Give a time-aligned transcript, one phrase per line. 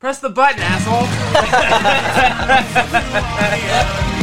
[0.00, 1.06] Press the button, asshole.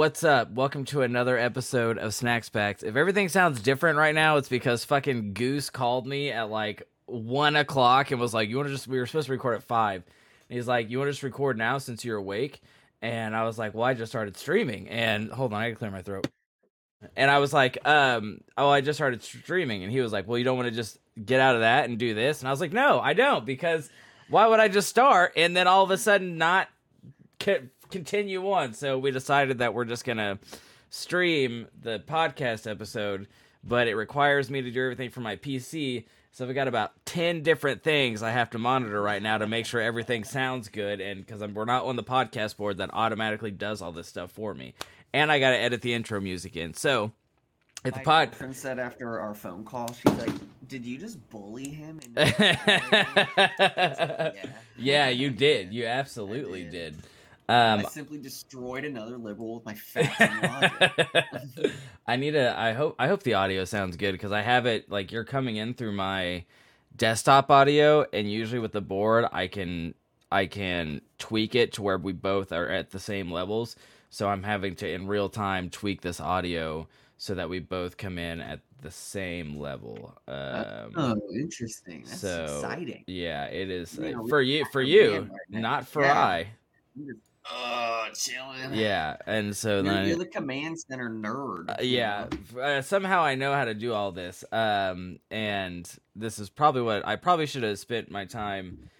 [0.00, 0.52] What's up?
[0.52, 2.82] Welcome to another episode of Snacks Packs.
[2.82, 7.56] If everything sounds different right now, it's because fucking Goose called me at like one
[7.56, 10.02] o'clock and was like, "You want to just?" We were supposed to record at five.
[10.48, 12.62] And he's like, "You want to just record now since you're awake?"
[13.02, 15.90] And I was like, "Well, I just started streaming." And hold on, I can clear
[15.90, 16.26] my throat.
[17.16, 20.38] And I was like, um, "Oh, I just started streaming." And he was like, "Well,
[20.38, 22.60] you don't want to just get out of that and do this?" And I was
[22.60, 23.90] like, "No, I don't because
[24.28, 26.68] why would I just start and then all of a sudden not?"
[27.90, 28.72] continue on.
[28.72, 30.38] So we decided that we're just gonna
[30.88, 33.26] stream the podcast episode,
[33.62, 36.06] but it requires me to do everything from my PC.
[36.32, 39.66] So we got about ten different things I have to monitor right now to make
[39.66, 43.82] sure everything sounds good, and because we're not on the podcast board that automatically does
[43.82, 44.74] all this stuff for me,
[45.12, 46.74] and I got to edit the intro music in.
[46.74, 47.12] So.
[47.82, 50.34] If the pod girlfriend said after our phone call, she's like,
[50.68, 54.32] "Did you just bully him?" yeah.
[54.76, 55.72] yeah, you did.
[55.72, 56.96] You absolutely did.
[56.96, 56.98] did.
[57.50, 60.20] Um, I simply destroyed another liberal with my facts
[62.06, 62.56] I need a.
[62.56, 62.94] I hope.
[62.96, 65.90] I hope the audio sounds good because I have it like you're coming in through
[65.90, 66.44] my
[66.94, 69.94] desktop audio, and usually with the board, I can
[70.30, 73.74] I can tweak it to where we both are at the same levels.
[74.10, 76.86] So I'm having to in real time tweak this audio
[77.18, 80.16] so that we both come in at the same level.
[80.28, 82.04] Um, oh, interesting.
[82.06, 83.02] That's so, exciting.
[83.08, 84.64] Yeah, it is uh, for you.
[84.70, 86.16] For you, right not for yeah.
[86.16, 86.46] I.
[87.48, 88.74] Oh, chilling.
[88.74, 91.70] Yeah, and so you're, then you're the command center nerd.
[91.70, 92.26] Uh, yeah,
[92.60, 94.44] uh, somehow I know how to do all this.
[94.52, 98.90] Um, and this is probably what I probably should have spent my time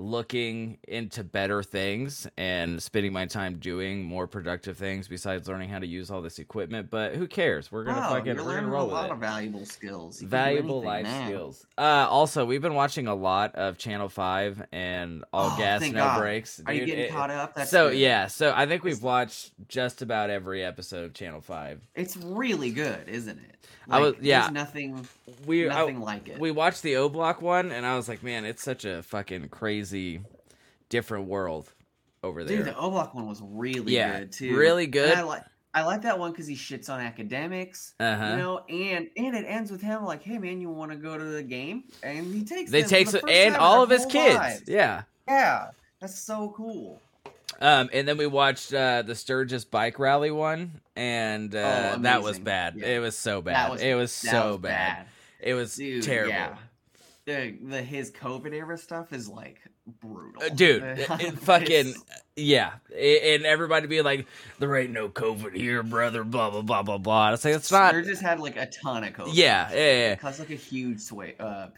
[0.00, 5.78] looking into better things and spending my time doing more productive things besides learning how
[5.78, 6.90] to use all this equipment.
[6.90, 7.70] But who cares?
[7.70, 10.22] We're gonna fucking you're we're gonna roll a lot of valuable skills.
[10.22, 11.26] You valuable life now.
[11.26, 11.66] skills.
[11.76, 15.92] Uh, also, we've been watching a lot of Channel Five and All oh, Gas No
[15.92, 16.18] God.
[16.18, 16.56] Breaks.
[16.56, 17.54] Dude, Are you getting it, caught up?
[17.54, 17.98] That's so good.
[17.98, 18.26] yeah.
[18.26, 21.82] So I think we've watched just about every episode of Channel Five.
[21.94, 23.56] It's really good, isn't it?
[23.90, 24.48] Like, I was yeah.
[24.52, 25.06] nothing.
[25.46, 26.38] We nothing I, like it.
[26.38, 29.48] We watched the O Block one, and I was like, man, it's such a fucking
[29.48, 30.20] crazy,
[30.88, 31.72] different world
[32.22, 32.58] over there.
[32.58, 34.56] Dude, the O Block one was really yeah, good too.
[34.56, 35.12] Really good.
[35.12, 35.42] I like.
[35.72, 38.30] I like that one because he shits on academics, uh-huh.
[38.30, 41.16] you know, and and it ends with him like, "Hey man, you want to go
[41.16, 44.62] to the game?" And he takes they takes the and all of his kids, lives.
[44.66, 45.70] yeah, yeah,
[46.00, 47.00] that's so cool.
[47.60, 52.22] Um, and then we watched uh, the Sturgis bike rally one, and uh, oh, that
[52.22, 52.76] was bad.
[52.76, 52.86] Yeah.
[52.86, 53.70] It was so bad.
[53.70, 54.96] Was, it was so was bad.
[54.96, 55.06] bad.
[55.40, 56.32] It was Dude, terrible.
[56.32, 56.56] Yeah.
[57.26, 59.60] The, the his COVID era stuff is like
[60.00, 60.82] brutal, uh, dude.
[60.98, 61.94] it, fucking
[62.34, 64.26] yeah, and everybody be like,
[64.58, 67.32] "There ain't no COVID here, brother." Blah blah blah blah blah.
[67.34, 67.90] It's like it's not.
[67.90, 69.30] Sturgis had like a ton of COVID.
[69.32, 70.14] Yeah, yeah, yeah.
[70.16, 71.68] Caused like a huge sway, uh,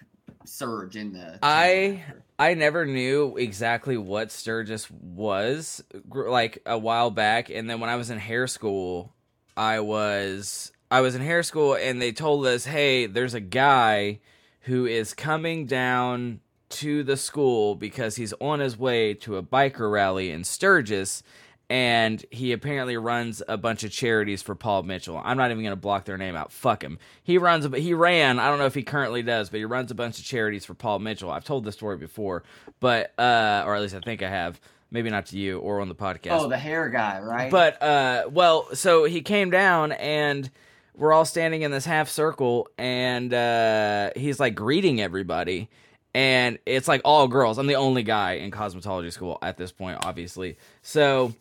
[0.48, 1.38] surge in the.
[1.42, 2.02] I
[2.38, 7.96] I never knew exactly what Sturgis was like a while back, and then when I
[7.96, 9.12] was in hair school,
[9.56, 14.20] I was I was in hair school, and they told us, "Hey, there's a guy
[14.62, 19.90] who is coming down to the school because he's on his way to a biker
[19.90, 21.22] rally in Sturgis."
[21.72, 25.18] And he apparently runs a bunch of charities for Paul Mitchell.
[25.24, 26.52] I'm not even going to block their name out.
[26.52, 26.98] Fuck him.
[27.22, 28.38] He runs, but he ran.
[28.38, 30.74] I don't know if he currently does, but he runs a bunch of charities for
[30.74, 31.30] Paul Mitchell.
[31.30, 32.42] I've told this story before,
[32.78, 34.60] but uh, or at least I think I have.
[34.90, 36.38] Maybe not to you or on the podcast.
[36.38, 37.50] Oh, the hair guy, right?
[37.50, 40.50] But uh, well, so he came down and
[40.94, 45.70] we're all standing in this half circle, and uh, he's like greeting everybody
[46.12, 47.56] and it's like all girls.
[47.56, 50.58] I'm the only guy in cosmetology school at this point, obviously.
[50.82, 51.32] So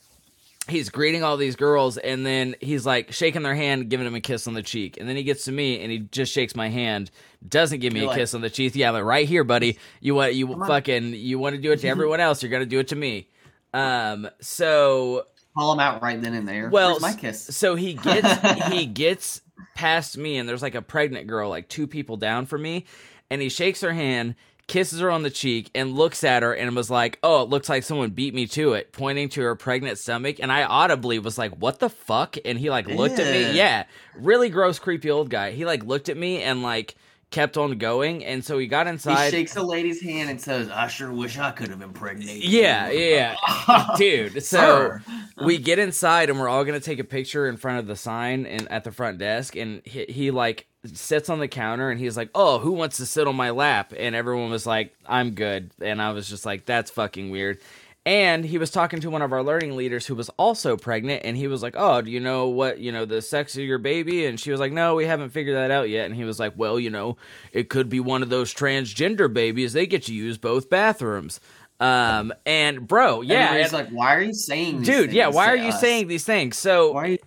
[0.67, 4.21] he's greeting all these girls and then he's like shaking their hand giving them a
[4.21, 4.97] kiss on the cheek.
[4.99, 7.09] And then he gets to me and he just shakes my hand
[7.47, 8.75] doesn't give me You're a like, kiss on the cheek.
[8.75, 11.87] Yeah but right here buddy you want you fucking you want to do it to
[11.87, 13.27] everyone else you're gonna do it to me.
[13.73, 15.25] Um so
[15.57, 16.69] call him out right then and there.
[16.69, 17.41] Well Where's my kiss?
[17.43, 19.41] so he gets he gets
[19.75, 22.85] past me and there's like a pregnant girl like two people down from me
[23.31, 24.35] and he shakes her hand
[24.71, 27.67] kisses her on the cheek and looks at her and was like, "Oh, it looks
[27.67, 30.37] like someone beat me to it," pointing to her pregnant stomach.
[30.39, 33.25] And I audibly was like, "What the fuck?" And he like looked yeah.
[33.25, 33.57] at me.
[33.57, 33.83] Yeah,
[34.15, 35.51] really gross, creepy old guy.
[35.51, 36.95] He like looked at me and like
[37.31, 39.25] kept on going, and so he got inside.
[39.25, 42.89] He shakes the lady's hand and says, "I sure wish I could have impregnated." Yeah,
[42.89, 42.99] you.
[42.99, 44.41] yeah, dude.
[44.41, 44.99] So
[45.43, 48.45] we get inside, and we're all gonna take a picture in front of the sign
[48.45, 52.17] and at the front desk, and he, he like sits on the counter and he's
[52.17, 55.71] like, "Oh, who wants to sit on my lap?" And everyone was like, "I'm good."
[55.81, 57.59] And I was just like, "That's fucking weird."
[58.03, 61.37] And he was talking to one of our learning leaders who was also pregnant, and
[61.37, 64.25] he was like, "Oh, do you know what you know the sex of your baby?"
[64.25, 66.53] And she was like, "No, we haven't figured that out yet." And he was like,
[66.55, 67.17] "Well, you know,
[67.51, 69.73] it could be one of those transgender babies.
[69.73, 71.39] They get to use both bathrooms."
[71.79, 75.11] Um, and bro, yeah, he's like, "Why are you saying, dude?
[75.11, 75.81] Yeah, why are you us?
[75.81, 77.17] saying these things?" So why are you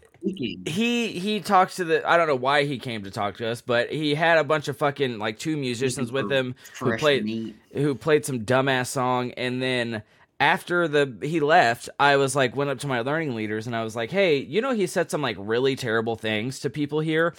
[0.67, 3.61] he he talks to the I don't know why he came to talk to us,
[3.61, 7.57] but he had a bunch of fucking like two musicians with him who played meat.
[7.75, 10.03] who played some dumbass song, and then
[10.41, 13.85] after the he left, I was like went up to my learning leaders and I
[13.85, 17.35] was like, "Hey, you know he said some like really terrible things to people here."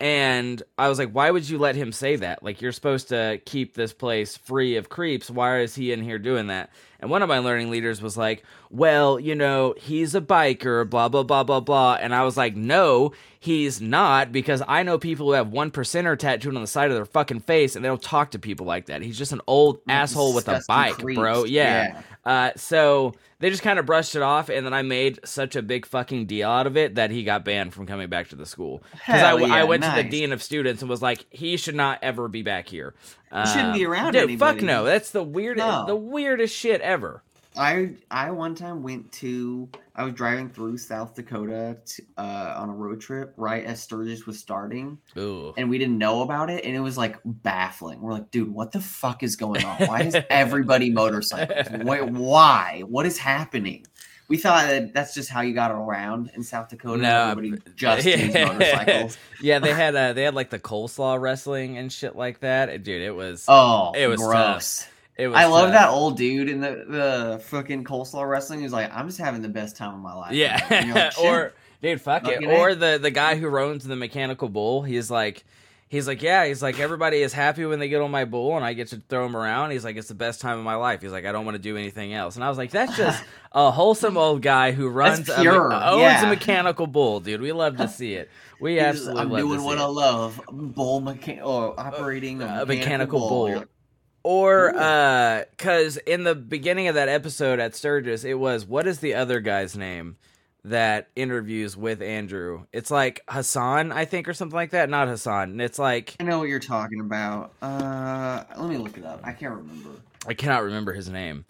[0.00, 2.42] And I was like, "Why would you let him say that?
[2.42, 5.30] Like you're supposed to keep this place free of creeps.
[5.30, 8.44] Why is he in here doing that?" And one of my learning leaders was like,
[8.70, 11.98] well, you know, he's a biker, blah, blah, blah, blah, blah.
[12.00, 16.18] And I was like, no, he's not, because I know people who have one percenter
[16.18, 18.86] tattooed on the side of their fucking face and they don't talk to people like
[18.86, 19.02] that.
[19.02, 21.18] He's just an old asshole with a bike, creeps.
[21.18, 21.44] bro.
[21.44, 21.94] Yeah.
[21.94, 22.02] yeah.
[22.24, 25.62] Uh, so they just kind of brushed it off, and then I made such a
[25.62, 28.44] big fucking deal out of it that he got banned from coming back to the
[28.44, 28.82] school.
[28.92, 29.96] Because I, yeah, I, went nice.
[29.96, 32.94] to the dean of students and was like, he should not ever be back here.
[33.32, 34.58] Shouldn't be um, around dude, anybody.
[34.58, 34.84] Fuck no.
[34.84, 35.86] That's the weirdest, no.
[35.86, 37.22] the weirdest shit ever.
[37.56, 42.70] I I one time went to I was driving through South Dakota to, uh, on
[42.70, 45.52] a road trip right as Sturgis was starting, Ooh.
[45.56, 48.00] and we didn't know about it, and it was like baffling.
[48.00, 49.76] We're like, dude, what the fuck is going on?
[49.86, 51.84] Why is everybody motorcycles?
[51.84, 52.82] Wait, why?
[52.86, 53.84] What is happening?
[54.30, 57.02] We thought that that's just how you got around in South Dakota.
[57.02, 58.46] No, everybody just yeah.
[58.46, 59.18] motorcycles.
[59.42, 62.84] yeah, they had uh, they had like the coleslaw wrestling and shit like that.
[62.84, 64.78] Dude, it was oh, it was gross.
[64.78, 64.92] Tough.
[65.16, 68.94] It was I love that old dude in the the fucking coleslaw wrestling He's like,
[68.94, 70.32] I'm just having the best time of my life.
[70.32, 71.52] Yeah, like, or
[71.82, 72.46] dude, fuck it.
[72.46, 74.82] Or the the guy who owns the mechanical bull.
[74.82, 75.44] He's like,
[75.90, 78.64] he's like, yeah, he's like, everybody is happy when they get on my bull and
[78.64, 79.72] I get to throw him around.
[79.72, 81.02] He's like, it's the best time of my life.
[81.02, 82.36] He's like, I don't want to do anything else.
[82.36, 83.22] And I was like, that's just
[83.52, 86.24] a wholesome old guy who runs a, owns yeah.
[86.24, 87.42] a mechanical bull, dude.
[87.42, 88.30] We love to see it.
[88.60, 89.20] We absolutely.
[89.20, 89.82] I'm doing what it.
[89.82, 93.52] I love, bull mechan or operating a, a mechanical, mechanical bull.
[93.52, 93.64] bull.
[94.22, 98.98] Or uh cuz in the beginning of that episode at Sturgis it was what is
[98.98, 100.18] the other guy's name
[100.64, 102.66] that interviews with Andrew?
[102.72, 104.90] It's like Hassan, I think or something like that.
[104.90, 105.60] Not Hassan.
[105.60, 107.52] It's like I know what you're talking about.
[107.62, 109.20] Uh let me look it up.
[109.24, 109.90] I can't remember.
[110.26, 111.44] I cannot remember his name.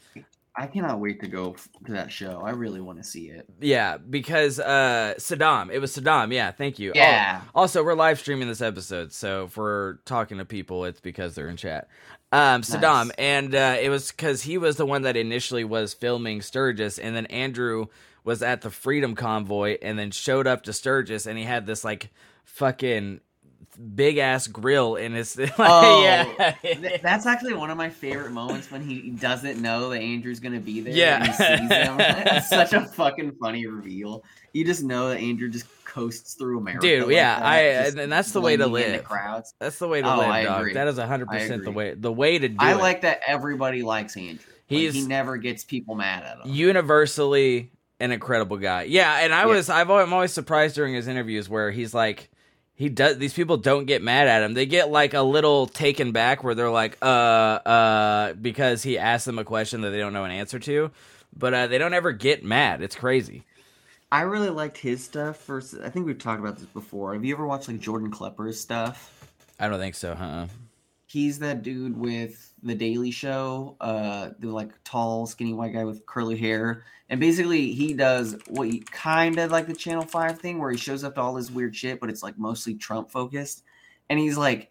[0.56, 2.42] I cannot wait to go to that show.
[2.44, 3.46] I really want to see it.
[3.60, 5.70] Yeah, because uh Saddam.
[5.70, 6.32] It was Saddam.
[6.32, 6.92] Yeah, thank you.
[6.94, 7.40] Yeah.
[7.54, 11.34] Oh, also, we're live streaming this episode, so if we're talking to people, it's because
[11.34, 11.88] they're in chat.
[12.32, 13.14] Um, Saddam, nice.
[13.18, 17.16] and uh, it was because he was the one that initially was filming Sturgis, and
[17.16, 17.86] then Andrew
[18.24, 21.84] was at the Freedom Convoy, and then showed up to Sturgis, and he had this
[21.84, 22.10] like
[22.44, 23.20] fucking
[23.94, 25.36] big ass grill in his.
[25.40, 26.54] Like, oh, yeah.
[27.02, 30.80] that's actually one of my favorite moments when he doesn't know that Andrew's gonna be
[30.80, 30.92] there.
[30.92, 32.42] Yeah, he sees him.
[32.42, 34.24] such a fucking funny reveal.
[34.52, 36.86] You just know that Andrew just coasts through America.
[36.86, 39.04] Dude, like yeah, that, I and that's the way to live.
[39.04, 39.54] Crowds.
[39.58, 40.74] That's the way to oh, live, dog.
[40.74, 41.94] That is hundred percent the way.
[41.94, 42.78] The way to do I it.
[42.78, 44.52] like that everybody likes Andrew.
[44.66, 46.52] He's like, he never gets people mad at him.
[46.52, 48.84] Universally an incredible guy.
[48.84, 49.46] Yeah, and I yeah.
[49.46, 52.30] was I've I'm always surprised during his interviews where he's like
[52.74, 54.54] he does these people don't get mad at him.
[54.54, 59.26] They get like a little taken back where they're like uh uh because he asked
[59.26, 60.90] them a question that they don't know an answer to,
[61.36, 62.82] but uh, they don't ever get mad.
[62.82, 63.44] It's crazy.
[64.12, 65.44] I really liked his stuff.
[65.44, 67.14] Versus, I think we've talked about this before.
[67.14, 69.28] Have you ever watched like Jordan Klepper's stuff?
[69.58, 70.46] I don't think so, huh?
[71.06, 76.04] He's that dude with the Daily Show, uh, the like tall, skinny white guy with
[76.06, 80.58] curly hair, and basically he does what he kind of like the Channel Five thing,
[80.58, 83.64] where he shows up to all this weird shit, but it's like mostly Trump focused,
[84.08, 84.70] and he's like,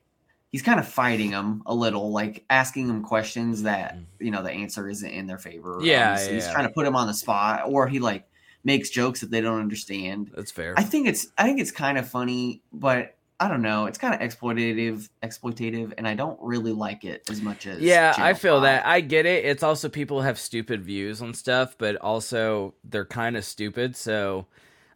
[0.52, 4.06] he's kind of fighting him a little, like asking him questions that mm.
[4.20, 5.80] you know the answer isn't in their favor.
[5.82, 6.34] Yeah, um, yeah.
[6.34, 8.28] he's trying to put him on the spot, or he like
[8.64, 10.32] makes jokes that they don't understand.
[10.36, 10.74] That's fair.
[10.78, 13.86] I think it's I think it's kind of funny, but I don't know.
[13.86, 17.80] It's kind of exploitative, exploitative, and I don't really like it as much as.
[17.80, 18.64] Yeah, Channel I feel 5.
[18.64, 18.86] that.
[18.86, 19.46] I get it.
[19.46, 23.96] It's also people have stupid views on stuff, but also they're kind of stupid.
[23.96, 24.46] So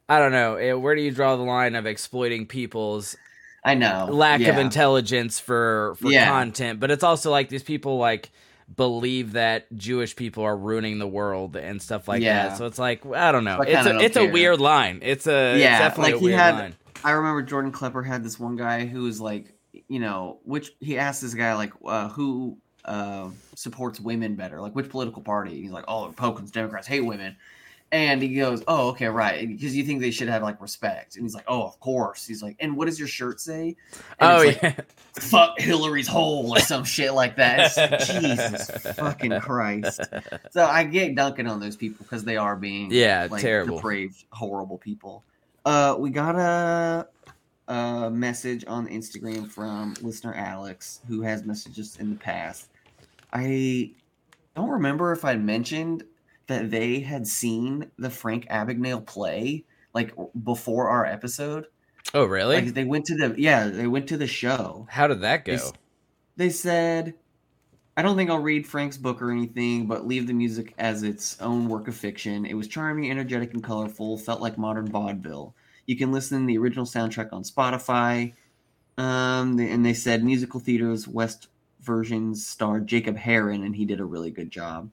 [0.09, 0.55] I don't know.
[0.55, 3.15] Eh, where do you draw the line of exploiting people's?
[3.65, 4.49] I know lack yeah.
[4.49, 6.27] of intelligence for for yeah.
[6.27, 8.29] content, but it's also like these people like
[8.75, 12.49] believe that Jewish people are ruining the world and stuff like yeah.
[12.49, 12.57] that.
[12.57, 13.61] So it's like I don't know.
[13.61, 14.29] It's a, it's care.
[14.29, 14.99] a weird line.
[15.01, 16.75] It's a yeah, it's definitely like a weird had, line.
[17.03, 19.53] I remember Jordan Klepper had this one guy who was like,
[19.87, 24.73] you know, which he asked this guy like uh, who uh, supports women better, like
[24.75, 25.61] which political party.
[25.61, 27.35] He's like, oh, Republicans, Democrats hate women.
[27.91, 31.23] And he goes, "Oh, okay, right." Because you think they should have like respect, and
[31.23, 33.75] he's like, "Oh, of course." He's like, "And what does your shirt say?"
[34.19, 34.57] And oh yeah.
[34.63, 37.77] like, "Fuck Hillary's hole" or some shit like that.
[37.77, 40.01] It's- Jesus fucking Christ!
[40.49, 43.75] So I get dunking on those people because they are being Yeah, like, terrible.
[43.75, 45.23] depraved, horrible people.
[45.65, 47.07] Uh, we got a,
[47.71, 52.69] a message on Instagram from listener Alex who has messages in the past.
[53.31, 53.91] I
[54.55, 56.03] don't remember if I mentioned
[56.47, 61.67] that they had seen the Frank Abagnale play like before our episode.
[62.13, 62.55] Oh really?
[62.55, 64.87] Like they went to the yeah, they went to the show.
[64.89, 65.55] How did that go?
[65.55, 65.61] They,
[66.35, 67.15] they said,
[67.95, 71.39] I don't think I'll read Frank's book or anything, but leave the music as its
[71.41, 72.45] own work of fiction.
[72.45, 75.53] It was charming, energetic, and colorful, felt like modern vaudeville.
[75.85, 78.33] You can listen to the original soundtrack on Spotify.
[78.97, 81.47] Um, and they said musical theater's West
[81.81, 84.91] versions starred Jacob Heron, and he did a really good job.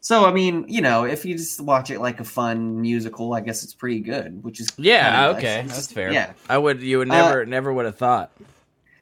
[0.00, 3.40] So, I mean, you know, if you just watch it like a fun musical, I
[3.40, 5.38] guess it's pretty good, which is Yeah, nice.
[5.38, 6.12] okay, It's that's fair.
[6.12, 8.30] Yeah, I would you would Uh, never never would have thought.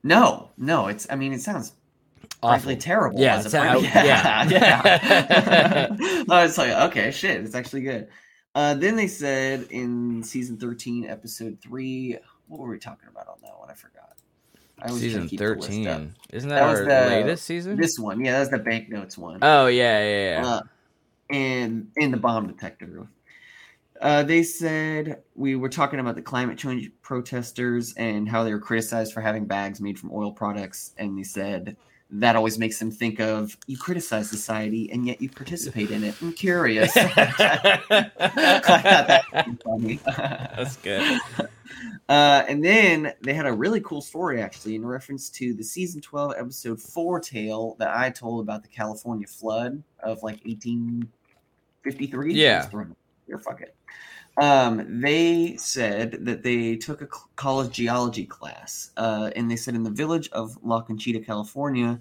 [0.03, 1.07] no, no, it's.
[1.11, 1.73] I mean, it sounds
[2.41, 3.21] frankly terrible.
[3.21, 3.95] Yeah, as a how- prank.
[3.95, 4.49] yeah.
[4.49, 5.97] yeah.
[6.31, 8.09] I was like, okay, shit, it's actually good.
[8.55, 12.17] Uh, then they said in season thirteen, episode three,
[12.49, 13.71] what were we talking about on that one?
[13.71, 14.03] I forgot.
[14.79, 15.67] I Season keep the list up.
[15.75, 16.15] thirteen.
[16.33, 17.77] Isn't that, That our the- latest season?
[17.77, 19.39] This one, yeah, that's the banknotes one.
[19.43, 20.47] oh yeah, yeah, yeah.
[20.47, 20.61] Uh,
[21.31, 23.07] and in the bomb detector.
[24.01, 28.61] Uh, they said we were talking about the climate change protesters and how they were
[28.61, 31.77] criticized for having bags made from oil products, and they said
[32.11, 36.15] that always makes them think of you criticize society and yet you participate in it.
[36.23, 36.95] I'm curious.
[36.95, 37.83] That
[39.65, 40.01] funny.
[40.07, 41.21] That's good.
[42.09, 46.01] Uh, and then they had a really cool story actually in reference to the season
[46.01, 52.35] 12 episode 4 tale that I told about the California flood of like 1853.
[52.35, 52.69] Yeah.
[53.27, 53.76] Here, fuck it.
[54.39, 59.83] Um, they said that they took a college geology class, uh, and they said in
[59.83, 61.99] the village of La Conchita, California,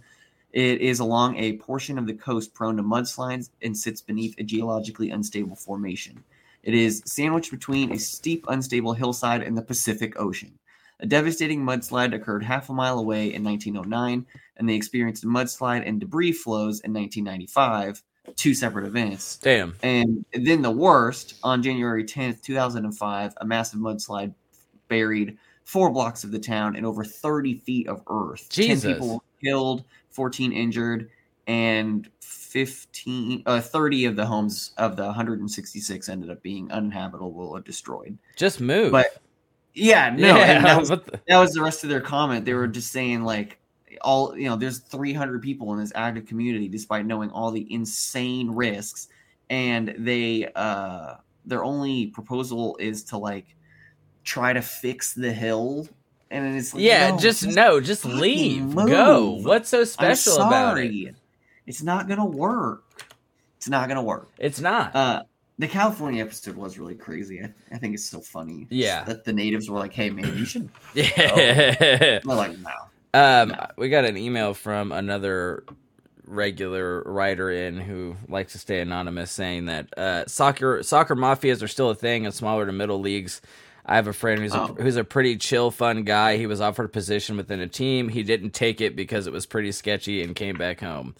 [0.51, 4.43] it is along a portion of the coast prone to mudslides and sits beneath a
[4.43, 6.23] geologically unstable formation.
[6.63, 10.57] It is sandwiched between a steep, unstable hillside and the Pacific Ocean.
[10.99, 14.25] A devastating mudslide occurred half a mile away in 1909,
[14.57, 18.01] and they experienced a mudslide and debris flows in 1995,
[18.35, 19.37] two separate events.
[19.37, 19.75] Damn.
[19.83, 24.33] And then the worst, on January 10th, 2005, a massive mudslide
[24.87, 28.47] buried four blocks of the town and over 30 feet of earth.
[28.49, 28.83] Jesus.
[28.83, 31.09] 10 people were killed, 14 injured,
[31.47, 37.59] and 15, uh, 30 of the homes of the 166 ended up being uninhabitable or
[37.61, 38.17] destroyed.
[38.35, 38.91] Just move.
[38.91, 39.07] But
[39.73, 42.45] yeah, no, yeah, that was, the- that was the rest of their comment.
[42.45, 43.59] They were just saying like
[44.05, 48.51] all you know, there's 300 people in this active community, despite knowing all the insane
[48.51, 49.09] risks,
[49.49, 53.55] and they uh their only proposal is to like
[54.23, 55.87] try to fix the hill,
[56.29, 58.63] and it's like, yeah, no, just no, just leave.
[58.63, 58.87] move.
[58.87, 59.39] Go.
[59.41, 61.15] What's so special about it?
[61.65, 62.83] It's not gonna work.
[63.57, 64.29] It's not gonna work.
[64.37, 64.95] It's not.
[64.95, 65.23] Uh,
[65.57, 67.41] the California episode was really crazy.
[67.41, 68.67] I, I think it's so funny.
[68.69, 69.03] Yeah.
[69.05, 71.75] that the natives were like, "Hey, man, you should." yeah.
[71.79, 72.71] They're like, "No."
[73.15, 75.63] Um, we got an email from another
[76.27, 81.67] regular writer in who likes to stay anonymous, saying that uh, soccer soccer mafias are
[81.67, 83.41] still a thing in smaller to middle leagues.
[83.85, 84.75] I have a friend who's Oh.
[84.77, 86.37] a, who's a pretty chill, fun guy.
[86.37, 88.09] He was offered a position within a team.
[88.09, 91.15] He didn't take it because it was pretty sketchy and came back home.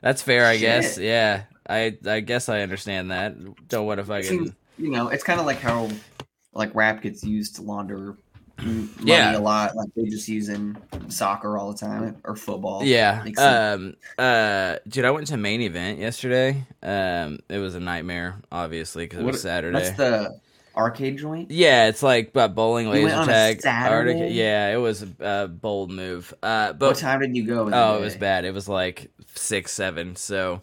[0.00, 0.98] That's fair, I guess.
[0.98, 3.34] Yeah, I I guess I understand that.
[3.68, 5.90] Don't want to It fucking you know, it's kind of like how
[6.54, 8.16] like rap gets used to launder
[9.02, 9.36] Yeah.
[9.36, 9.76] a lot.
[9.76, 10.76] Like they just using
[11.08, 12.82] soccer all the time or football.
[12.84, 13.24] Yeah.
[13.38, 16.64] Um uh dude, I went to main event yesterday.
[16.82, 19.74] Um it was a nightmare obviously cuz it What- was Saturday.
[19.74, 20.38] What's the
[20.76, 21.50] arcade joint?
[21.50, 23.60] yeah, it's like uh, bowling laser went on a tag.
[23.62, 24.28] Saturday?
[24.32, 26.32] Yeah, it was a, bold move.
[26.42, 27.68] Uh but what time did you go?
[27.72, 28.44] oh, it was bad.
[28.44, 30.16] It was like 6 7.
[30.16, 30.60] So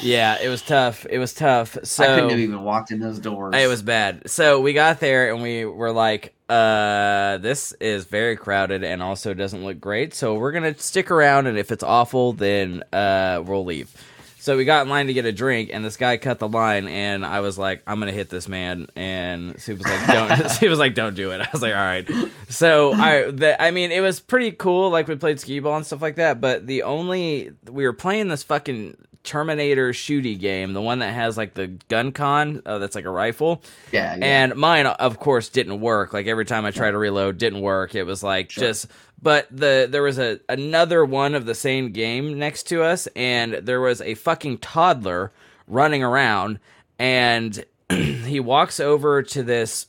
[0.00, 1.06] yeah, it was tough.
[1.10, 1.76] It was tough.
[1.82, 3.54] So I couldn't have even walked in those doors.
[3.54, 4.30] it was bad.
[4.30, 9.32] So we got there and we were like, uh, this is very crowded and also
[9.34, 10.14] doesn't look great.
[10.14, 13.90] So we're gonna stick around and if it's awful, then uh we'll leave.
[14.38, 16.86] So we got in line to get a drink and this guy cut the line
[16.86, 20.68] and I was like, I'm gonna hit this man and he was like, Don't he
[20.68, 21.40] was like, Don't do it.
[21.40, 22.06] I was like, All right.
[22.50, 25.86] So I the, I mean it was pretty cool, like we played skee ball and
[25.86, 30.80] stuff like that, but the only we were playing this fucking Terminator shooty game, the
[30.82, 33.62] one that has like the gun con, uh, that's like a rifle.
[33.90, 34.24] yeah, yeah.
[34.24, 36.12] And mine, of course, didn't work.
[36.12, 37.94] Like every time I tried to reload, didn't work.
[37.94, 38.64] It was like Sure.
[38.64, 38.86] just.
[39.20, 43.54] But the there was a another one of the same game next to us, and
[43.54, 45.32] there was a fucking toddler
[45.66, 46.60] running around,
[46.98, 49.86] and he walks over to this.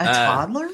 [0.00, 0.68] A Uh, toddler?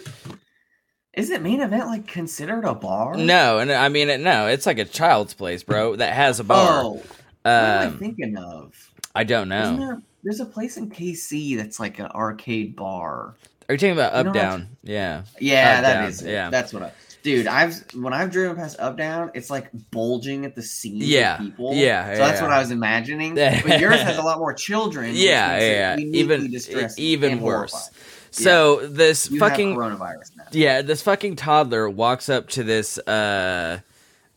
[1.13, 3.17] Is it main event like considered a bar?
[3.17, 6.83] No, and I mean, no, it's like a child's place, bro, that has a bar.
[6.83, 7.03] Oh,
[7.49, 8.75] am I um, thinking of?
[9.15, 9.77] I don't know.
[9.77, 13.35] there, there's a place in KC that's like an arcade bar.
[13.69, 14.69] Are you talking about You up know down?
[14.83, 15.23] Yeah.
[15.41, 16.31] Yeah, Up, that down, is it.
[16.33, 16.51] yeah.
[16.51, 16.93] That's what I.
[17.23, 21.35] Dude, I've when I've driven past up down, it's like bulging at the seams Yeah,
[21.35, 21.75] of people.
[21.75, 22.43] yeah, so that's yeah.
[22.47, 23.37] what I was imagining.
[23.37, 23.61] Yeah.
[23.67, 25.11] but yours has a lot more children.
[25.13, 26.55] Yeah, yeah, even
[26.97, 27.73] even worse.
[27.73, 27.95] horrifying.
[28.31, 30.45] So this You fucking coronavirus now.
[30.53, 33.81] Yeah, this fucking toddler walks up to this uh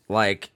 [0.08, 0.50] like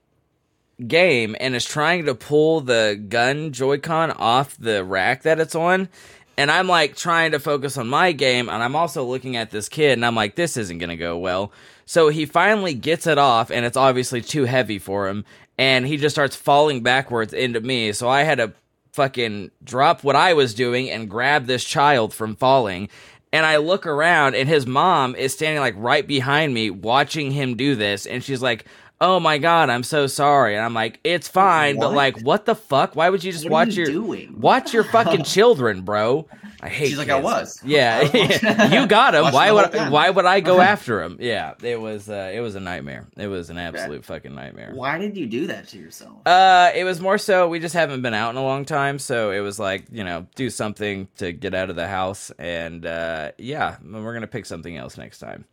[0.87, 5.88] game and is trying to pull the gun Joy-Con off the rack that it's on.
[6.37, 9.69] And I'm like trying to focus on my game and I'm also looking at this
[9.69, 11.52] kid and I'm like this isn't to go well.
[11.87, 15.25] So he finally gets it off and it's obviously too heavy for him
[15.59, 17.93] and he just starts falling backwards into me.
[17.93, 18.52] So I had to
[18.93, 22.88] fucking drop what I was doing and grab this child from falling.
[23.33, 27.57] And I look around and his mom is standing like right behind me watching him
[27.57, 28.07] do this.
[28.07, 28.66] And she's like,
[29.01, 30.55] Oh my God, I'm so sorry.
[30.57, 32.95] And I'm like, It's fine, but like, what the fuck?
[32.97, 34.41] Why would you just What watch you your doing?
[34.41, 36.27] watch your fucking children, bro?
[36.63, 37.61] I hate She's like, I was.
[37.63, 39.25] Yeah, I you got him.
[39.35, 39.93] Why would time.
[39.93, 41.19] why would I go after him?
[41.21, 43.07] Yeah, it was uh, it was a nightmare.
[43.19, 44.71] It was an absolute fucking nightmare.
[44.73, 46.27] Why did you do that to yourself?
[46.27, 49.31] Uh, it was more so we just haven't been out in a long time, so
[49.31, 53.33] it was like you know do something to get out of the house, and uh,
[53.37, 55.45] yeah, we're gonna pick something else next time.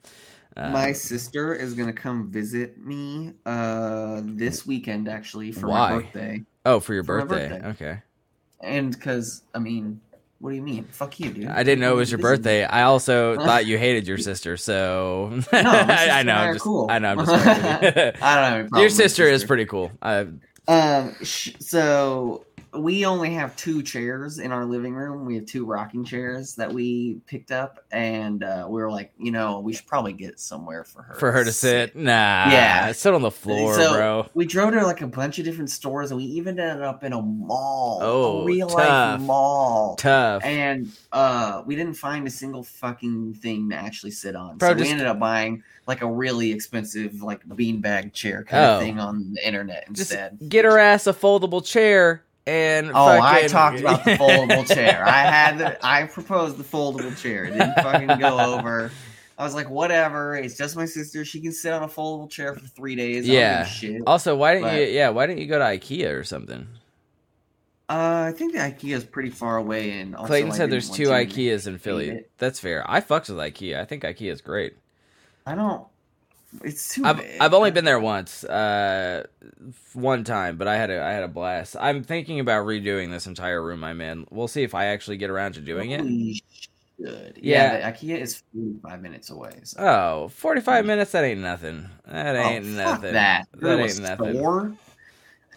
[0.58, 5.91] Uh, my sister is gonna come visit me uh this weekend actually for Why?
[5.91, 6.43] my birthday.
[6.65, 7.50] oh, for your for birthday.
[7.60, 7.67] birthday.
[7.70, 8.00] Okay,
[8.62, 10.01] And because I mean,
[10.39, 10.86] what do you mean?
[10.91, 11.48] Fuck you, dude.
[11.48, 12.65] I didn't know it was your birthday.
[12.65, 16.34] I also thought you hated your sister, so No, sister I know.
[16.34, 16.88] I'm just, cool.
[16.89, 17.12] I know.
[17.12, 17.31] I'm just.
[17.31, 18.12] fucking with you.
[18.22, 19.91] I don't have your with sister is pretty cool.
[20.01, 20.27] I,
[20.67, 25.25] Um, sh- so we only have two chairs in our living room.
[25.25, 29.32] We have two rocking chairs that we picked up, and uh, we were like, you
[29.32, 31.96] know, we should probably get somewhere for her for her to sit.
[31.96, 32.12] Nah,
[32.50, 32.92] Yeah.
[32.94, 34.25] sit on the floor, So, bro.
[34.34, 37.12] We drove to like a bunch of different stores, and we even ended up in
[37.13, 38.78] a mall, Oh, a real tough.
[39.20, 39.96] life mall.
[39.98, 40.44] Tough.
[40.46, 44.57] And uh, we didn't find a single fucking thing to actually sit on.
[44.57, 48.64] Bro, so just- we ended up buying like a really expensive like beanbag chair kind
[48.66, 48.75] Oh.
[48.75, 50.38] of thing on the internet Just instead.
[50.48, 52.92] get her ass a foldable chair and.
[52.94, 55.04] Oh, I talked about the foldable chair.
[55.06, 57.46] I had the I proposed the foldable chair.
[57.46, 58.92] It didn't fucking go over.
[59.38, 60.36] I was like, whatever.
[60.36, 61.25] It's just my sister.
[61.25, 63.27] She can sit on a foldable chair for three days.
[63.30, 64.04] I don't give a Yeah.
[64.06, 64.84] Also, why didn't you?
[64.84, 66.68] Yeah, why didn't you go to IKEA or something?
[67.90, 71.08] Uh, I think the IKEA is pretty far away, and also Clayton said there's two
[71.10, 72.24] IKEAs in Philly.
[72.38, 72.90] That's fair.
[72.90, 73.82] I fucks with IKEA.
[73.82, 74.75] I think IKEA is great.
[75.46, 75.86] I don't.
[76.64, 77.05] It's too.
[77.05, 77.22] I've.
[77.40, 79.25] I've only been there once, uh,
[79.94, 81.75] one time, but I had a I had a blast.
[81.79, 84.27] I'm thinking about redoing this entire room I'm in.
[84.29, 86.01] We'll see if I actually get around to doing it.
[86.03, 86.42] We
[87.00, 87.40] should.
[87.42, 87.79] Yeah.
[87.81, 89.59] Yeah, the IKEA is 45 minutes away.
[89.64, 89.79] So.
[89.79, 91.11] Oh, 45 minutes.
[91.14, 91.90] That ain't nothing.
[92.05, 92.74] That ain't Mm.
[92.74, 93.14] oh, nothing.
[93.14, 93.48] that.
[93.53, 94.33] That Go to a ain't nothing.
[94.35, 94.74] store?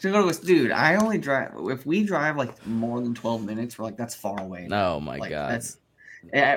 [0.00, 3.44] To go to a dude, I only drive if we drive like more than 12
[3.44, 3.78] minutes.
[3.78, 4.68] We're like that's far away.
[4.70, 5.52] Oh my like, god.
[5.52, 5.78] That's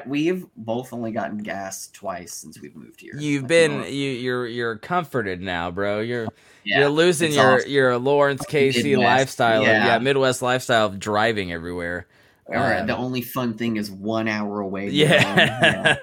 [0.06, 3.14] we've both only gotten gas twice since we've moved here.
[3.18, 6.00] You've Like, been we're- you you're you're comforted now, bro.
[6.00, 6.28] You're
[6.64, 7.70] yeah, you're losing your awesome.
[7.70, 9.62] your Lawrence KC Midwest, lifestyle.
[9.62, 9.86] of- yeah.
[9.88, 12.08] yeah, Midwest lifestyle of driving everywhere.
[12.50, 14.90] All right, um, the only fun thing is one hour away.
[14.92, 15.10] Yeah.
[15.36, 15.96] yeah.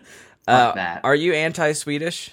[0.47, 1.01] uh, that.
[1.05, 2.31] are you anti-Swedish?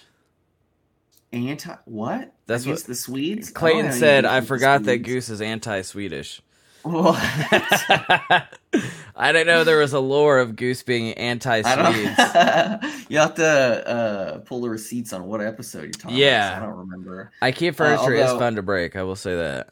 [1.34, 2.34] Anti what?
[2.46, 3.50] That's Against what- the Swedes.
[3.52, 6.51] Clayton any said, "I the forgot that Goose is anti-Swedish." What?
[9.16, 12.18] I didn't know there was a lore of Goose being anti-Swedes.
[13.10, 16.18] you have to uh, pull the receipts on what episode you're talking.
[16.18, 16.58] Yeah.
[16.58, 16.64] about.
[16.64, 17.32] I don't remember.
[17.42, 18.96] IKEA furniture is although- fun to break.
[18.96, 19.70] I will say that.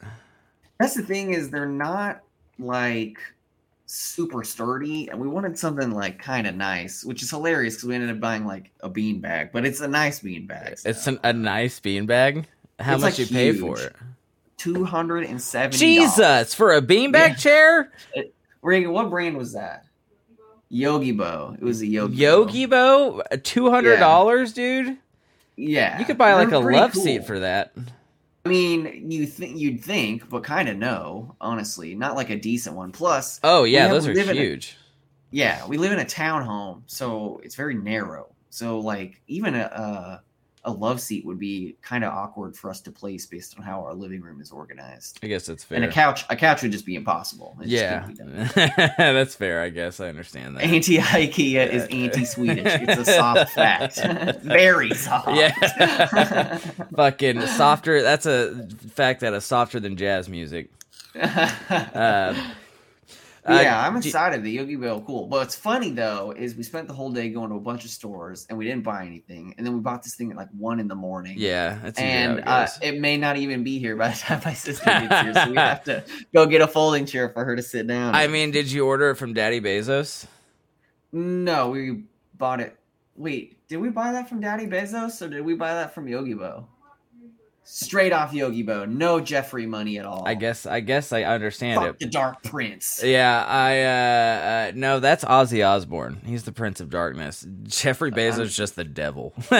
[0.78, 2.20] That's the thing is they're not
[2.58, 3.18] like
[3.86, 7.94] super sturdy, and we wanted something like kind of nice, which is hilarious because we
[7.96, 10.78] ended up buying like a bean bag, but it's a nice bean bag.
[10.84, 12.44] It's an, a nice beanbag.
[12.78, 13.94] How It's, much like, you pay for it?
[14.60, 15.78] Two hundred and seventy.
[15.78, 17.34] Jesus, for a beanbag Yeah.
[17.34, 17.92] chair?
[18.16, 18.20] Uh,
[18.60, 19.86] Reagan, what brand was that?
[20.70, 21.54] Yogibo.
[21.54, 22.16] It was a Yogi.
[22.16, 22.46] Bo.
[22.46, 24.98] Yogibo, uh, two hundred dollars, dude.
[25.56, 27.02] Yeah, You could buy like they're a love cool.
[27.02, 27.72] seat for that.
[28.46, 32.76] I mean, you think you'd think, but kind of no, honestly, not like a decent
[32.76, 32.92] one.
[32.92, 34.76] Plus, Oh yeah, have- those are in a- huge.
[35.30, 38.28] yeah, we live in a townhome, so it's very narrow.
[38.50, 40.22] So like even a a,
[40.64, 43.82] a love seat would be kind of awkward for us to place based on how
[43.84, 45.18] our living room is organized.
[45.22, 45.76] I guess that's fair.
[45.76, 47.56] And a couch, a couch would just be impossible.
[47.62, 48.14] It yeah, be
[48.98, 49.62] that's fair.
[49.62, 50.64] I guess I understand that.
[50.64, 52.66] Anti IKEA is anti Swedish.
[52.66, 53.96] It's a soft fact.
[54.42, 55.30] Very soft.
[55.34, 56.58] Yeah.
[56.94, 58.02] Fucking softer.
[58.02, 60.70] That's a fact that is softer than jazz music.
[61.14, 62.34] Uh,
[63.48, 64.42] Uh, yeah, I'm excited.
[64.42, 65.26] The Yogibo, cool.
[65.26, 67.90] But what's funny though is we spent the whole day going to a bunch of
[67.90, 70.78] stores and we didn't buy anything, and then we bought this thing at like one
[70.78, 71.34] in the morning.
[71.38, 74.84] Yeah, and it uh, it may not even be here by the time my sister
[74.86, 77.86] gets here, so we have to go get a folding chair for her to sit
[77.86, 78.14] down.
[78.14, 80.26] I mean, did you order it from Daddy Bezos?
[81.12, 82.76] no, we bought it.
[83.16, 86.34] Wait, did we buy that from Daddy Bezos or did we buy that from Yogi
[86.34, 86.66] Bo?
[87.72, 90.24] Straight off Yogibo, no Jeffrey money at all.
[90.26, 90.66] I guess.
[90.66, 91.98] I guess I understand Fuck it.
[92.00, 93.00] the Dark Prince.
[93.04, 96.20] Yeah, I uh, uh no, that's Ozzy Osbourne.
[96.26, 97.46] He's the Prince of Darkness.
[97.62, 99.32] Jeffrey Bezos is just the devil.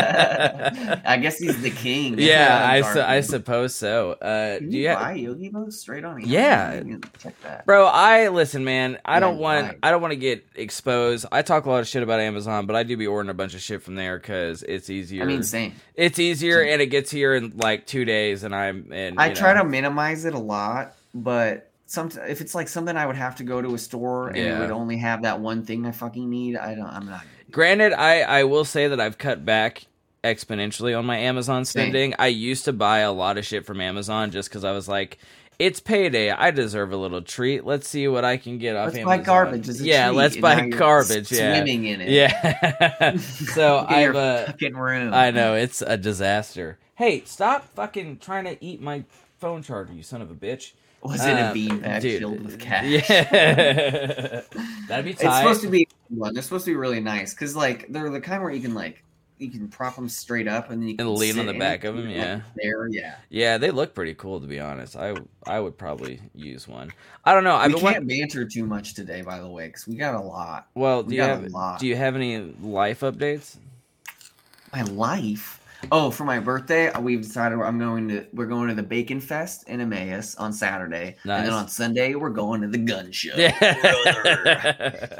[0.00, 2.18] I guess he's the king.
[2.18, 4.12] yeah, I, su- I suppose so.
[4.12, 6.12] Uh, Can do you buy Yogibo straight on?
[6.22, 6.30] Amazon?
[6.30, 6.82] Yeah.
[7.22, 7.66] Check that.
[7.66, 7.86] bro?
[7.86, 8.98] I listen, man.
[9.04, 9.66] I Yeah, don't want.
[9.66, 9.78] right.
[9.82, 11.26] I don't want to get exposed.
[11.30, 13.54] I talk a lot of shit about Amazon, but I do be ordering a bunch
[13.54, 15.22] of shit from there because it's easier.
[15.22, 15.74] I mean, same.
[15.94, 16.72] it's easier same.
[16.72, 18.90] and it gets here in like two days, and I'm.
[18.92, 19.62] And I try know.
[19.62, 23.44] to minimize it a lot, but some if it's like something I would have to
[23.44, 26.56] go to a store and it would only have that one thing I fucking need,
[26.56, 26.86] I don't.
[26.86, 27.24] I'm not.
[27.50, 29.86] Granted, I I will say that I've cut back
[30.24, 32.14] exponentially on my Amazon spending.
[32.18, 35.18] I used to buy a lot of shit from Amazon just because I was like,
[35.58, 36.30] it's payday.
[36.30, 37.64] I deserve a little treat.
[37.64, 39.18] Let's see what I can get off Let's Amazon.
[39.18, 39.68] buy garbage.
[39.68, 41.32] A yeah, treat, let's buy garbage.
[41.32, 42.10] Yeah, swimming in it.
[42.10, 43.16] yeah.
[43.16, 45.14] so I've your uh, fucking room.
[45.14, 46.78] I know it's a disaster.
[46.94, 49.04] Hey, stop fucking trying to eat my
[49.38, 50.72] phone charger, you son of a bitch.
[51.02, 53.08] Was it a Um, beanbag filled with cash?
[53.10, 53.22] Yeah,
[54.88, 55.40] that'd be It's tight.
[55.40, 56.34] supposed to be one.
[56.34, 59.04] They're supposed to be really nice because like they're the kind where you can like
[59.38, 61.84] you can prop them straight up and then you can And lean on the back
[61.84, 62.08] of them.
[62.08, 62.40] yeah.
[62.56, 63.16] there, yeah.
[63.28, 64.96] Yeah, they look pretty cool to be honest.
[64.96, 65.14] I
[65.46, 66.90] I would probably use one.
[67.24, 67.56] I don't know.
[67.56, 70.20] I've we been can't banter too much today, by the way, because we got a
[70.20, 70.68] lot.
[70.74, 71.02] well.
[71.02, 73.56] we Do you got a have do you have any life updates?
[74.72, 75.60] My life.
[75.92, 79.68] Oh, for my birthday, we've decided I'm going to we're going to the Bacon Fest
[79.68, 83.34] in Emmaus on Saturday, and then on Sunday we're going to the gun show.
[83.36, 83.56] Yeah,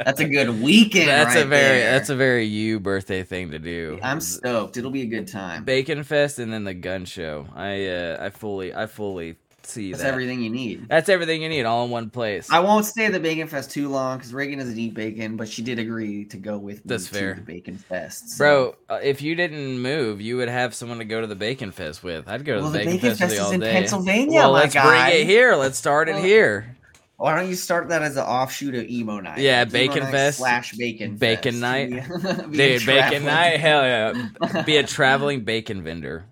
[0.04, 1.08] That's a good weekend.
[1.08, 1.92] That's a very there.
[1.92, 3.98] that's a very you birthday thing to do.
[4.02, 4.76] I'm stoked.
[4.76, 5.64] It'll be a good time.
[5.64, 7.46] Bacon Fest and then the gun show.
[7.54, 9.36] I uh, I fully I fully
[9.68, 10.12] see That's that.
[10.12, 10.88] everything you need.
[10.88, 12.50] That's everything you need all in one place.
[12.50, 15.48] I won't stay at the Bacon Fest too long because Reagan doesn't eat bacon, but
[15.48, 17.34] she did agree to go with me That's to fair.
[17.34, 18.30] the Bacon Fest.
[18.30, 21.34] so- Bro, uh, if you didn't move, you would have someone to go to the
[21.36, 22.28] Bacon Fest with.
[22.28, 23.72] I'd go to Well, the Bacon, Fest with you is all in day.
[23.72, 25.08] Pennsylvania, well, my let's guy.
[25.10, 25.54] bring it here.
[25.56, 26.76] Let's start it Well, here.
[27.16, 29.38] why don't you start that as an offshoot of emo night?
[29.38, 30.38] Yeah, Emo Bacon Night Fest.
[30.38, 31.60] slash Bacon Bacon Fest.
[31.62, 31.90] night.
[31.90, 34.62] Be- be a Dude, bacon night, hell yeah!
[34.66, 36.24] Be a traveling bacon vendor.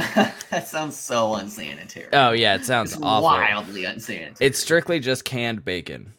[0.50, 2.08] that sounds so unsanitary.
[2.12, 3.24] Oh yeah, it sounds it's awful.
[3.28, 4.34] wildly unsanitary.
[4.40, 6.12] It's strictly just canned bacon.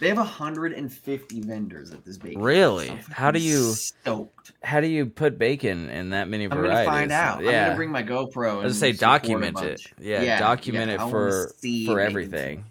[0.00, 2.42] they have 150 vendors at this bacon.
[2.42, 2.90] Really?
[2.90, 4.52] I'm How do you- Stoked.
[4.64, 6.86] How do you put bacon in that many I'm varieties?
[6.86, 7.42] gonna find out.
[7.42, 7.48] Yeah.
[7.50, 8.50] I'm gonna bring my GoPro.
[8.50, 9.80] I And was say document it.
[9.82, 9.94] bunch.
[10.00, 11.52] Yeah, document yeah, it for
[11.86, 12.64] for everything.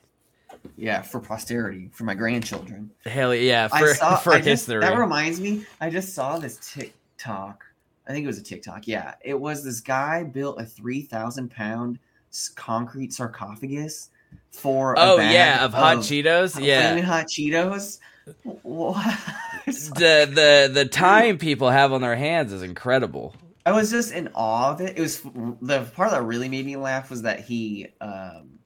[0.77, 2.91] Yeah, for posterity, for my grandchildren.
[3.05, 4.15] Hell yeah, for saw.
[4.17, 4.79] for I just, history.
[4.81, 5.65] that reminds me.
[5.79, 7.65] I just saw this TikTok.
[8.12, 8.88] I think it was a TikTok.
[8.88, 11.97] Yeah, it was this guy built a three thousand pound
[12.56, 14.10] concrete sarcophagus
[14.52, 14.93] for.
[14.95, 16.62] a oh bag yeah, of hot of Cheetos.
[16.62, 18.00] Yeah, hot Cheetos.
[18.43, 19.17] What?
[19.65, 23.34] the the the time people have on their hands is incredible.
[23.65, 24.97] I was just in awe of it.
[24.97, 25.21] It was
[25.62, 28.60] the part that really made me laugh was that he um,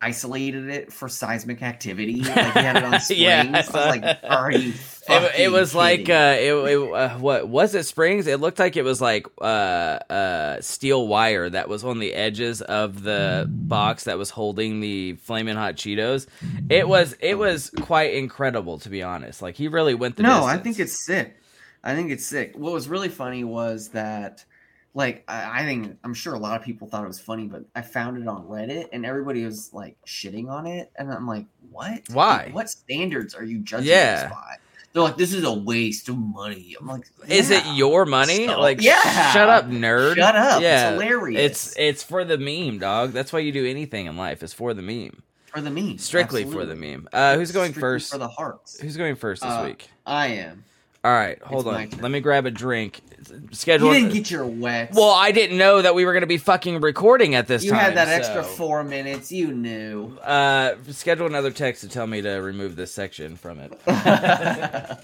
[0.00, 2.22] isolated it for seismic activity.
[2.28, 3.20] Like he had it on springs.
[3.20, 4.72] Yeah, I I was like, are you?
[5.10, 8.26] It, it was like uh, it, it uh, what was it springs?
[8.26, 12.60] It looked like it was like uh, uh, steel wire that was on the edges
[12.60, 16.26] of the box that was holding the flaming hot Cheetos.
[16.68, 19.40] It was it was quite incredible to be honest.
[19.40, 20.52] Like he really went the no, distance.
[20.52, 21.38] I think it's sick.
[21.82, 22.52] I think it's sick.
[22.56, 24.44] What was really funny was that,
[24.94, 27.64] like, I, I think I'm sure a lot of people thought it was funny, but
[27.74, 31.46] I found it on Reddit and everybody was like shitting on it, and I'm like,
[31.70, 32.02] what?
[32.12, 32.44] Why?
[32.46, 34.22] Like, what standards are you judging Yeah.
[34.24, 34.54] this by?
[34.94, 36.74] They're like, this is a waste of money.
[36.80, 38.48] I'm like, Is it your money?
[38.48, 39.32] Like yeah.
[39.32, 40.16] shut up, nerd.
[40.16, 40.62] Shut up!
[40.62, 41.40] Yeah, it's hilarious.
[41.42, 43.12] It's it's for the meme, dog.
[43.12, 44.42] That's why you do anything in life.
[44.42, 45.22] It's for the meme.
[45.52, 45.98] for the meme.
[45.98, 47.06] Strictly for the meme.
[47.12, 48.12] Uh, who's going Strictly first?
[48.12, 48.80] For the hearts.
[48.80, 49.90] Who's going first this Uh, week?
[50.06, 50.64] I am.
[51.08, 51.90] All right, hold my on.
[52.02, 53.00] Let me grab a drink.
[53.30, 53.94] You Schedule.
[53.94, 54.92] didn't get your wet.
[54.92, 57.70] well, I didn't know that we were going to be fucking recording at this you
[57.70, 57.78] time.
[57.78, 59.32] You had that extra four minutes.
[59.32, 60.18] You knew.
[60.18, 63.72] Uh, schedule another text to tell me to remove this section from it.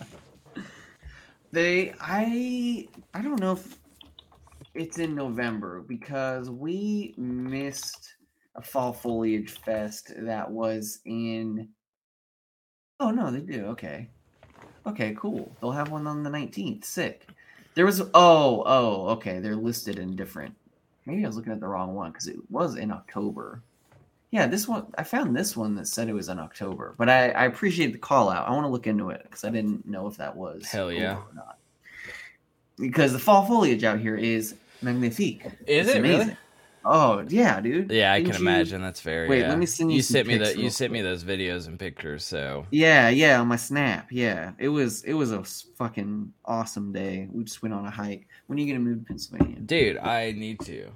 [1.53, 3.79] they i i don't know if
[4.75, 8.17] it's in november because we missed
[8.57, 11.69] a fall foliage fest that was in
[13.01, 14.11] oh no they do okay
[14.87, 17.29] okay cool they'll have one on the 19th sick
[17.75, 20.55] there was oh oh okay they're listed in different
[21.07, 23.63] maybe i was looking at the wrong one because it was in october
[24.31, 27.31] Yeah, this one I found this one that said it was in October, but I,
[27.31, 28.49] I appreciate the call out.
[28.49, 31.19] I want to look into it because I didn't know if that was Hell yeah.
[31.19, 31.59] or not.
[32.77, 35.45] Because the fall foliage out here is magnifique.
[35.69, 36.19] Is It's it amazing.
[36.19, 36.37] really?
[36.87, 37.91] Oh yeah, dude.
[37.91, 38.83] Yeah, I Didn't can you- imagine.
[38.83, 39.29] That's very.
[39.29, 39.49] Wait, yeah.
[39.49, 42.25] let me send you some sent me the you sent me those videos and pictures.
[42.25, 44.09] So Yeah, yeah, on my snap.
[44.13, 47.29] Yeah, it was it was a fucking awesome day.
[47.33, 48.27] We just went on a hike.
[48.47, 49.57] When are you gonna move to Pennsylvania?
[49.61, 50.91] dude, I need to.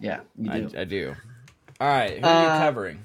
[0.00, 0.78] Yeah, you I, do.
[0.78, 1.14] I do.
[1.80, 2.98] All right, who are you Uh, covering?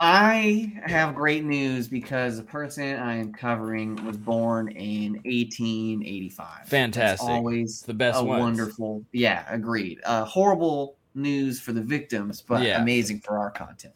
[0.00, 6.66] I have great news because the person I am covering was born in 1885.
[6.66, 7.18] Fantastic.
[7.18, 9.04] That's always The best wonderful.
[9.12, 10.00] Yeah, agreed.
[10.04, 12.80] Uh, horrible news for the victims, but Yeah.
[12.82, 13.94] amazing for our content.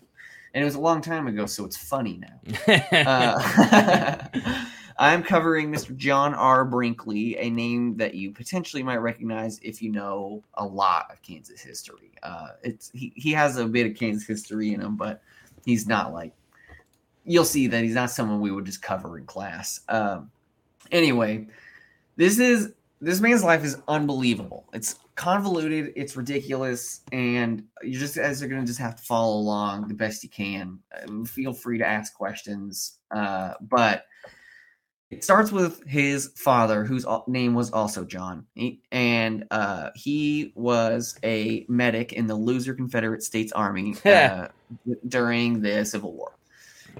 [0.54, 2.40] And it was a long time ago, so it's funny now.
[2.92, 4.24] Uh,
[5.00, 5.96] I'm covering Mr.
[5.96, 6.64] John R.
[6.64, 11.60] Brinkley, a name that you potentially might recognize if you know a lot of Kansas
[11.60, 12.10] history.
[12.24, 15.22] Uh, it's he, he has a bit of Kansas history in him, but
[15.64, 16.32] he's not like
[17.24, 19.80] you'll see that he's not someone we would just cover in class.
[19.88, 20.30] Um,
[20.90, 21.46] anyway,
[22.16, 24.68] this is this man's life is unbelievable.
[24.72, 29.88] It's convoluted, it's ridiculous, and you just guys are gonna just have to follow along
[29.88, 30.78] the best you can.
[30.94, 34.04] Uh, feel free to ask questions, uh, but
[35.10, 38.46] it starts with his father, whose name was also John,
[38.92, 44.48] and uh, he was a medic in the loser Confederate States Army uh,
[45.06, 46.32] during the Civil War.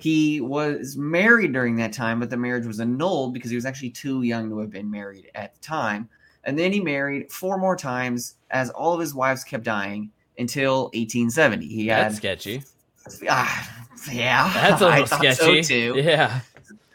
[0.00, 3.90] He was married during that time, but the marriage was annulled because he was actually
[3.90, 6.08] too young to have been married at the time.
[6.44, 10.84] And then he married four more times as all of his wives kept dying until
[10.94, 11.66] 1870.
[11.66, 12.62] He had That's sketchy.
[13.28, 15.62] Ah, yeah, That's a little sketchy.
[15.62, 15.94] So too.
[15.96, 16.40] Yeah.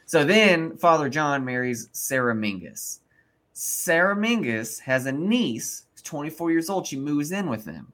[0.06, 3.00] So then Father John marries Sarah Mingus.
[3.54, 6.88] Sarah Mingus has a niece, 24 years old.
[6.88, 7.92] She moves in with them.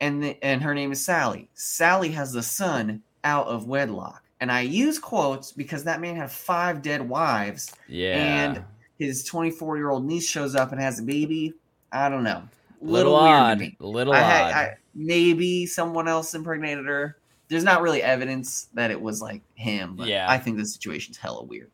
[0.00, 1.48] And the, and her name is Sally.
[1.54, 4.22] Sally has a son out of wedlock.
[4.40, 7.72] And I use quotes because that man had five dead wives.
[7.88, 8.14] Yeah.
[8.14, 8.64] And
[8.98, 11.54] his 24 year old niece shows up and has a baby.
[11.92, 12.42] I don't know.
[12.80, 13.72] little, to odd.
[13.80, 14.52] Little I, odd.
[14.54, 17.16] I maybe someone else impregnated her.
[17.48, 20.26] There's not really evidence that it was like him, but Yeah.
[20.28, 21.70] I think the situation's hella weird.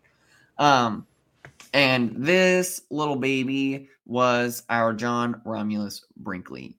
[0.58, 1.06] Um,
[1.72, 6.76] and this little baby was our John Romulus Brinkley.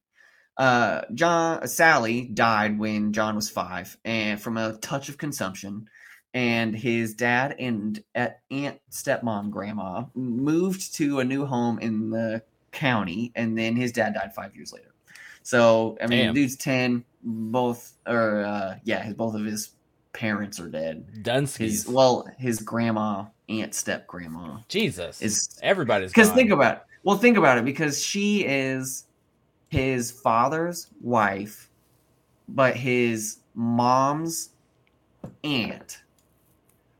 [0.57, 5.89] Uh, John Sally died when John was five, and from a touch of consumption.
[6.33, 13.31] And his dad and aunt, stepmom, grandma moved to a new home in the county,
[13.35, 14.93] and then his dad died five years later.
[15.41, 16.33] So I mean, Damn.
[16.33, 17.05] dude's ten.
[17.23, 19.71] Both or uh, yeah, his both of his
[20.13, 21.23] parents are dead.
[21.23, 21.57] Dunskies.
[21.57, 25.21] His well, his grandma, aunt, step grandma Jesus.
[25.21, 26.83] is Everybody's because think about it.
[27.03, 29.05] Well, think about it because she is
[29.69, 31.69] his father's wife,
[32.47, 34.49] but his mom's
[35.43, 36.01] aunt.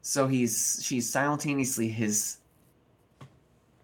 [0.01, 2.37] So he's she's simultaneously his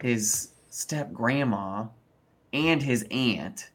[0.01, 1.85] his step grandma
[2.53, 3.69] and his aunt.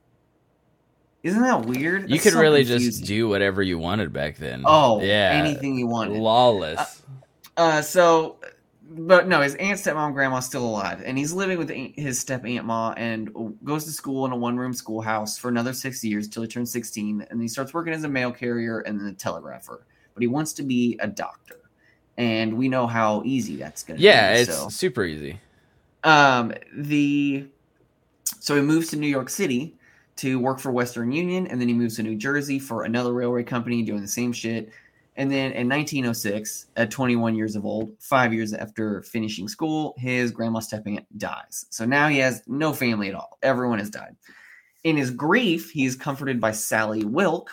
[1.23, 2.03] Isn't that weird?
[2.03, 2.90] You That's could so really confusing.
[2.90, 4.62] just do whatever you wanted back then.
[4.64, 5.31] oh yeah.
[5.33, 6.16] anything you wanted.
[6.18, 7.03] Lawless.
[7.57, 8.37] Uh, so,
[8.90, 12.64] but no, his aunt, stepmom, grandma's still alive, and he's living with his step aunt
[12.64, 13.31] ma, and
[13.62, 16.70] goes to school in a one room schoolhouse for another six years till he turns
[16.70, 19.87] sixteen, and he starts working as a mail carrier and then a telegrapher.
[20.14, 21.61] But he wants to be a doctor,
[22.16, 24.05] and we know how easy that's going to be.
[24.05, 24.40] yeah, be.
[24.40, 24.68] it's so.
[24.70, 25.38] super easy.
[26.03, 27.46] Um, the
[28.40, 29.74] so he moves to New York City
[30.16, 33.42] to work for Western Union, and then he moves to New Jersey for another railway
[33.42, 34.70] company doing the same shit.
[35.18, 40.31] And then in 1906, at 21 years of old, five years after finishing school, his
[40.31, 41.66] grandma step aunt dies.
[41.70, 43.37] So now he has no family at all.
[43.42, 44.14] Everyone has died.
[44.85, 47.48] In his grief, he's comforted by Sally Wike.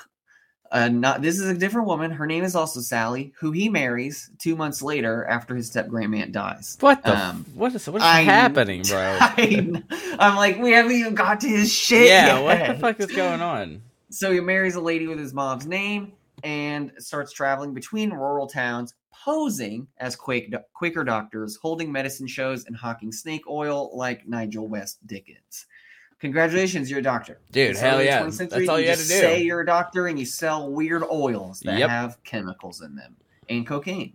[0.71, 2.11] Uh, not this is a different woman.
[2.11, 6.33] Her name is also Sally, who he marries two months later after his step grandaunt
[6.33, 6.77] dies.
[6.81, 7.17] What the?
[7.17, 8.99] Um, f- what is what is I- happening, bro?
[9.21, 9.83] I,
[10.19, 12.07] am like, we haven't even got to his shit.
[12.07, 12.43] yeah, yet.
[12.43, 13.81] what the fuck is going on?
[14.11, 16.13] So he marries a lady with his mom's name
[16.45, 22.75] and starts traveling between rural towns, posing as Quake, Quaker doctors, holding medicine shows and
[22.75, 25.65] hawking snake oil like Nigel West Dickens.
[26.19, 27.39] Congratulations, you're a doctor.
[27.51, 28.29] Dude, It's hell yeah.
[28.29, 29.09] century, That's all you had to do.
[29.09, 31.89] Say you're a doctor and you sell weird oils that Yep.
[31.89, 33.15] have chemicals in them
[33.49, 34.13] and cocaine.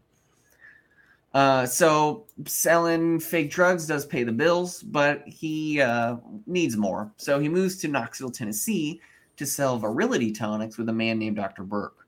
[1.35, 6.17] Uh, so selling fake drugs does pay the bills, but he uh,
[6.47, 7.11] needs more.
[7.17, 9.01] So he moves to Knoxville, Tennessee,
[9.37, 11.65] to sell virility tonics with a man named Dr.
[11.65, 12.00] Burke.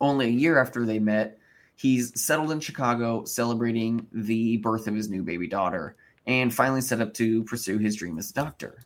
[0.00, 1.38] Only a year after they met,
[1.76, 7.00] he's settled in Chicago, celebrating the birth of his new baby daughter, and finally set
[7.00, 8.84] up to pursue his dream as a doctor.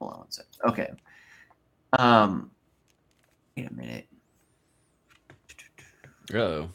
[0.00, 0.46] Hold on one sec.
[0.68, 0.90] Okay.
[1.98, 2.50] Um,
[3.56, 4.06] wait a minute.
[6.34, 6.68] Oh,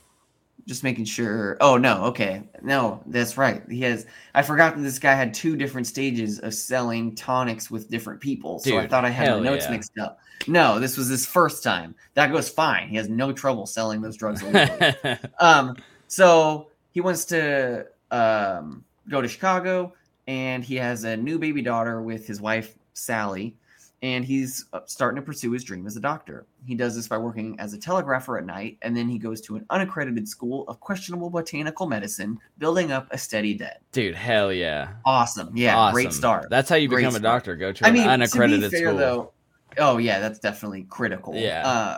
[0.66, 1.58] Just making sure.
[1.60, 3.64] Oh no, okay, no, that's right.
[3.70, 4.06] He has.
[4.34, 8.60] I forgot that this guy had two different stages of selling tonics with different people.
[8.60, 9.72] so I thought I had hell notes yeah.
[9.72, 10.20] mixed up.
[10.48, 11.96] No, this was his first time.
[12.14, 12.90] That goes fine.
[12.90, 15.18] He has no trouble selling those drugs illegally.
[15.40, 15.78] um,
[16.08, 19.94] so he wants to um, go to Chicago,
[20.28, 23.56] and he has a new baby daughter with his wife Sally,
[24.04, 26.46] and he's uh, starting to pursue his dream as a doctor.
[26.66, 29.56] He does this by working as a telegrapher at night, and then he goes to
[29.58, 33.82] an unaccredited school of questionable botanical medicine, building up a steady debt.
[33.92, 35.94] dude, hell yeah, Awesome, yeah, awesome.
[35.94, 36.50] great start.
[36.50, 37.56] That's how you Great become a doctor.
[37.56, 38.98] Go to I an mean, unaccredited to be fair, school.
[38.98, 39.32] though,
[39.78, 41.36] oh yeah, that's definitely critical.
[41.36, 41.68] Yeah.
[41.68, 41.98] uh,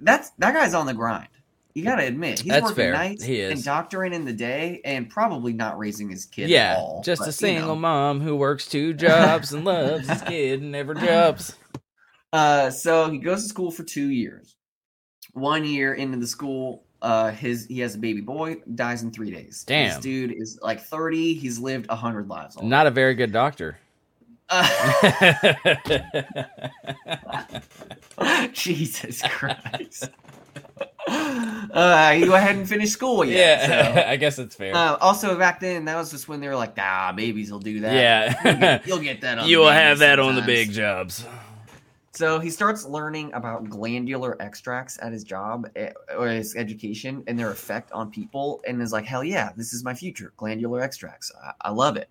[0.00, 1.28] that's that guy's on the grind.
[1.74, 2.92] You got to admit, he's That's working fair.
[2.92, 3.50] nights He is.
[3.52, 6.44] and doctoring in the day, and probably not raising his kid.
[6.44, 7.80] at yeah, all, just but, a you single know.
[7.80, 11.56] mom who works two jobs and loves his kid and never jobs.
[12.34, 14.56] Uh, so he goes to school for two years.
[15.34, 19.30] One year into the school, uh, his he has a baby boy, dies in three
[19.30, 19.64] days.
[19.66, 19.88] Damn.
[19.88, 21.34] this dude is like thirty.
[21.34, 22.56] He's lived hundred lives.
[22.56, 22.70] already.
[22.70, 23.78] Not a very good doctor.
[24.52, 24.68] Uh,
[28.52, 30.10] Jesus Christ.
[31.08, 33.68] uh, you hadn't finished school yet.
[33.68, 34.74] yeah, I guess it's fair.
[34.74, 37.80] Uh, also, back then, that was just when they were like, "Ah, babies will do
[37.80, 38.34] that." Yeah.
[38.44, 39.38] you'll get, you'll get that.
[39.38, 41.24] On you will have that on the big jobs.
[42.14, 47.38] So he starts learning about glandular extracts at his job eh, or his education and
[47.38, 50.34] their effect on people, and is like, "Hell yeah, this is my future.
[50.36, 51.32] Glandular extracts.
[51.42, 52.10] I, I love it."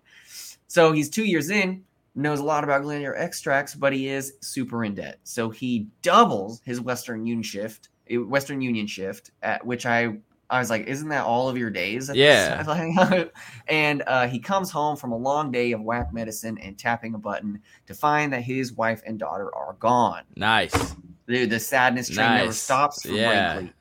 [0.66, 4.84] So he's two years in, knows a lot about glandular extracts, but he is super
[4.84, 5.18] in debt.
[5.24, 10.18] So he doubles his Western Union shift, eh, Western Union shift, at which I
[10.50, 13.26] I was like, "Isn't that all of your days?" Yeah.
[13.68, 17.18] and uh, he comes home from a long day of whack medicine and tapping a
[17.18, 20.24] button to find that his wife and daughter are gone.
[20.36, 20.94] Nice.
[21.26, 23.54] Dude, the sadness train never stops for Yeah.
[23.54, 23.74] Brinkley.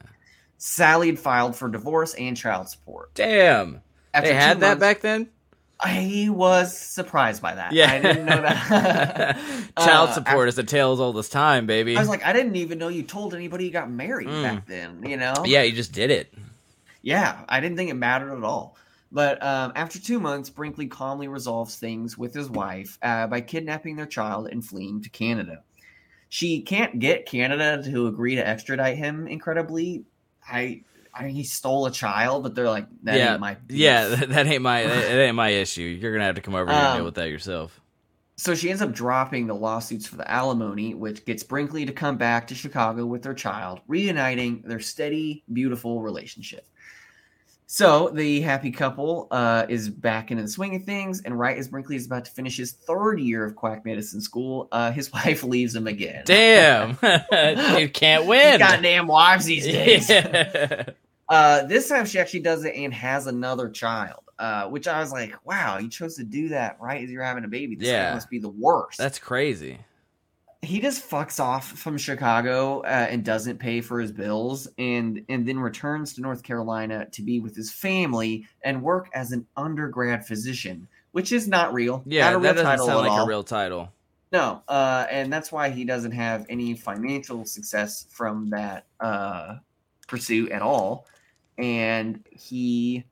[0.58, 3.13] Sally had filed for divorce and child support.
[3.15, 3.82] Damn.
[4.13, 5.28] After they had that months- back then?
[5.84, 7.72] I was surprised by that.
[7.74, 7.91] Yeah.
[7.91, 9.38] I didn't know that.
[9.80, 11.98] Child Uh, support is a tale as old as time, baby.
[11.98, 14.44] I was like, I didn't even know you told anybody you got married Mm.
[14.44, 15.04] back then.
[15.04, 15.34] You know?
[15.46, 16.34] yeah, you just did it.
[17.02, 18.78] Yeah, I didn't think it mattered at all.
[19.12, 23.96] But um, after two months, Brinkley calmly resolves things with his wife uh, by kidnapping
[23.96, 25.63] their child and fleeing to Canada.
[26.30, 29.28] She can't get Canada to agree to extradite him.
[29.28, 30.06] Incredibly,
[30.48, 33.78] I, I mean, he stole a child, but they're like, that yeah, ain't my beef."
[33.78, 35.82] yeah, that, ain't my that, ain't my issue.
[35.82, 37.80] You're gonna have to come over here and deal Um, with that yourself.
[38.38, 42.17] So she ends up dropping the lawsuits for the alimony, which gets Brinkley to come
[42.17, 46.65] back to Chicago with their child, reuniting their steady, beautiful relationship.
[47.74, 51.70] So the happy couple uh, is back into the swing of things, and right as
[51.70, 55.42] Brinkley is about to finish his third year of quack medicine school, uh, his wife
[55.46, 56.24] leaves him again.
[56.26, 56.90] Damn,
[57.80, 58.60] you can't win.
[58.60, 60.10] goddamn wives these days.
[60.10, 60.84] Yeah.
[61.30, 65.14] Uh, this time she actually does it and has another child, uh, which I was
[65.14, 67.76] like, wow, you chose to do that right as you're having a baby.
[67.78, 68.14] This Yeah.
[68.14, 68.98] must be the worst.
[68.98, 69.78] That's crazy.
[70.62, 75.47] He just fucks off from Chicago uh, and doesn't pay for his bills, and and
[75.47, 80.26] then returns to North Carolina to be with his family and work as an undergrad
[80.26, 82.04] physician, which is not real.
[82.06, 83.26] Yeah, not a real that doesn't sound like all.
[83.26, 83.91] a real title.
[84.32, 89.56] No, uh, and that's why he doesn't have any financial success from that uh,
[90.08, 91.08] pursuit at all,
[91.58, 93.04] and he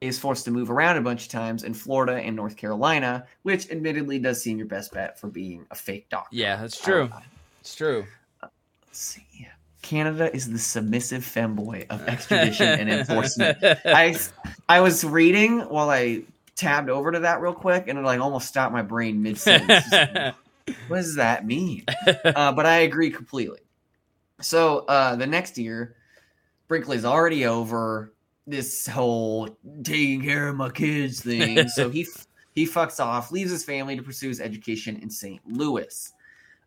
[0.00, 3.70] is forced to move around a bunch of times in Florida and North Carolina, which
[3.70, 6.36] admittedly does seem your best bet for being a fake doctor.
[6.36, 7.08] Yeah, that's true.
[7.12, 7.20] Uh,
[7.60, 8.06] It's true.
[8.42, 8.52] Let's
[8.92, 9.48] see.
[9.82, 13.58] Canada is the submissive femboy of extradition and enforcement.
[13.84, 14.16] I
[14.68, 16.22] I was reading while I
[16.56, 19.84] tabbed over to that real quick, and it like almost stopped my brain mid sentence.
[20.88, 21.84] what does that mean?
[22.24, 23.60] Uh, but I agree completely.
[24.40, 25.94] So uh, the next year,
[26.68, 28.12] Brinkley's already over
[28.46, 29.48] this whole
[29.82, 31.68] taking care of my kids thing.
[31.68, 32.06] so he
[32.54, 35.40] he fucks off, leaves his family to pursue his education in St.
[35.46, 36.12] Louis.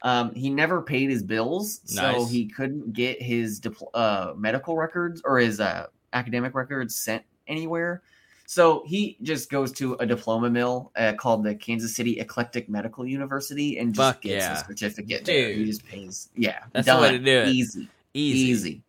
[0.01, 5.21] Um, he never paid his bills, so he couldn't get his dipl- uh, medical records
[5.25, 8.01] or his uh, academic records sent anywhere.
[8.45, 13.05] So he just goes to a diploma mill uh, called the Kansas City Eclectic Medical
[13.05, 14.59] University and just Fuck gets yeah.
[14.61, 15.25] a certificate.
[15.25, 15.51] there.
[15.51, 16.29] He just pays.
[16.35, 17.49] Yeah, That's the way to do it.
[17.49, 18.39] Easy, Easy.
[18.39, 18.81] easy.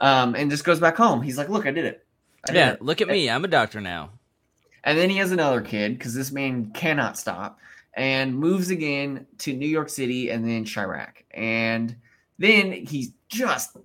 [0.00, 1.20] Um, and just goes back home.
[1.20, 2.06] He's like, "Look, I did it."
[2.48, 3.28] I Yeah, look at me.
[3.28, 4.10] I'm a doctor now.
[4.82, 7.58] And then he has another kid because this man cannot stop
[7.94, 11.24] and moves again to New York City and then Chirac.
[11.32, 11.96] And
[12.38, 13.76] then he's just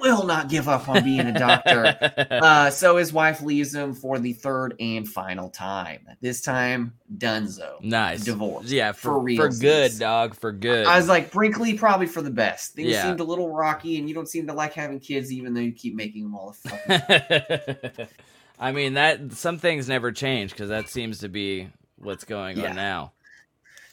[0.00, 1.96] will not give up on being a doctor.
[2.30, 6.06] uh, so his wife leaves him for the third and final time.
[6.20, 7.82] This time, Dunzo.
[7.82, 8.70] nice Divorce.
[8.70, 10.34] Yeah, For for, for, good, dog.
[10.34, 10.86] For good.
[10.86, 12.74] I was like, Brinkley probably for the best.
[12.74, 13.04] Things Yeah.
[13.04, 15.72] seemed a little rocky, and you don't seem to like having kids, even though you
[15.72, 18.06] keep making them all the fucking.
[18.58, 21.68] I mean that some things never change because that seems to be
[21.98, 22.70] what's going Yeah.
[22.70, 23.12] on now.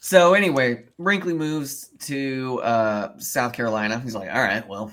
[0.00, 4.00] so anyway, Brinkley moves to uh, South Carolina.
[4.00, 4.90] He's like, all right, well,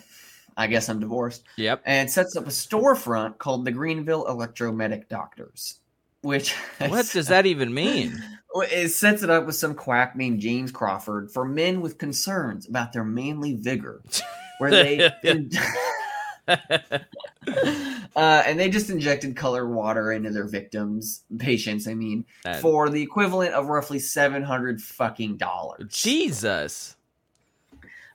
[0.58, 1.82] I guess I'm divorced, Yep.
[1.86, 5.80] and sets up a storefront called the Greenville Electromedic Doctors,
[6.22, 8.22] which What does that even mean?
[8.56, 12.92] It sets it up with some quack named James Crawford for men with concerns about
[12.94, 14.02] their manly vigor,
[14.60, 15.10] where they
[16.48, 16.58] uh,
[18.18, 21.88] and they just injected colored water into their victims, patients.
[21.88, 25.94] I mean, That- for the equivalent of roughly seven hundred fucking dollars.
[25.94, 26.96] Jesus.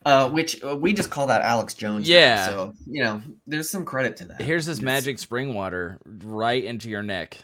[0.07, 2.09] Uh, which uh, we just call that Alex Jones.
[2.09, 2.46] Yeah.
[2.46, 4.40] So you know, there's some credit to that.
[4.40, 7.38] Here's this It's- magic spring water right into your neck.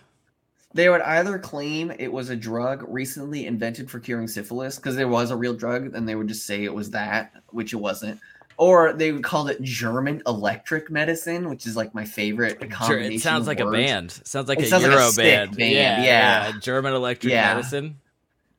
[0.74, 5.08] They would either claim it was a drug recently invented for curing syphilis because there
[5.08, 8.20] was a real drug, and they would just say it was that, which it wasn't.
[8.56, 13.12] Or they would call it German electric medicine, which is like my favorite Sure, combination.
[13.14, 13.76] it sounds like a words.
[13.76, 14.10] band.
[14.24, 15.56] Sounds like It a sounds like a Euro band.
[15.56, 16.52] band, Yeah, yeah.
[16.60, 17.54] German electric Yeah.
[17.54, 17.96] medicine.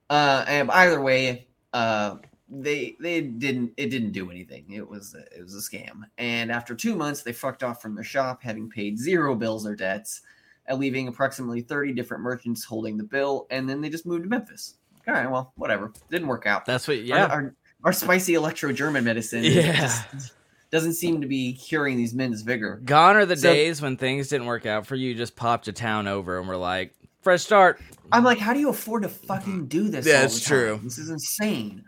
[0.09, 2.17] Uh, and either way, uh,
[2.61, 4.65] they they didn't it didn't do anything.
[4.71, 6.03] It was it was a scam.
[6.17, 9.75] And after two months, they fucked off from their shop, having paid zero bills or
[9.75, 10.21] debts,
[10.67, 13.47] and leaving approximately thirty different merchants holding the bill.
[13.49, 14.75] And then they just moved to Memphis.
[15.07, 15.91] All right, well, whatever.
[16.09, 16.65] Didn't work out.
[16.65, 16.97] That's what.
[16.97, 17.25] Our- Yeah.
[17.25, 19.81] Our, our, spicy electro German medicine Yeah.
[19.81, 20.33] just-
[20.71, 22.81] doesn't seem to be curing these men's vigor.
[22.85, 25.09] Gone are the So- days when things didn't work out for you.
[25.09, 27.81] You just popped a town over and we're like, fresh start.
[28.11, 30.05] I'm like, how do you afford to fucking do this?
[30.05, 30.79] Yeah, it's the true.
[30.83, 31.83] This is insane.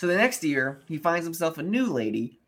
[0.00, 2.38] So the next year, he finds himself a new lady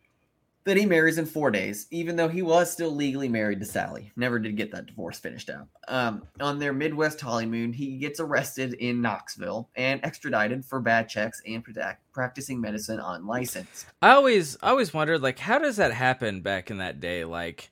[0.65, 4.11] that he marries in four days, even though he was still legally married to Sally.
[4.17, 5.69] Never did get that divorce finished out.
[5.87, 11.43] Um, on their Midwest honeymoon, he gets arrested in Knoxville and extradited for bad checks
[11.47, 11.63] and
[12.11, 13.85] practicing medicine unlicensed.
[14.01, 17.27] I always, I always wondered, like, how does that happen back in that day?
[17.27, 17.71] Like,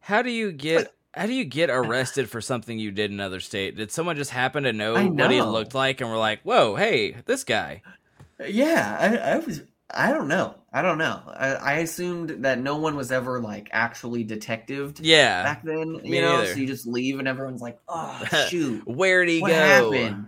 [0.00, 3.40] how do you get, how do you get arrested for something you did in another
[3.40, 3.76] state?
[3.76, 6.76] Did someone just happen to know, I what he looked like and were like, whoa,
[6.76, 7.82] hey, this guy?
[8.46, 9.62] Yeah, I, I was.
[9.90, 10.54] I don't know.
[10.70, 11.22] I don't know.
[11.26, 15.42] I, I assumed that no one was ever like actually detectived Yeah.
[15.42, 15.94] back then.
[16.04, 16.52] You me know, neither.
[16.52, 19.54] so you just leave and everyone's like, "Oh shoot, Where'd he what go?
[19.54, 20.26] happened?"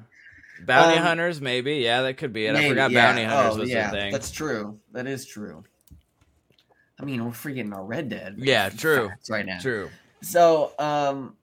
[0.65, 1.77] Bounty Um, hunters, maybe.
[1.77, 2.55] Yeah, that could be it.
[2.57, 3.07] I forgot yeah.
[3.07, 4.13] bounty hunters Oh, was yeah, the thing.
[4.13, 4.79] That's true.
[4.93, 5.63] That is true.
[6.99, 8.37] I mean, we're freaking our Red Dead.
[8.39, 9.11] Yeah, true.
[9.31, 9.59] right now.
[9.59, 9.89] True.
[10.21, 11.35] So, um,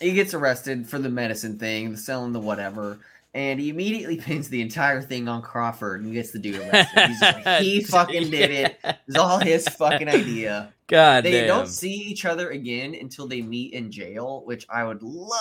[0.00, 2.98] he gets arrested for the medicine thing, the selling the whatever,
[3.34, 7.08] and he immediately pins the entire thing on Crawford and gets the dude arrested.
[7.08, 8.78] He's like, he fucking did it.
[9.06, 10.72] It's all his fucking idea.
[10.86, 11.48] God They damn.
[11.48, 15.34] don't see each other again until they meet in jail, which I would love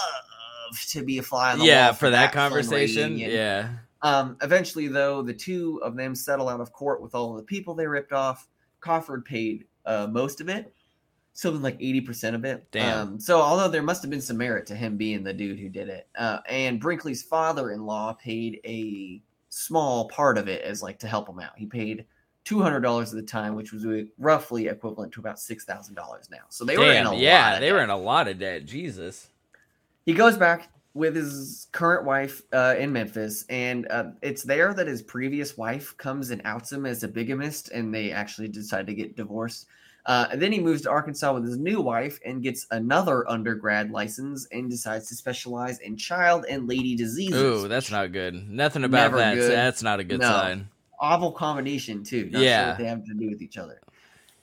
[0.87, 3.17] to be a fly on the yeah, wall for that fun conversation.
[3.17, 3.69] Yeah.
[4.01, 7.43] Um, eventually, though, the two of them settle out of court with all of the
[7.43, 8.47] people they ripped off.
[8.79, 10.73] Crawford paid uh, most of it,
[11.33, 12.65] something like eighty percent of it.
[12.71, 13.07] Damn.
[13.07, 15.69] Um, so, although there must have been some merit to him being the dude who
[15.69, 21.07] did it, uh, and Brinkley's father-in-law paid a small part of it as like to
[21.07, 21.51] help him out.
[21.57, 22.05] He paid
[22.43, 23.85] two hundred dollars at the time, which was
[24.17, 26.43] roughly equivalent to about six thousand dollars now.
[26.49, 27.83] So they were in a Yeah, lot of they were debt.
[27.85, 28.65] in a lot of debt.
[28.65, 29.29] Jesus.
[30.05, 34.85] He goes back with his current wife uh, in Memphis, and uh, it's there that
[34.85, 38.93] his previous wife comes and outs him as a bigamist, and they actually decide to
[38.93, 39.65] get divorced.
[40.05, 43.89] Uh, and then he moves to Arkansas with his new wife and gets another undergrad
[43.91, 47.41] license and decides to specialize in child and lady diseases.
[47.41, 48.33] Ooh, that's not good.
[48.49, 49.35] Nothing about Never that.
[49.35, 49.51] good.
[49.51, 50.27] That's not a good No.
[50.29, 50.67] sign.
[50.99, 52.29] awful combination too.
[52.31, 52.59] Not Yeah.
[52.61, 53.81] sure what they have to do with each other.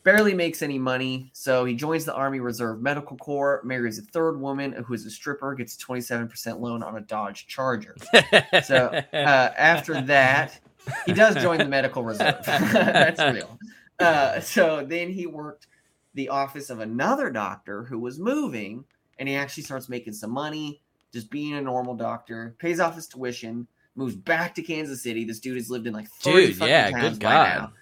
[0.02, 4.40] Barely makes any money, so he joins the Army Reserve Medical Corps, marries a third
[4.40, 7.96] woman who is a stripper, gets a 27% loan on a Dodge Charger.
[8.64, 10.58] So uh, after that,
[11.06, 12.36] he does join the medical reserve.
[12.44, 13.58] That's real.
[14.00, 15.66] Uh, so then he worked
[16.14, 18.84] the office of another doctor who was moving,
[19.18, 20.82] and he actually starts making some money,
[21.12, 22.56] just being a normal doctor.
[22.58, 25.24] Pays off his tuition, moves back to Kansas City.
[25.24, 27.72] This dude has lived in like 30 Dude, fucking yeah, towns good by now.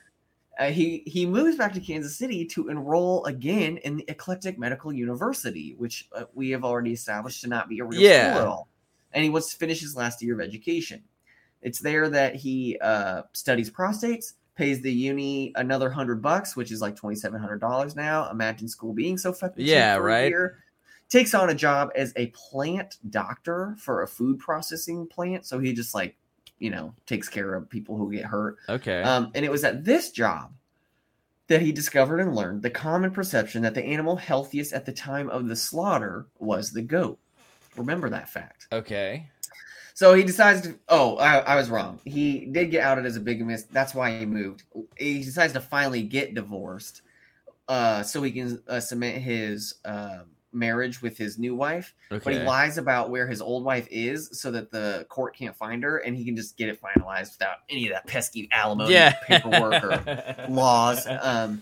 [0.59, 4.93] Uh, he he moves back to Kansas City to enroll again in the Eclectic Medical
[4.93, 8.33] University, which uh, we have already established to not be a real Yeah.
[8.33, 8.69] school at all.
[9.13, 11.05] And he wants to finish his last year of education.
[11.63, 16.83] It's there that he uh, studies prostates, pays the uni another hundred bucks, which is
[16.83, 18.29] like twenty seven hundred dollars now.
[18.31, 20.35] Imagine school being so fucking Yeah, right.
[21.09, 25.73] Takes on a job as a plant doctor for a food processing plant, so he
[25.73, 26.17] just like
[26.59, 28.57] you know takes care of people who get hurt.
[28.69, 29.01] okay.
[29.03, 30.53] Um, and it was at this job
[31.47, 35.31] that he discovered and learned the common perception that the animal healthiest at the time
[35.31, 37.19] of the slaughter was the goat.
[37.77, 38.67] Remember that fact.
[38.73, 39.31] Okay.
[39.99, 40.79] So he decides to.
[40.89, 41.99] Oh, I, I was wrong.
[42.05, 43.73] He did get outed as a bigamist.
[43.73, 44.63] That's why he moved.
[44.97, 47.03] He decides to finally get divorced,
[47.67, 50.21] uh, so he can uh, cement his uh,
[50.53, 51.95] marriage with his new wife.
[52.11, 55.83] But he lies about where his old wife is, so that the court can't find
[55.83, 59.15] her, and he can just get it finalized without any of that pesky alimony Yeah.
[59.25, 60.05] paperwork or
[60.49, 61.09] laws.
[61.09, 61.61] Um,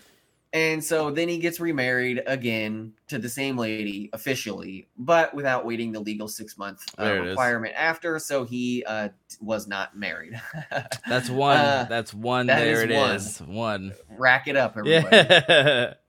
[0.56, 5.92] and so then he gets remarried again to the same lady officially, but without waiting
[5.92, 7.28] the legal six month uh, it is.
[7.30, 8.18] requirement after.
[8.18, 9.10] So he uh,
[9.42, 10.40] was not married.
[11.08, 11.58] That's one.
[11.58, 12.46] Uh, That's one.
[12.46, 13.10] that There is it one.
[13.16, 13.38] is.
[13.40, 13.92] One.
[14.16, 15.14] Rack it up, everybody.
[15.14, 15.94] Yeah.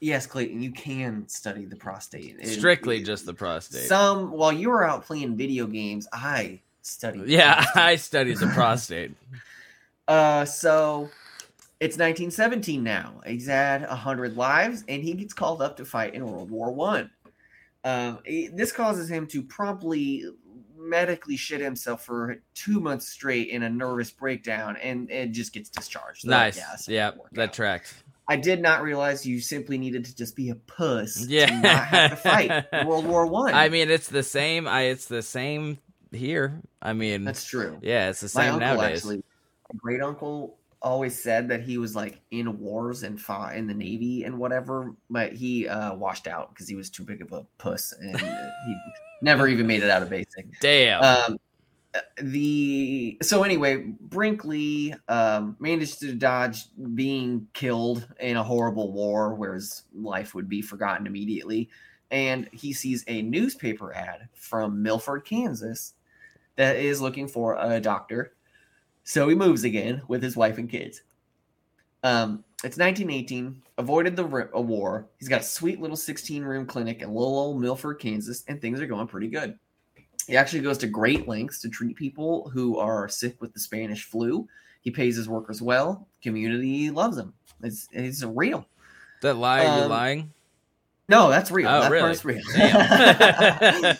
[0.00, 2.36] Yes, Clayton, you can study the prostate.
[2.38, 3.88] It- Strictly it- just the prostate.
[3.88, 7.26] Some while you were out playing video games, I studied.
[7.26, 7.64] yeah.
[7.74, 9.10] I studied the prostate.
[10.06, 11.10] Uh, so
[11.80, 13.20] it's 1917 now.
[13.26, 17.10] He's had hundred lives, and he gets called up to fight in World War One.
[17.84, 20.24] Um, this causes him to promptly
[20.76, 25.68] medically shit himself for two months straight in a nervous breakdown, and it just gets
[25.68, 26.26] discharged.
[26.26, 26.56] Like, Nice.
[26.56, 27.94] "Yeah, it's not Yeah, gonna work that out." tracks.
[28.30, 31.46] I did not realize you simply needed to just be a puss Yeah.
[31.46, 33.54] to not have to fight World War One.
[33.54, 34.68] I mean, it's the same.
[34.68, 34.82] I.
[34.82, 35.78] It's the same
[36.12, 36.60] here.
[36.82, 37.78] I mean, that's true.
[37.82, 38.98] yeah, it's the My same uncle nowadays.
[38.98, 39.22] actually,
[39.78, 44.24] great uncle always said that he was like in wars and fought in the navy
[44.24, 47.92] and whatever, but he uh, washed out because he was too big of a puss
[47.92, 48.76] and uh, he
[49.22, 50.46] never even made it out of basic.
[50.60, 51.02] Damn.
[51.02, 51.38] Um,
[52.20, 56.64] the so anyway, Brinkley um, managed to dodge
[56.94, 61.70] being killed in a horrible war, where his life would be forgotten immediately.
[62.10, 65.94] And he sees a newspaper ad from Milford, Kansas,
[66.56, 68.32] that is looking for a doctor.
[69.08, 71.00] So he moves again with his wife and kids.
[72.02, 73.62] Um, it's 1918.
[73.78, 75.06] Avoided the a war.
[75.18, 78.82] He's got a sweet little 16 room clinic in little old Milford, Kansas, and things
[78.82, 79.58] are going pretty good.
[80.26, 84.04] He actually goes to great lengths to treat people who are sick with the Spanish
[84.04, 84.46] flu.
[84.82, 86.06] He pays his workers well.
[86.22, 87.32] Community loves him.
[87.62, 88.66] It's it's real.
[89.22, 89.62] that lie?
[89.62, 90.32] you um, lying?
[91.10, 91.68] No, that's real.
[91.68, 92.02] Oh, that really?
[92.02, 92.42] part's real.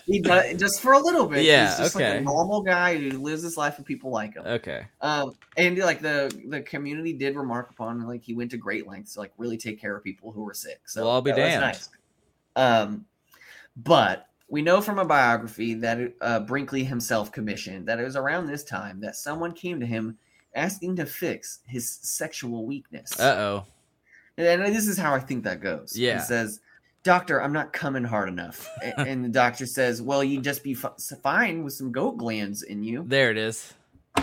[0.06, 1.44] He does just for a little bit.
[1.44, 2.18] Yeah, he's just like okay.
[2.18, 4.44] a normal guy who lives his life and people like him.
[4.46, 4.86] Okay.
[5.00, 9.14] Um, and like the the community did remark upon like he went to great lengths
[9.14, 10.80] to like really take care of people who were sick.
[10.84, 11.62] So Well, I'll be damned.
[11.62, 11.88] nice.
[12.56, 13.06] Um,
[13.76, 18.46] but we know from a biography that uh, Brinkley himself commissioned that it was around
[18.46, 20.18] this time that someone came to him
[20.54, 23.18] asking to fix his sexual weakness.
[23.18, 23.64] Uh oh.
[24.36, 25.96] And this is how I think that goes.
[25.96, 26.18] Yeah.
[26.18, 26.60] He says,
[27.08, 28.68] Doctor, I'm not coming hard enough.
[28.98, 30.92] And the doctor says, Well, you'd just be f-
[31.22, 33.02] fine with some goat glands in you.
[33.08, 33.72] There it is.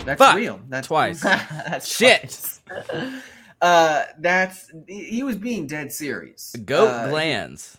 [0.04, 0.36] That's Fuck.
[0.36, 0.60] real.
[0.68, 1.20] That's Twice.
[1.20, 2.20] that's Shit.
[2.20, 2.60] twice.
[3.60, 6.54] Uh, that's he was being dead serious.
[6.64, 7.78] Goat Uh, glands.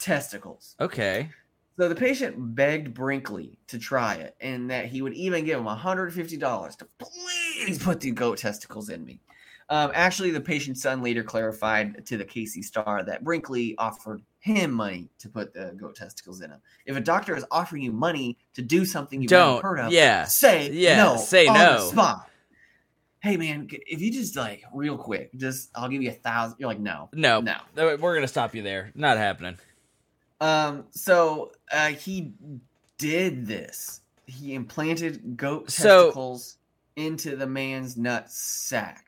[0.00, 0.74] testicles.
[0.80, 1.28] Okay.
[1.78, 5.66] So the patient begged Brinkley to try it, and that he would even give him
[5.66, 9.20] $150 to please put the goat testicles in me.
[9.70, 14.70] Um, actually, the patient's son later clarified to the KC Star that Brinkley offered him
[14.72, 16.60] money to put the goat testicles in him.
[16.86, 19.56] If a doctor is offering you money to do something you've Don't.
[19.56, 20.24] never heard of, Yeah.
[20.24, 21.16] say Yeah, no.
[21.18, 21.88] say no.
[21.90, 22.30] Spot.
[23.20, 26.56] Hey man, if you just like real quick, just I'll give you a thousand.
[26.60, 27.40] You're like, no, No.
[27.40, 27.56] no.
[27.76, 28.90] We're gonna stop you there.
[28.94, 29.58] Not happening.
[30.40, 32.32] Um, so uh, he
[32.96, 34.00] did this.
[34.26, 36.56] He implanted goat So- testicles
[36.96, 39.04] into the man's nut sack.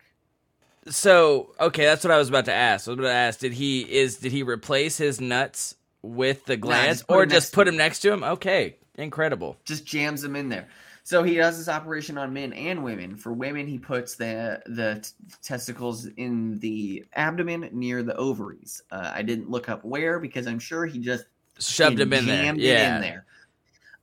[0.89, 2.89] So okay, that's what I was about to ask.
[2.89, 6.57] I was about to ask, did he is did he replace his nuts with the
[6.57, 7.76] glands, put or just put him.
[7.76, 8.24] next to him?
[8.24, 9.57] Okay, incredible.
[9.64, 10.68] Just jams them in there.
[11.03, 13.16] So he does this operation on men and women.
[13.16, 18.83] For women, he puts the the t- testicles in the abdomen near the ovaries.
[18.91, 21.24] Uh, I didn't look up where because I'm sure he just
[21.59, 22.55] Shoved him in there.
[22.57, 22.97] Yeah.
[22.97, 23.26] in there.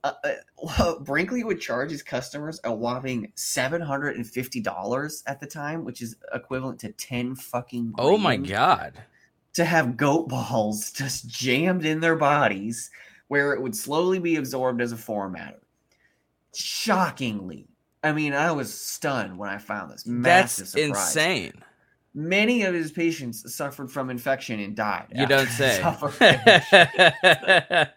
[0.07, 0.31] Uh, uh,
[0.63, 5.47] well, Brinkley would charge his customers a whopping seven hundred and fifty dollars at the
[5.47, 7.93] time, which is equivalent to ten fucking.
[7.97, 8.93] Oh my god.
[9.53, 12.89] To have goat balls just jammed in their bodies,
[13.27, 15.59] where it would slowly be absorbed as a foreign matter.
[16.55, 17.67] Shockingly,
[18.03, 20.05] I mean, I was stunned when I found this.
[20.05, 21.15] Massive That's surprise.
[21.15, 21.63] insane.
[22.13, 25.07] Many of his patients suffered from infection and died.
[25.13, 25.79] You don't say.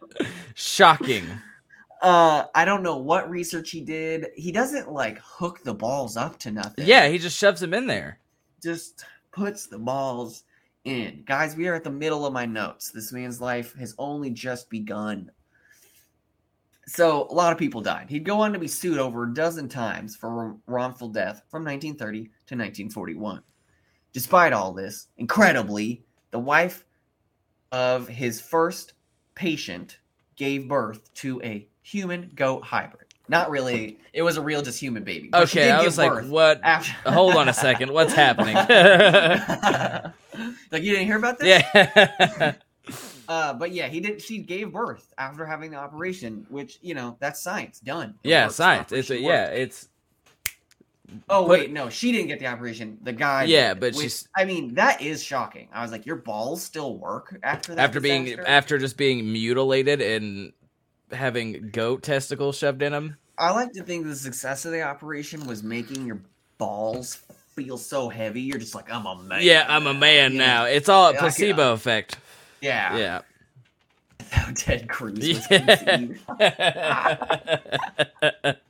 [0.55, 1.25] Shocking.
[2.01, 4.29] Uh, I don't know what research he did.
[4.35, 6.87] He doesn't like hook the balls up to nothing.
[6.87, 8.19] Yeah, he just shoves them in there.
[8.63, 10.45] just puts the balls
[10.85, 11.23] in.
[11.27, 12.91] Guys, we are at the middle of my notes.
[12.91, 15.31] This man's life has only just begun.
[16.87, 18.11] So, a lot of people died.
[18.11, 22.19] He'd go on to be sued over a dozen times for wrongful death from 1930
[22.23, 23.43] to 1941.
[24.13, 26.85] Despite all this, incredibly, the wife
[27.71, 28.95] of his first
[29.37, 30.01] patient
[30.35, 33.07] gave birth to a human goat hybrid.
[33.29, 33.99] Not really.
[34.13, 35.31] It was a real, just human baby.
[35.33, 36.61] Okay, I was like, what?
[36.65, 37.93] After- Hold on a second.
[37.93, 38.55] What's happening?
[40.73, 41.63] like you didn't hear about this?
[41.75, 42.55] yeah.
[43.29, 44.21] Uh, but yeah, he did.
[44.21, 48.17] She gave birth after having the operation, which you know that's science done.
[48.25, 48.57] It yeah, works.
[48.57, 48.91] science.
[48.91, 49.89] It's a, yeah, it's
[51.29, 52.99] Oh wait, no, she didn't get the operation.
[53.03, 53.45] The guy.
[53.45, 55.69] Yeah, but which- she's- I mean, that is shocking.
[55.73, 57.83] I was like, your balls still work after that.
[57.83, 60.53] after being after just being mutilated and
[61.13, 63.17] having goat testicles shoved in him.
[63.39, 66.21] I like to think the success of the operation was making your
[66.59, 67.17] balls
[67.55, 68.43] feel so heavy.
[68.43, 69.41] You're just like, I'm a man.
[69.43, 70.39] Yeah, I'm a man Yeah.
[70.39, 70.65] now.
[70.65, 72.19] It's all a placebo effect.
[72.61, 72.97] Yeah.
[72.97, 73.21] Yeah.
[74.31, 75.77] How Ted Cruz was Yeah.
[75.77, 76.21] conceived.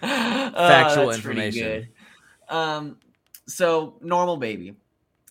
[0.00, 1.88] Factual Oh, that's information.
[2.48, 2.96] Um,
[3.46, 4.74] so normal baby.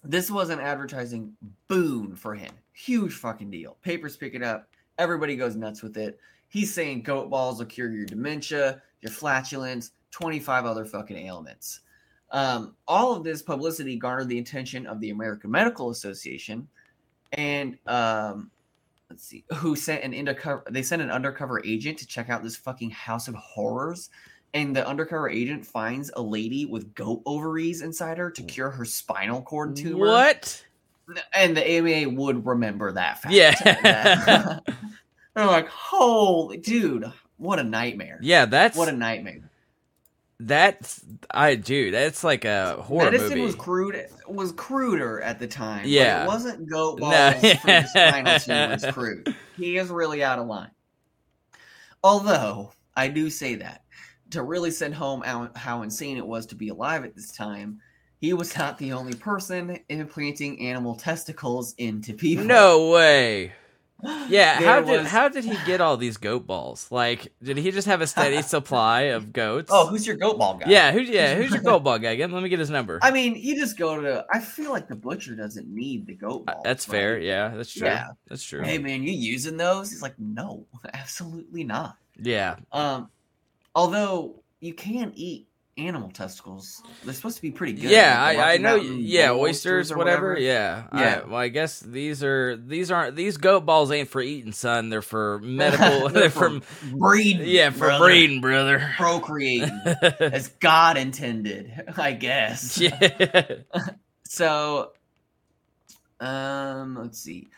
[0.03, 1.33] This was an advertising
[1.67, 2.53] boon for him.
[2.71, 3.75] Huge fucking deal.
[3.81, 4.68] Papers pick it up.
[4.99, 6.19] Everybody goes nuts with it.
[6.49, 11.81] He's saying goat balls will cure your dementia, your flatulence, 25 other fucking ailments.
[12.31, 16.67] Um, all of this publicity garnered the attention of the American Medical Association,
[17.33, 18.51] and um,
[19.09, 20.63] let's see, who sent an undercover.
[20.69, 24.11] They sent an undercover agent to check out this fucking house of horrors,
[24.53, 28.85] and the undercover agent finds a lady with goat ovaries inside her to cure her
[28.85, 30.07] spinal cord tumor.
[30.07, 30.63] what?
[31.33, 33.33] And the AMA would remember that fact.
[33.33, 34.59] Yeah.
[35.35, 37.05] They're like, holy dude,
[37.37, 38.19] what a nightmare!
[38.21, 39.49] Yeah, that's What a nightmare.
[40.39, 41.01] that's
[41.31, 43.41] I dude, that's like a horror Medicine movie.
[43.41, 45.83] was crude was cruder at the time.
[45.85, 46.23] Yeah.
[46.23, 47.53] it wasn't goat balls No.
[47.55, 47.85] for the
[48.79, 49.35] spinal crude.
[49.55, 50.71] He is really out of line.
[52.03, 53.83] Although I do say that
[54.31, 57.81] to really send home how, how insane it was to be alive at this time,
[58.19, 62.45] he was not the only person implanting animal testicles into people.
[62.45, 63.53] no way.
[64.29, 66.89] Yeah, how did was- how did he get all these goat balls?
[66.89, 69.69] Like, did he just have a steady supply of goats?
[69.73, 70.67] Oh, who's your goat ball guy?
[70.69, 72.31] yeah, who yeah, who's your goat ball guy again?
[72.31, 72.99] Let me get his number.
[73.01, 74.25] I mean, you just go to.
[74.31, 76.93] I feel like the butcher doesn't need the goat Uh, that's right?
[76.95, 77.19] fair.
[77.19, 77.87] Yeah, that's true.
[77.87, 78.07] Yeah.
[78.29, 78.61] That's true.
[78.63, 79.91] Hey man, you using those?
[79.91, 81.97] He's like, no, absolutely not.
[82.17, 82.55] Yeah.
[82.71, 83.09] Um,
[83.75, 85.48] although you can eat
[85.79, 87.89] animal testicles, they're supposed to be pretty good.
[87.91, 88.75] Yeah, Like I, I know.
[88.75, 90.37] Yeah, gold oysters, or whatever.
[90.37, 91.21] Yeah, Yeah.
[91.23, 94.89] I, well, I guess these are these aren't these goat balls ain't for eating, son.
[94.89, 96.09] They're for medical.
[96.09, 96.59] They're they're for
[96.91, 97.47] breeding.
[97.47, 98.05] yeah, for brother.
[98.05, 98.91] breeding, brother.
[98.97, 99.69] procreating,
[100.19, 102.77] as God intended, I guess.
[102.79, 103.43] yeah.
[104.23, 104.91] So,
[106.19, 107.49] um, let's see.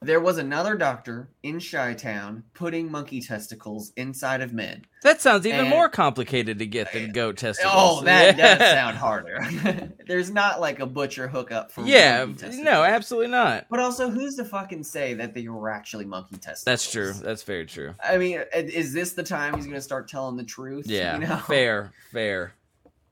[0.00, 4.84] There was another doctor in Chi Town putting monkey testicles inside of men.
[5.02, 7.74] That sounds even And- more complicated to get than goat oh, testicles.
[7.74, 8.54] Oh, that yeah.
[8.58, 9.92] does sound harder.
[10.06, 13.66] There's not like a butcher hookup for Yeah, no, absolutely not.
[13.70, 16.64] But also, who's to fucking say that they were actually monkey testicles?
[16.64, 17.12] That's true.
[17.12, 17.94] That's very true.
[18.02, 20.86] I mean, is this the time he's going to start telling the truth?
[20.86, 21.36] Yeah, You know?
[21.38, 22.52] fair, fair.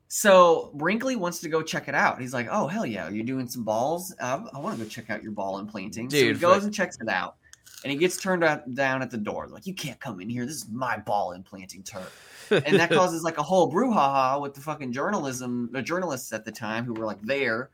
[0.08, 2.20] So Brinkley wants to go check it out.
[2.20, 4.14] He's like, "Oh hell yeah, you're doing some balls.
[4.20, 6.62] Uh, I want to go check out your ball implanting." so he Dude, goes fuck.
[6.64, 7.36] and checks it out,
[7.82, 9.48] and he gets turned out, down at the door.
[9.48, 10.46] Like, "You can't come in here.
[10.46, 14.60] This is my ball implanting turf." And that causes like a whole brouhaha with the
[14.60, 17.70] fucking journalism, the journalists at the time who were like there,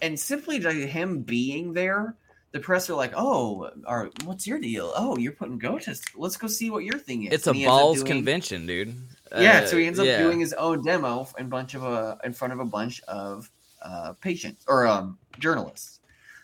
[0.00, 2.14] and simply to him being there,
[2.52, 4.92] the press are like, "Oh, or what's your deal?
[4.94, 6.04] Oh, you're putting go test.
[6.16, 8.94] Let's go see what your thing is." it's a And up balls doing- convention, dude.
[9.36, 10.18] Yeah, Uh, so he ends up yeah.
[10.18, 13.50] doing his own demo in bunch of a in front of a bunch of
[13.82, 16.00] uh, patients or um, journalists.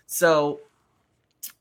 [0.07, 0.61] So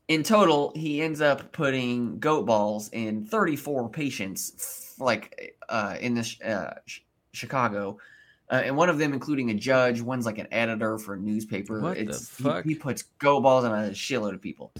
[0.08, 6.40] in total, he ends up putting goat balls in 34 patients, like uh, in this
[6.40, 7.98] uh, Ch- Chicago,
[8.50, 10.00] uh, and one of them including a judge.
[10.00, 11.80] One's like an editor for a newspaper.
[11.80, 12.64] What the it's he- fuck?
[12.64, 14.72] He, puts goat balls on a shitload of people.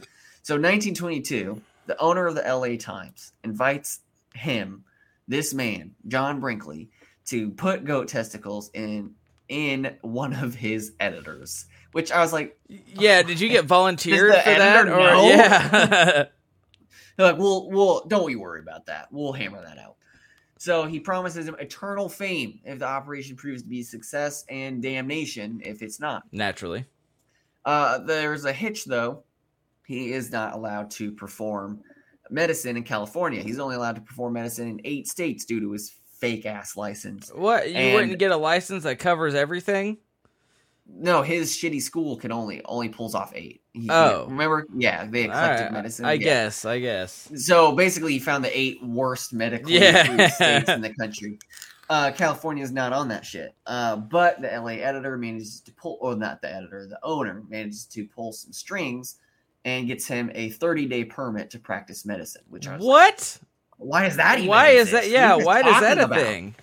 [0.43, 2.79] So 1922, the owner of the L.A.
[2.79, 4.01] Times invites
[4.35, 4.85] him
[5.29, 6.91] this man, John Brinkley,
[7.27, 9.15] to put goat testicles in
[9.49, 11.67] in one of his editors.
[11.93, 14.61] Which I was like, Yeah, did you get volunteered for that?
[14.61, 15.69] editor Or yeah.
[17.17, 19.09] they're like, we'll we'll don't you worry about that.
[19.11, 19.97] We'll hammer that out.
[20.59, 25.61] So he promises him eternal fame if the operation proves to be success and damnation
[25.65, 26.25] if it's not.
[26.33, 26.85] Naturally.
[27.65, 29.23] Uh, there's a hitch though.
[29.87, 31.81] He is not allowed to perform
[32.31, 33.43] medicine in California.
[33.43, 37.31] He's only allowed to perform medicine in eight states due to his fake ass license.
[37.35, 37.69] What?
[37.71, 39.99] You And- wouldn't get a license that covers everything?
[40.91, 43.61] No, his shitty school can only only pulls off eight.
[43.75, 44.25] He- Oh.
[44.27, 44.67] remember?
[44.75, 46.05] Yeah, they eclectic right, medicine.
[46.07, 46.25] I yeah.
[46.25, 46.65] guess.
[46.65, 47.29] I guess.
[47.37, 50.29] So basically, he found the eight worst medical Yeah.
[50.31, 51.39] states in the country.
[51.91, 53.55] Uh, California is not on that shit.
[53.67, 57.85] Uh, but the LA editor manages to pull, or not the editor, the owner manages
[57.87, 59.17] to pull some strings
[59.69, 62.43] and gets him a 30 day permit to practice medicine.
[62.49, 63.39] Which I was like, What?
[63.77, 64.39] why is that?
[64.39, 65.09] Even Why is that?
[65.09, 66.19] Yeah, What why does that a about?
[66.19, 66.55] thing?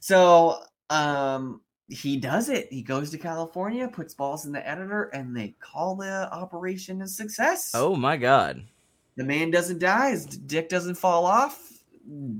[0.00, 2.68] So, um, he does it.
[2.70, 7.08] He goes to California, puts balls in the editor, and they call the operation a
[7.08, 7.72] success.
[7.74, 8.62] Oh my god.
[9.16, 10.10] the man doesn't die.
[10.10, 11.72] His dick doesn't fall off.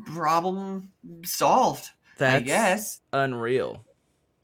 [0.07, 0.91] Problem
[1.24, 1.91] solved.
[2.18, 3.01] That's I guess.
[3.12, 3.84] unreal.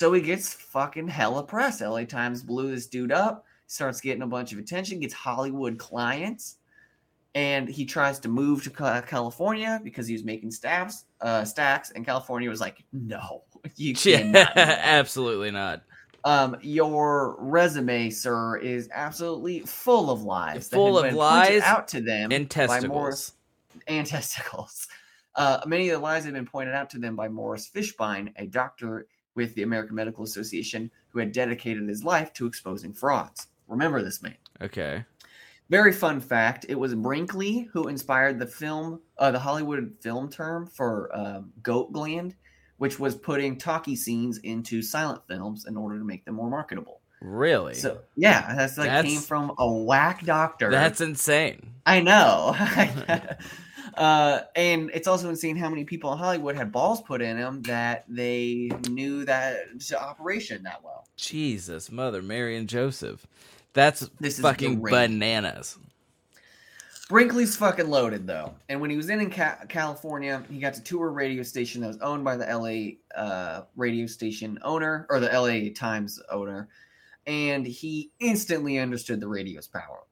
[0.00, 1.80] So he gets fucking hella press.
[1.80, 6.56] LA Times blew this dude up, starts getting a bunch of attention, gets Hollywood clients,
[7.34, 11.04] and he tries to move to California because he was making stacks.
[11.20, 13.42] Uh, stacks, and California was like, "No,
[13.76, 15.82] you cannot." do that." Absolutely not.
[16.24, 20.68] um, your resume, sir, is absolutely full of lies.
[20.68, 23.32] that Full of lies out to them And by Morris testicles.
[23.88, 24.88] and testicles.
[25.34, 28.46] Uh, many of the lies have been pointed out to them by Morris Fishbein, a
[28.46, 33.48] doctor with the American Medical Association who had dedicated his life to exposing frauds.
[33.68, 34.36] Remember this man.
[34.60, 35.04] Okay.
[35.70, 40.66] Very fun fact: It was Brinkley who inspired the film, uh, the Hollywood film term
[40.66, 42.34] for um, goat gland,
[42.76, 47.00] which was putting talkie scenes into silent films in order to make them more marketable.
[47.22, 47.72] Really?
[47.72, 50.70] So yeah, that's like That's- came from a whack doctor.
[50.70, 51.70] That's insane.
[51.86, 52.54] I know.
[53.96, 57.62] uh, and it's also insane how many people in Hollywood had balls put in them
[57.62, 59.56] that they knew that
[59.98, 61.06] operation that well.
[61.16, 63.26] Jesus, Mother Mary and Joseph.
[63.74, 65.76] That's This fucking bananas.
[67.10, 70.82] Brinkley's fucking loaded though, and when he was in, in Ca- California, he got to
[70.82, 75.20] tour a radio station that was owned by the LA uh, radio station owner or
[75.20, 76.68] the LA Times owner,
[77.26, 80.04] and he instantly understood the radio's power.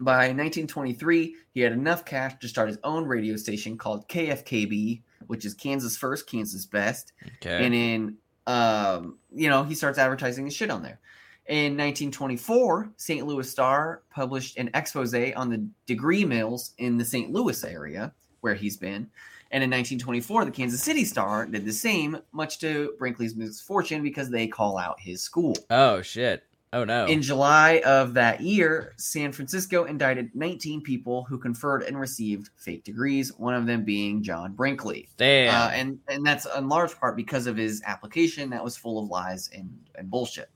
[0.00, 5.44] By 1923, he had enough cash to start his own radio station called KFKB, which
[5.44, 7.12] is Kansas First, Kansas Best.
[7.36, 7.64] Okay.
[7.64, 8.16] And in,
[8.46, 11.00] um, you know, he starts advertising his shit on there.
[11.48, 13.26] In 1924, St.
[13.26, 17.30] Louis Star published an expose on the degree mills in the St.
[17.30, 19.08] Louis area where he's been.
[19.52, 24.28] And in 1924, the Kansas City Star did the same, much to Brinkley's misfortune because
[24.28, 25.54] they call out his school.
[25.70, 26.42] oh shit.
[26.72, 27.06] Oh no.
[27.06, 32.82] In July of that year, San Francisco indicted 19 people who conferred and received fake
[32.82, 35.08] degrees, one of them being John Brinkley.
[35.16, 35.54] Damn.
[35.54, 39.08] Uh, and and that's in large part because of his application that was full of
[39.08, 40.50] lies and, and bullshit.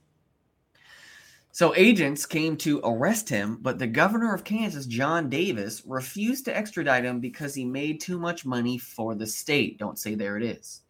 [1.53, 6.55] So agents came to arrest him, but the governor of Kansas, John Davis, refused to
[6.55, 9.77] extradite him because he made too much money for the state.
[9.77, 10.81] Don't say there it is.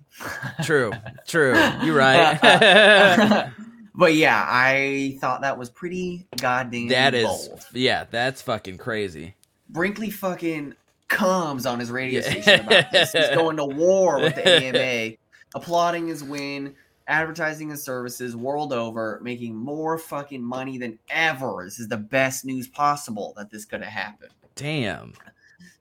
[0.64, 0.92] True.
[1.26, 1.54] True.
[1.82, 3.50] You're right.
[3.94, 7.66] but yeah, I thought that was pretty goddamn that is bold.
[7.72, 9.34] yeah, that's fucking crazy.
[9.70, 10.74] Brinkley fucking
[11.08, 13.12] comes on his radio station about this.
[13.12, 15.16] He's going to war with the AMA,
[15.54, 16.74] applauding his win,
[17.12, 21.60] advertising and services world over, making more fucking money than ever.
[21.64, 24.32] This is the best news possible that this could have happened.
[24.56, 25.12] Damn.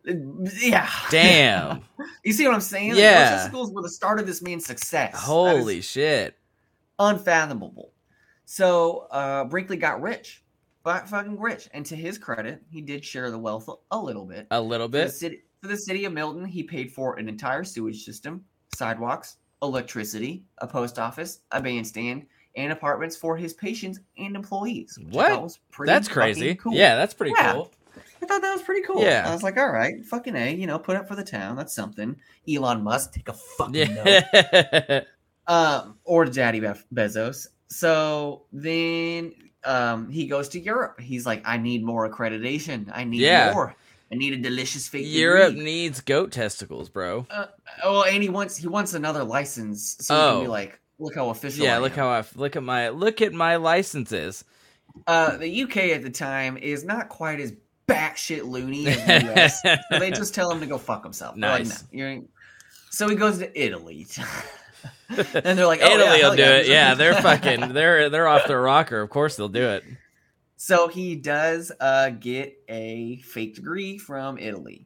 [0.05, 0.89] Yeah.
[1.09, 1.83] Damn.
[2.25, 2.95] you see what I'm saying?
[2.95, 3.29] Yeah.
[3.29, 5.15] Testicles were the start of this man's success.
[5.15, 6.35] Holy shit.
[6.99, 7.93] unfathomable.
[8.45, 10.43] So uh, Brinkley got rich,
[10.83, 14.47] got fucking rich, and to his credit, he did share the wealth a little bit.
[14.51, 15.11] A little For the, bit.
[15.13, 18.43] city, for the city of Milton, he paid for an entire sewage system,
[18.75, 24.97] sidewalks, electricity, a post office, a bandstand, and apartments for his patients and employees.
[25.09, 25.29] What?
[25.29, 26.55] thought was pretty That's crazy.
[26.55, 26.73] Cool.
[26.73, 27.53] Yeah, that's pretty Yeah.
[27.53, 27.71] cool.
[28.21, 29.01] I thought that was pretty cool.
[29.01, 29.23] Yeah.
[29.27, 31.55] I was like, all right, fucking a, you know, put up for the town.
[31.55, 32.15] That's something.
[32.47, 35.03] Elon Musk, take a fucking note.
[35.47, 37.47] Um, or Daddy Be- Bezos.
[37.67, 39.33] So then
[39.65, 40.99] um, he goes to Europe.
[40.99, 42.89] He's like, I need more accreditation.
[42.93, 43.53] I need Yeah.
[43.53, 43.75] more.
[44.11, 47.25] I need a delicious fake Europe degree." needs goat testicles, bro.
[47.83, 50.51] Oh, and he wants he wants another license so he can be Oh.
[50.51, 51.63] like, look how official.
[51.65, 54.43] Yeah, I look am." how I look at my look at my licenses.
[55.07, 57.53] uh, the UK at the time is not quite as
[57.87, 59.61] batshit loony as the US.
[59.91, 61.35] so they just tell him to go fuck himself.
[61.37, 61.81] They're like, Nice.
[61.83, 62.23] "No, you're-"
[62.89, 64.05] So he goes to Italy.
[65.09, 66.67] and they're like, oh, Italy yeah, will hell do it.
[66.67, 66.89] yeah.
[66.89, 69.01] Yeah, they're fucking they're they're off their rocker.
[69.01, 69.83] Of course they'll do it.
[70.63, 74.85] So he does uh, get a fake degree from Italy.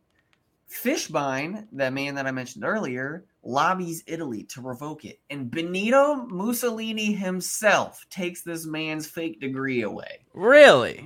[0.72, 5.20] Fishbein, the man that I mentioned earlier, lobbies Italy to revoke it.
[5.30, 10.20] And Benito Mussolini himself takes this man's fake degree away.
[10.34, 11.04] Really?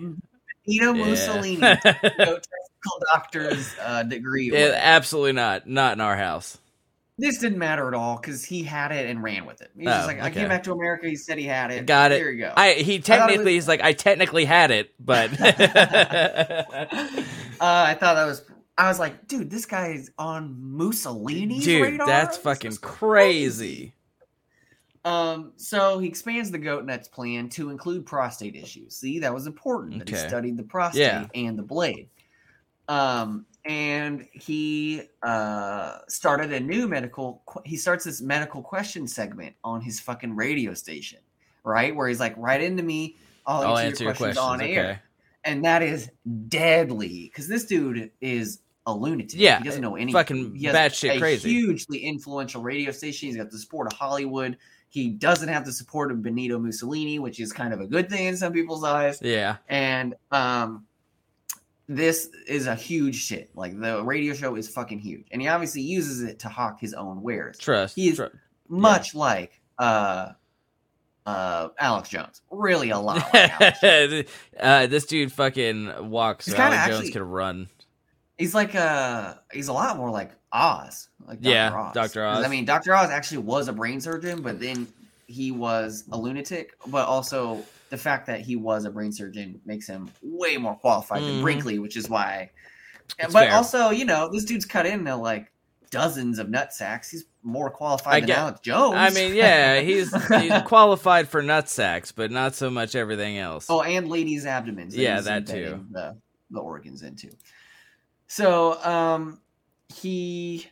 [0.67, 0.93] Benito Yeah.
[0.93, 4.67] Mussolini the technical doctor's uh, degree away.
[4.67, 5.65] Yeah, absolutely not.
[5.65, 6.59] Not in our house.
[7.19, 9.71] This didn't matter at all because he had it and ran with it.
[9.77, 11.07] He's Oh, like, I came back to America.
[11.07, 11.85] He said he had it.
[11.85, 12.19] Got it.
[12.19, 12.53] There you go.
[12.55, 16.65] I he technically was- he's like I technically had it, but uh,
[17.59, 18.43] I thought that was
[18.77, 22.07] I was like, dude, this guy is on Mussolini's Dude, radar?
[22.07, 23.93] that's fucking is crazy.
[25.03, 28.95] Um, so he expands the goat nuts plan to include prostate issues.
[28.95, 31.25] See, that was important that he studied the prostate Yeah.
[31.35, 32.09] and the blade.
[32.87, 37.43] Um, and he uh started a new medical.
[37.65, 41.19] He starts this medical question segment on his fucking radio station,
[41.63, 41.95] right?
[41.95, 43.17] Where he's like, "Right into me.
[43.45, 44.75] I'll, I'll answer, your questions, on okay.
[44.75, 45.03] air."
[45.43, 46.11] And that is
[46.47, 49.39] deadly because this dude is a lunatic.
[49.39, 50.13] Yeah, he doesn't know anything.
[50.13, 51.49] fucking batshit a crazy.
[51.49, 53.27] Hugely influential radio station.
[53.27, 54.57] He's got the support of Hollywood.
[54.89, 58.25] He doesn't have the support of Benito Mussolini, which is kind of a good thing
[58.25, 59.19] in some people's eyes.
[59.21, 59.57] Yeah.
[59.67, 60.87] And um,
[61.91, 63.49] this is a huge shit.
[63.55, 66.93] Like the radio show is fucking huge, and he obviously uses it to hawk his
[66.93, 67.95] own wares, Trust.
[67.95, 68.29] He is- tru-
[68.69, 70.33] much like uh,
[71.25, 72.41] uh, Alex Jones.
[72.51, 73.79] Really, a lot like Alex.
[73.81, 74.25] Jones.
[74.59, 76.45] uh, this dude fucking walks.
[76.45, 77.67] He's So Alex kinda Jones actually- could run.
[78.37, 81.09] He's like uh he's a lot more like Oz.
[81.27, 81.51] Like Dr.
[81.53, 81.93] Yeah, Oz.
[81.93, 82.45] 'Cause, Oz.
[82.45, 82.95] I mean, Dr.
[82.95, 84.87] Oz actually was a brain surgeon, but then
[85.27, 86.71] he was a lunatic.
[86.87, 91.21] But also the fact that he was a brain surgeon makes him way more qualified
[91.21, 91.25] Mhm.
[91.27, 92.51] than Brinkley, which is why.
[93.17, 93.55] It's but fair.
[93.55, 95.51] also, you know, this dude's cut into like
[95.89, 97.09] dozens of nut sacks.
[97.09, 98.95] He's more qualified I than get- Alex Jones.
[98.95, 103.65] I mean, yeah, he's, he's qualified for nut sacks, but not so much everything else.
[103.69, 104.95] Oh, and ladies' abdomens.
[104.95, 105.83] Yeah, that too.
[105.89, 106.15] The,
[106.51, 107.29] the organs into.
[108.27, 109.39] So, um,
[109.95, 110.67] he,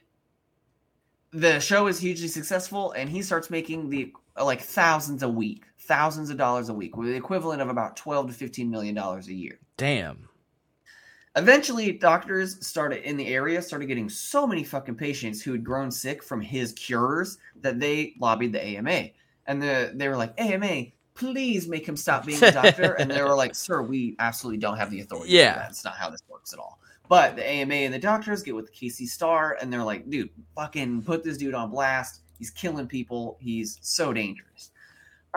[1.31, 6.29] the show is hugely successful, and he starts making the like thousands a week, thousands
[6.29, 9.33] of dollars a week, with the equivalent of about twelve to fifteen million dollars a
[9.33, 9.59] year.
[9.77, 10.27] Damn.
[11.35, 15.91] Eventually, doctors started in the area started getting so many fucking patients who had grown
[15.91, 19.09] sick from his cures that they lobbied the AMA,
[19.45, 23.21] and the they were like, AMA, please make him stop being a doctor, and they
[23.21, 25.33] were like, Sir, we absolutely don't have the authority.
[25.33, 25.53] Yeah.
[25.53, 25.67] that.
[25.67, 26.79] that's not how this works at all.
[27.09, 30.29] But the AMA and the doctors get with the KC Star, and they're like, dude,
[30.55, 32.21] fucking put this dude on blast.
[32.37, 33.37] He's killing people.
[33.39, 34.71] He's so dangerous.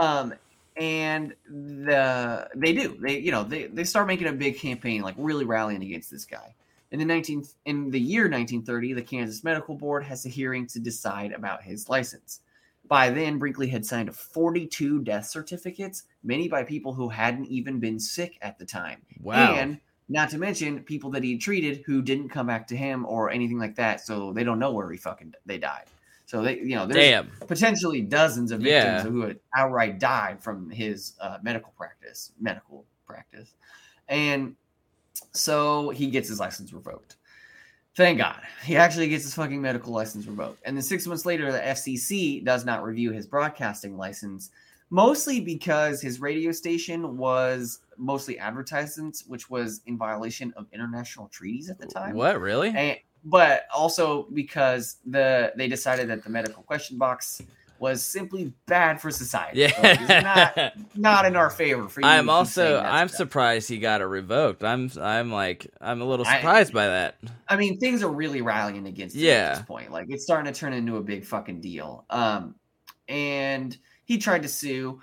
[0.01, 0.34] Um,
[0.76, 2.96] and the they do.
[3.01, 6.24] They you know they they start making a big campaign like really rallying against this
[6.24, 6.55] guy.
[6.90, 10.80] In the 19 in the year 1930 the kansas medical board has a hearing to
[10.80, 12.40] decide about his license.
[12.88, 18.01] By then brinkley had signed 42 death certificates many by people who hadn't even been
[18.01, 19.03] sick at the time.
[19.20, 19.55] Wow.
[19.55, 19.78] and
[20.09, 23.59] not to mention people that he treated who didn't come back to him or anything
[23.59, 25.84] like that so they don't know where he fucking they died
[26.30, 27.28] so they you know there's Damn.
[27.48, 29.10] potentially dozens of victims Yeah.
[29.10, 33.52] who had outright died from his uh, medical practice, medical practice,
[34.08, 34.54] and
[35.32, 37.16] so he gets his license revoked.
[37.96, 40.62] Thank God, he actually gets his fucking medical license revoked.
[40.64, 44.50] And then six months later, the FCC does not review his broadcasting license,
[44.90, 51.68] mostly because his radio station was mostly advertisements, which was in violation of international treaties
[51.68, 52.68] at the time What, really?
[52.68, 57.40] and, but also because the they decided that the medical question box
[57.78, 59.66] was simply bad for society.
[59.68, 60.70] So not Yeah.
[60.94, 61.88] not in our favor.
[61.88, 63.16] For you I'm also I'm stuff.
[63.16, 64.62] surprised he got it revoked.
[64.64, 67.16] I'm I'm like I'm a little I- surprised by that.
[67.48, 69.32] I mean, things are really rallying against him Yeah.
[69.32, 69.90] at this point.
[69.92, 72.04] Like it's starting to turn into a big fucking deal.
[72.10, 72.54] Um,
[73.08, 75.00] and he tried to sue,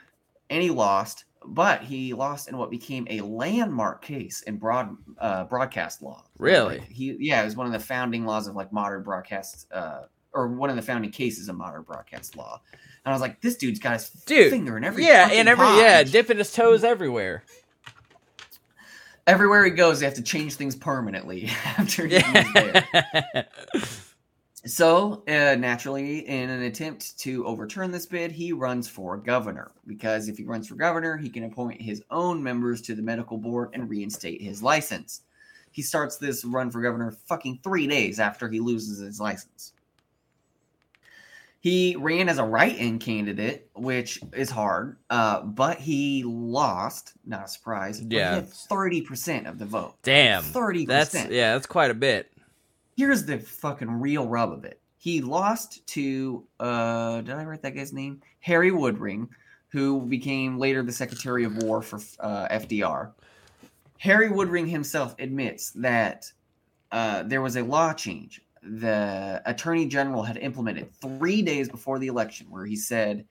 [0.50, 1.26] and he lost.
[1.46, 6.24] But he lost in what became a landmark case in broad uh, broadcast law.
[6.38, 6.80] Really?
[6.80, 10.02] Like, he yeah, it was one of the founding laws of like modern broadcast, uh,
[10.34, 12.62] or one of the founding cases of modern broadcast law.
[12.74, 15.66] And I was like, this dude's got his Dude, finger in every yeah, and every
[15.66, 15.80] pie.
[15.80, 17.44] yeah, dipping his toes everywhere.
[19.26, 22.24] everywhere he goes, they have to change things permanently after he's
[22.54, 23.48] there.
[24.68, 29.72] So, uh, naturally, in an attempt to overturn this bid, he runs for governor.
[29.86, 33.38] Because if he runs for governor, he can appoint his own members to the medical
[33.38, 35.22] board and reinstate his license.
[35.72, 39.74] He starts this run for governor fucking three days after he loses his license.
[41.60, 47.14] He ran as a write in candidate, which is hard, uh, but he lost.
[47.26, 48.00] Not a surprise.
[48.00, 48.36] but Yeah.
[48.36, 49.96] Had 30% of the vote.
[50.04, 50.44] Damn.
[50.44, 50.88] 30%.
[50.88, 52.32] That's yeah, that's quite a bit.
[52.98, 54.82] Here's the fucking real rub of it.
[54.98, 58.22] He lost to uh did I write that guy's name?
[58.40, 59.30] Harry Woodring,
[59.70, 63.12] who became later the Secretary of War for uh, FDR.
[64.00, 66.32] Harry Woodring himself admits that
[66.92, 72.08] uh, there was a law change the Attorney General had implemented three days before the
[72.08, 73.26] election, where he said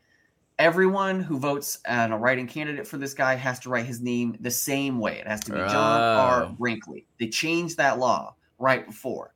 [0.58, 4.36] everyone who votes on a writing candidate for this guy has to write his name
[4.40, 5.18] the same way.
[5.18, 6.44] It has to be John R.
[6.44, 6.56] Oh.
[6.58, 7.06] Brinkley.
[7.18, 9.34] They changed that law right before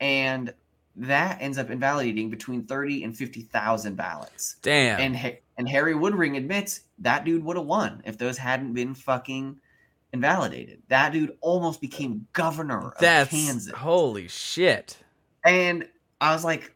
[0.00, 0.52] and
[0.96, 4.56] that ends up invalidating between 30 and 50,000 ballots.
[4.62, 5.00] Damn.
[5.00, 9.58] And and Harry Woodring admits that dude would have won if those hadn't been fucking
[10.12, 10.82] invalidated.
[10.88, 13.72] That dude almost became governor of That's Kansas.
[13.74, 14.96] holy shit.
[15.44, 15.86] And
[16.20, 16.74] I was like,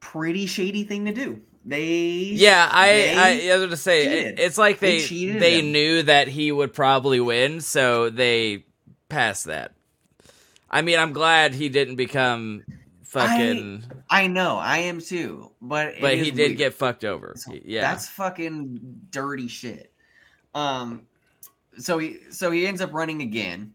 [0.00, 1.40] pretty shady thing to do.
[1.64, 4.40] They Yeah, I they- I, I was going to say cheated.
[4.40, 8.66] it's like They they they knew that he would probably win, so they
[9.08, 9.72] passed that.
[10.70, 12.64] I mean, I'm glad he didn't become
[13.04, 15.52] fucking, I know, I am too.
[15.60, 16.58] But but he did weird.
[16.58, 17.34] get fucked over.
[17.36, 19.92] So Yeah, That's fucking dirty shit.
[20.54, 21.06] Um
[21.78, 23.74] so he so he ends up running again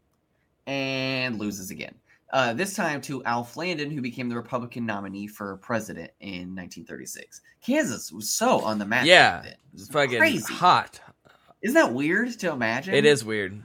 [0.68, 1.96] and loses again.
[2.32, 7.42] Uh, this time to Alf Landon, who became the Republican nominee for president in 1936.
[7.60, 9.06] Kansas was so on the map.
[9.06, 9.48] Yeah, back.
[9.48, 10.54] It was fucking crazy.
[10.54, 11.02] hot.
[11.64, 12.94] Isn't that weird to imagine?
[12.94, 13.60] It is weird.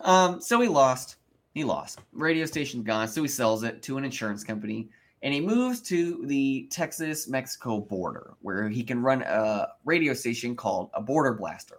[0.00, 1.17] Um, so he lost.
[1.58, 1.98] He lost.
[2.12, 3.08] Radio station gone.
[3.08, 4.90] So he sells it to an insurance company,
[5.24, 10.88] and he moves to the Texas-Mexico border, where he can run a radio station called
[10.94, 11.78] a Border Blaster.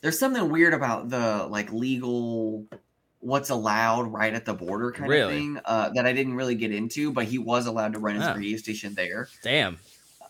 [0.00, 2.64] There's something weird about the like legal,
[3.18, 5.22] what's allowed right at the border kind Really?
[5.24, 8.14] of thing uh, that I didn't really get into, but he was allowed to run
[8.14, 8.34] his Oh.
[8.34, 9.28] radio station there.
[9.42, 9.76] Damn,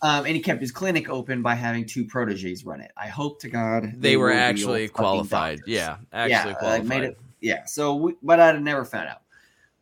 [0.02, 2.90] Um, and he kept his clinic open by having two proteges run it.
[2.96, 5.60] I hope to God they were will actually qualified.
[5.68, 6.80] Yeah, actually yeah, qualified.
[6.80, 7.18] like made it.
[7.40, 7.64] Yeah.
[7.64, 9.22] So, we, but I'd never found out.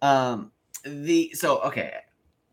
[0.00, 0.52] Um,
[0.84, 1.92] the so okay,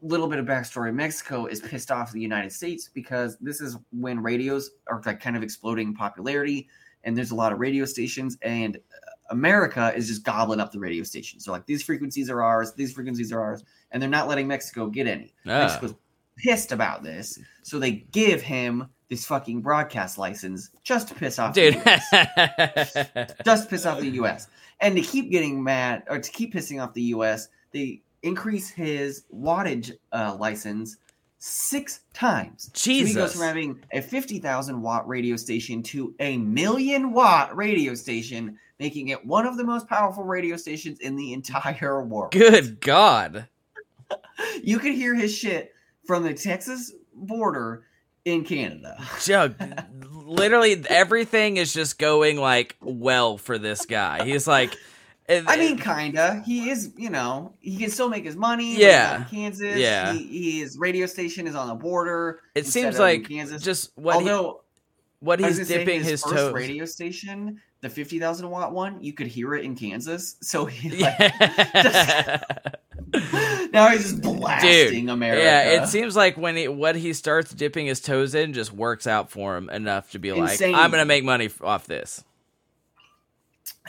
[0.02, 0.94] little bit of backstory.
[0.94, 5.20] Mexico is pissed off at the United States because this is when radios are like
[5.20, 6.68] kind of exploding in popularity,
[7.04, 8.80] and there's a lot of radio stations, and
[9.30, 11.46] America is just gobbling up the radio stations.
[11.46, 14.88] So like these frequencies are ours, these frequencies are ours, and they're not letting Mexico
[14.88, 15.34] get any.
[15.46, 15.60] Ah.
[15.60, 15.96] Mexico's
[16.38, 21.54] pissed about this, so they give him this fucking broadcast license just to piss off
[21.54, 21.82] the dude.
[21.86, 22.94] US
[23.46, 24.48] just to piss off the U.S.
[24.86, 29.24] And to keep getting mad or to keep pissing off the U.S., they increase his
[29.34, 30.98] wattage uh, license
[31.40, 32.70] six times.
[32.74, 37.56] So he goes from having a fifty thousand watt radio station to a million watt
[37.58, 42.32] radio station, making it one of the most powerful radio stations in the entire world.
[42.32, 43.48] Good God.
[44.62, 45.74] You could hear his shit
[46.06, 47.86] from the Texas border
[48.26, 49.02] in Canada.
[49.24, 49.56] Jug,
[50.26, 54.26] literally everything is just going like well for this guy.
[54.26, 54.76] He's like,
[55.30, 56.44] I mean, kinda.
[56.46, 58.78] He is, you know, he can still make his money.
[58.78, 59.24] Yeah.
[59.26, 59.78] Kansas.
[59.78, 60.14] Yeah.
[60.14, 62.42] he, his radio station is on the border.
[62.54, 63.62] it seems like Kansas.
[63.62, 64.62] just what he, Although
[65.20, 66.54] what he's dipping his, first toes.
[66.54, 70.36] radio station, the fifty thousand watt one, you could hear it in Kansas.
[70.42, 72.42] So he like Yeah.
[73.74, 75.44] now he's just blasting America.
[75.44, 79.08] Yeah, it seems like when he what he starts dipping his toes in just works
[79.08, 80.74] out for him enough to be Insane.
[80.74, 82.24] like, I'm gonna make money off this.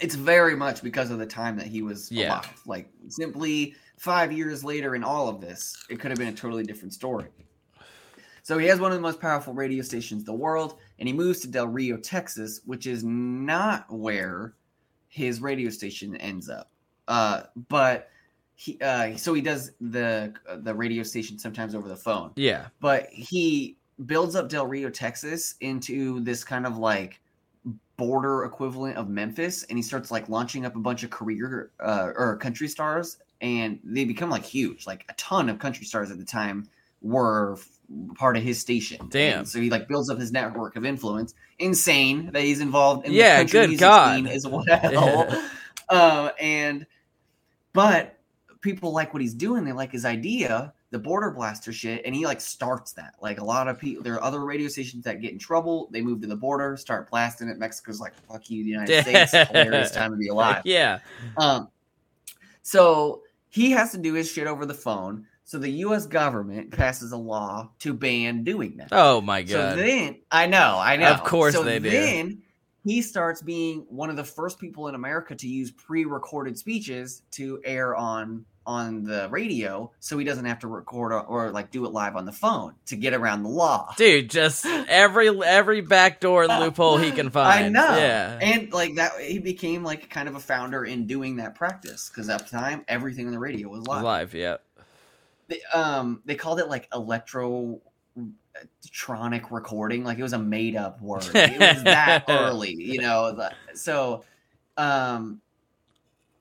[0.01, 2.29] it's very much because of the time that he was Yeah.
[2.35, 2.62] alive.
[2.66, 6.64] Like simply five years later in all of this, it could have been a totally
[6.64, 7.27] different story.
[8.43, 11.12] So he has one of the most powerful radio stations in the world, and he
[11.12, 14.55] moves to Del Rio, Texas, which is not where
[15.09, 16.70] his radio station ends up.
[17.09, 18.09] Uh, but
[18.57, 20.32] he, uh, so he does the
[20.62, 22.32] the radio station sometimes over the phone.
[22.36, 27.20] Yeah, but he builds up Del Rio, Texas into this kind of like
[27.96, 32.11] border equivalent of Memphis and he starts like launching up a bunch of career uh,
[32.14, 34.86] or country stars and they become like huge.
[34.86, 36.68] Like a ton of country stars at the time
[37.00, 37.59] were
[38.14, 39.09] part of his station.
[39.09, 39.38] Damn.
[39.40, 41.34] And so he like builds up his network of influence.
[41.59, 44.14] Insane that he's involved in Yeah, the country good music God.
[44.16, 45.48] scene as well.
[45.88, 46.84] Uh, and
[47.72, 48.15] but
[48.66, 49.64] people like what he's doing.
[49.64, 53.14] They like his idea, the border blaster shit, and he like starts that.
[53.22, 55.88] Like a lot of people, there are other radio stations that get in trouble.
[55.92, 57.58] They move to the border, start blasting it.
[57.58, 59.32] Mexico's like, "Fuck you, the United States!
[59.32, 60.98] Hilarious time to be alive." yeah.
[61.38, 61.68] Um,
[62.62, 65.26] so he has to do his shit over the phone.
[65.44, 66.06] So the U.S.
[66.06, 68.88] government passes a law to ban doing that.
[68.90, 69.76] Oh my god!
[69.76, 71.12] So then, I know, I know.
[71.12, 71.88] Of course so they do.
[71.88, 72.42] Then
[72.84, 77.60] he starts being one of the first people in America to use pre-recorded speeches to
[77.64, 81.84] air on on the radio, so he doesn't have to record or, or like do
[81.86, 83.94] it live on the phone to get around the law.
[83.96, 87.66] Dude, just every every backdoor and loophole he can find.
[87.66, 87.96] I know.
[87.96, 88.38] Yeah.
[88.40, 92.28] And like that, he became like kind of a founder in doing that practice because
[92.28, 94.02] at the time everything on the radio was live.
[94.02, 94.56] Live, yeah.
[95.48, 97.80] They, um, they called it like electro
[98.90, 103.32] tronic recording like it was a made up word it was that early you know
[103.32, 104.24] the- so
[104.78, 105.40] um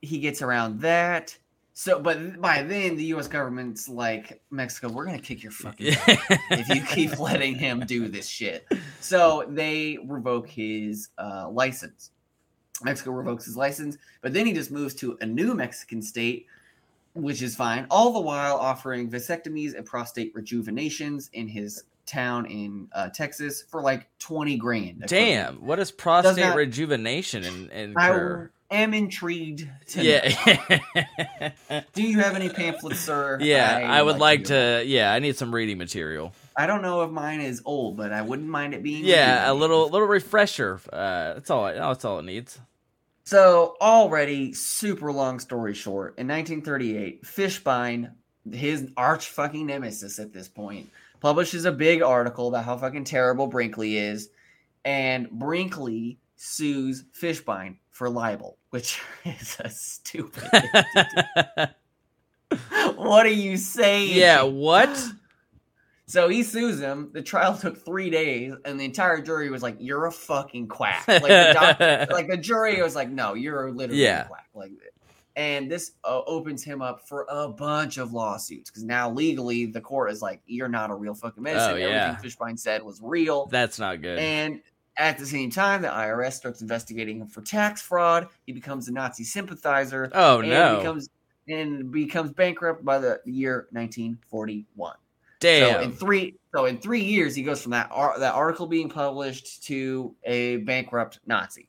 [0.01, 1.37] he gets around that
[1.77, 5.87] so but by then the us government's like mexico we're gonna kick your fucking
[6.51, 8.65] if you keep letting him do this shit.
[9.01, 12.11] So they revoke his uh, license.
[12.81, 16.47] Mexico revokes his license but then he just moves to a new mexican state
[17.13, 22.87] which is fine all the while offering vasectomies and prostate rejuvenations in his town in
[22.93, 25.03] uh, Texas for like twenty grand.
[25.07, 27.95] Damn, what is prostate not- rejuvenation and and
[28.71, 29.67] am intrigued.
[29.89, 31.51] To yeah
[31.93, 33.37] Do you have any pamphlets, sir?
[33.41, 37.11] yeah I, would like to yeah I need some reading material I don't know if
[37.11, 39.05] mine is old, but I wouldn't mind it being.
[39.05, 42.59] yeah a little little refresher uh that's all I, that's all it needs
[43.25, 48.11] So already, super long story short, in 1938, Fishbein,
[48.51, 50.89] his arch fucking nemesis at this point,
[51.21, 54.29] publishes a big article about how fucking terrible Brinkley is,
[54.83, 60.43] and Brinkley sues Fishbein for libel, which is a stupid.
[60.51, 61.69] thing to
[62.51, 62.57] do.
[62.97, 64.15] what are you saying?
[64.17, 64.89] yeah what
[66.07, 67.09] So he sues him.
[67.13, 71.07] The trial took three days, and the entire jury was like, "You're a fucking quack."
[71.07, 74.25] Like the doc- like the jury was like, "No, you're literally Yeah.
[74.25, 74.71] a quack." Like,
[75.35, 79.81] and this uh, opens him up for a bunch of lawsuits because now legally the
[79.81, 82.15] court is like, "You're not a real fucking medicine." Oh, yeah.
[82.19, 84.61] Everything Fishbein said was real, that's not good and
[84.97, 88.27] at the same time, the IRS starts investigating him for tax fraud.
[88.45, 90.09] He becomes a Nazi sympathizer.
[90.13, 91.09] oh and no becomes
[91.47, 94.95] and becomes bankrupt by the year 1941.
[95.39, 95.73] Damn.
[95.73, 98.89] So in three, so in three years, he goes from that ar- that article being
[98.89, 101.67] published to a bankrupt Nazi.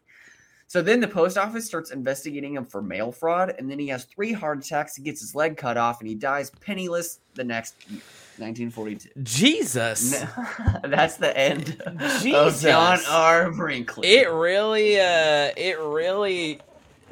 [0.69, 4.05] So then the post office starts investigating him for mail fraud, and then he has
[4.05, 4.97] three heart attacks.
[4.97, 8.01] He gets his leg cut off, and he dies penniless the next year,
[8.39, 9.11] 1942.
[9.23, 10.11] Jesus
[10.85, 11.81] That's the end
[12.23, 12.35] Jesus.
[12.35, 13.51] of John R.
[13.53, 14.09] Brinkley.
[14.09, 16.61] it really uh it really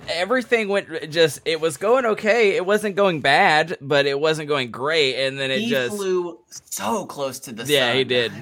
[0.09, 4.71] everything went just it was going okay it wasn't going bad but it wasn't going
[4.71, 7.97] great and then it he just flew so close to the Yeah, sun.
[7.99, 8.33] he did.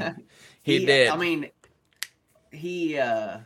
[0.63, 1.51] he, did I mean,
[2.51, 3.39] he uh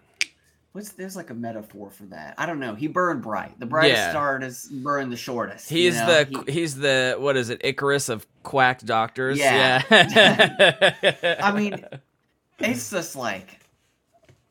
[0.77, 2.35] what's there's like a metaphor for that.
[2.39, 2.75] I don't know.
[2.75, 3.59] He burned bright.
[3.59, 4.11] The brightest Yeah.
[4.11, 5.71] star is burned the shortest.
[5.71, 6.25] you he's know?
[6.25, 9.83] the He- he's the what is it icarus of quack doctors Yeah.
[9.91, 11.85] yeah, I mean,
[12.59, 13.59] it's just like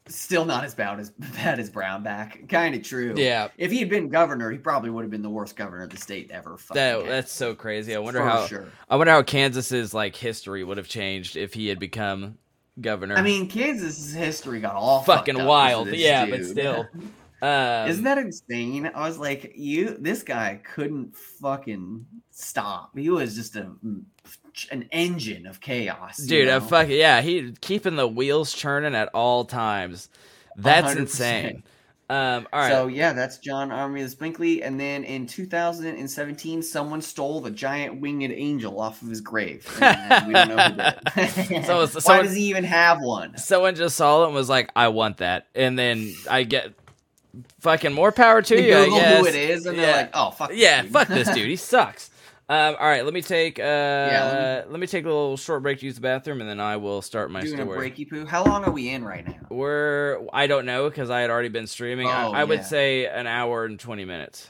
[0.07, 2.47] still not as bad as bad as Brownback.
[2.49, 3.13] Kind of true.
[3.17, 5.89] yeah If he had been governor, he probably would have been the worst governor of
[5.89, 6.57] the state ever.
[6.73, 7.09] that, had.
[7.09, 8.65] that's so crazy i wonder For how sure.
[8.89, 12.37] i wonder how kansas's like history would have changed if he had become
[12.81, 15.85] governor I mean, Kansas' history got all Fucking wild.
[15.85, 16.87] because of this Yeah, but still.
[17.41, 18.91] um, Isn't that insane?
[18.93, 19.97] I was like, you.
[19.99, 22.97] This guy couldn't fucking stop.
[22.97, 23.71] He was just a
[24.71, 26.57] an engine of chaos, dude know?
[26.57, 30.09] a fuck yeah he keeping the wheels churning at all times
[30.55, 30.97] that's 100%.
[30.97, 31.63] insane
[32.09, 34.61] um all right So yeah, that's John Armias Brinkley.
[34.61, 39.67] And then in 2017, someone stole the giant winged angel off of his grave.
[39.81, 41.65] And we don't know who did.
[41.65, 43.37] So- Why so- someone- does he even have one?
[43.37, 46.73] someone just saw it and was like i want that and then i get
[47.59, 50.49] fucking more power to They you Google who it is, and they're like, "Oh fuck,
[50.49, 52.09] this yeah dude." fuck this dude he sucks
[52.47, 55.79] um all right let me take uh let let me take a little short break
[55.79, 58.25] to use the bathroom and then i will start my Doing a story breaky poo.
[58.25, 59.39] How long are we in right now?
[59.49, 62.63] we're i don't know because i had already been streaming I, Oh, I would yeah.
[62.65, 64.49] say an hour and 20 minutes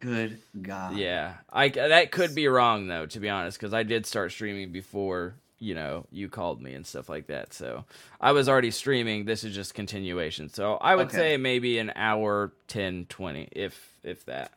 [0.00, 0.94] Good God.
[0.96, 4.72] Yeah, I that could be wrong though, to be honest, because I did start streaming
[4.72, 7.52] before you know you called me and stuff like that.
[7.52, 7.84] So
[8.18, 9.26] I was already streaming.
[9.26, 10.48] This is just continuation.
[10.48, 11.16] So I would Okay.
[11.18, 14.52] say maybe an hour 10, 20, if if that.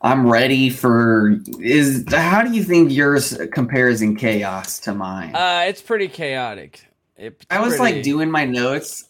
[0.00, 1.40] I'm ready for.
[1.60, 5.34] Is how do you think yours compares in chaos to mine?
[5.34, 6.84] Uh, it's pretty chaotic.
[7.16, 9.04] It's I was pretty- like doing my notes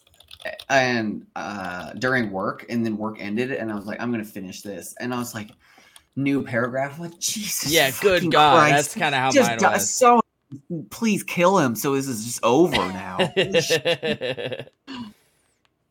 [0.69, 4.29] and uh during work and then work ended and I was like I'm going to
[4.29, 5.51] finish this and I was like
[6.15, 8.73] new paragraph I'm like Jesus yeah, good God, Christ.
[8.73, 9.89] that's kind of how just mine was.
[9.93, 10.21] so
[10.89, 13.17] please kill him so this is just over now.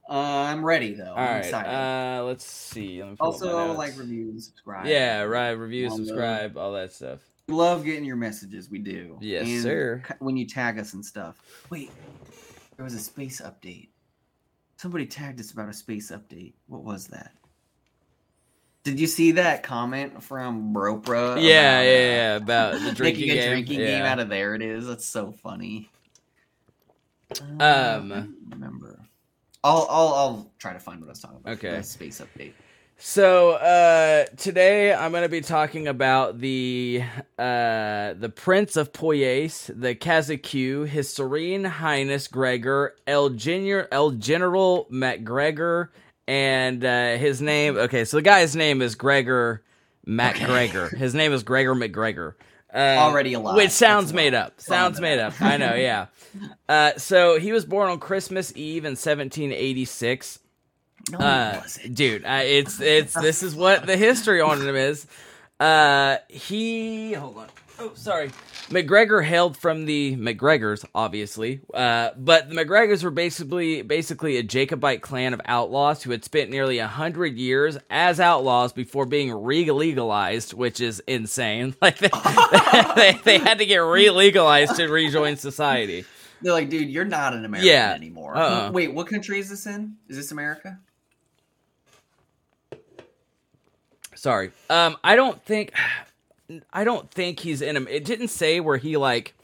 [0.08, 3.02] uh, I'm ready though All I'm right, excited uh, let's see.
[3.02, 5.50] Let me pull up my also like review and subscribe Yeah, right.
[5.50, 7.20] Review, Well, subscribe, all that stuff.
[7.46, 10.02] we love getting your messages we do Yes, And sir.
[10.20, 11.36] when you tag us and stuff
[11.70, 11.90] wait
[12.76, 13.88] there was a space update
[14.76, 17.32] somebody tagged us about a space update what was that
[18.84, 21.36] did you see that comment from Bropra?
[21.42, 22.80] Yeah, yeah, about, uh, yeah.
[22.80, 23.50] About the drinking making a game.
[23.50, 23.86] drinking yeah.
[23.86, 24.86] game out of there it is.
[24.86, 25.90] That's so funny.
[27.60, 28.28] Um, remember.
[29.64, 31.52] I'll I'll I'll try to find what I was talking about.
[31.54, 31.82] Okay.
[31.82, 32.52] Space update.
[33.00, 37.04] So uh, today I'm going to be talking about the
[37.38, 44.88] uh, the Prince of Poyais, the Kazaku, His Serene Highness Gregor, El General, El General
[44.90, 45.92] MacGregor,
[46.26, 47.76] and uh, his name.
[47.76, 49.62] Okay, so the guy's name is Gregor
[50.04, 50.88] MacGregor.
[50.96, 52.34] His name is Gregor McGregor.
[52.72, 53.56] Uh, Already alive.
[53.56, 54.60] Which sounds made up.
[54.60, 55.40] Sounds made up.
[55.40, 56.06] I know, yeah.
[56.68, 60.38] Uh, so he was born on Christmas Eve in 1786.
[61.10, 61.62] No, Uh,
[61.92, 65.06] dude, uh, it's it's this is what the history on him is.
[65.58, 67.48] Uh, he hold on.
[67.80, 68.30] Oh, sorry.
[68.70, 75.00] McGregor hailed from the McGregors, obviously, uh, but the McGregors were basically basically a Jacobite
[75.00, 80.54] clan of outlaws who had spent nearly a hundred years as outlaws before being re-legalized,
[80.54, 81.74] which is insane.
[81.80, 82.08] Like they,
[82.96, 86.04] they, they had to get re-legalized to rejoin society.
[86.42, 87.92] They're like, dude, you're not an American Yeah.
[87.94, 88.36] anymore.
[88.36, 88.70] Uh-uh.
[88.72, 89.96] Wait, what country is this in?
[90.08, 90.78] Is this America?
[94.14, 94.50] Sorry.
[94.68, 95.72] Um, I don't think,
[96.72, 97.76] I don't think he's in.
[97.88, 99.34] It didn't say where he like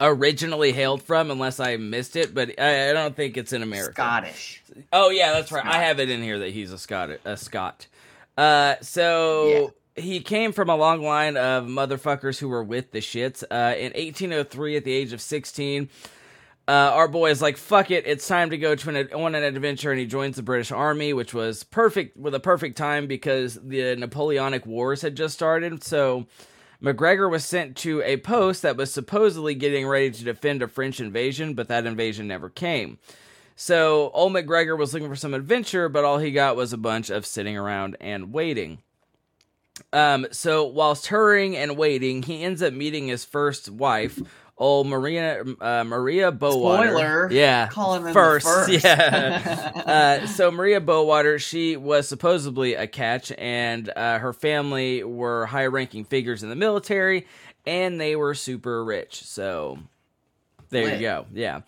[0.00, 2.34] originally hailed from, unless I missed it.
[2.34, 3.92] But I, I don't think it's in America.
[3.92, 4.62] Scottish.
[4.92, 5.64] Oh yeah, that's right.
[5.64, 7.10] I have it in here that he's a Scot.
[7.24, 7.86] A Scot.
[8.36, 13.42] Uh, so he came from a long line of motherfuckers who were with the shits.
[13.42, 15.88] Uh, in 1803, at the age of 16,
[16.68, 19.42] uh, our boy is like, "Fuck it, it's time to go to an on an
[19.42, 23.54] adventure," and he joins the British Army, which was perfect with a perfect time because
[23.54, 25.82] the Napoleonic Wars had just started.
[25.82, 26.26] So.
[26.80, 31.00] McGregor was sent to a post that was supposedly getting ready to defend a French
[31.00, 33.00] invasion, but that invasion never came.
[33.56, 37.10] So old McGregor was looking for some adventure, but all he got was a bunch
[37.10, 38.78] of sitting around and waiting.
[39.92, 44.20] Um, so whilst hurrying and waiting, he ends up meeting his first wife,
[44.58, 46.88] old Maria uh, Maria Bowater.
[46.88, 47.32] Spoiler.
[47.32, 48.70] yeah, first, the first.
[48.84, 49.72] yeah.
[50.22, 56.04] uh, so Maria Bowater, she was supposedly a catch, and uh, her family were high-ranking
[56.04, 57.26] figures in the military,
[57.66, 59.22] and they were super rich.
[59.24, 59.78] So
[60.70, 60.94] there Lit.
[60.94, 61.26] you go.
[61.32, 61.60] Yeah.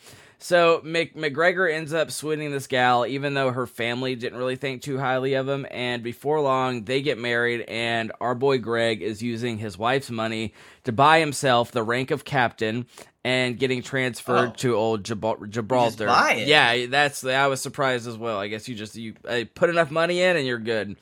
[0.43, 4.81] So Mc- McGregor ends up swooning this gal, even though her family didn't really think
[4.81, 5.67] too highly of him.
[5.71, 10.55] And before long, they get married, and our boy Greg is using his wife's money
[10.85, 12.87] to buy himself the rank of captain
[13.23, 14.55] and getting transferred Oh.
[14.57, 16.07] to old Gibral- Gibraltar.
[16.47, 18.39] Yeah, that's I was surprised as well.
[18.39, 20.97] I guess you just you uh, put enough money in and you're good.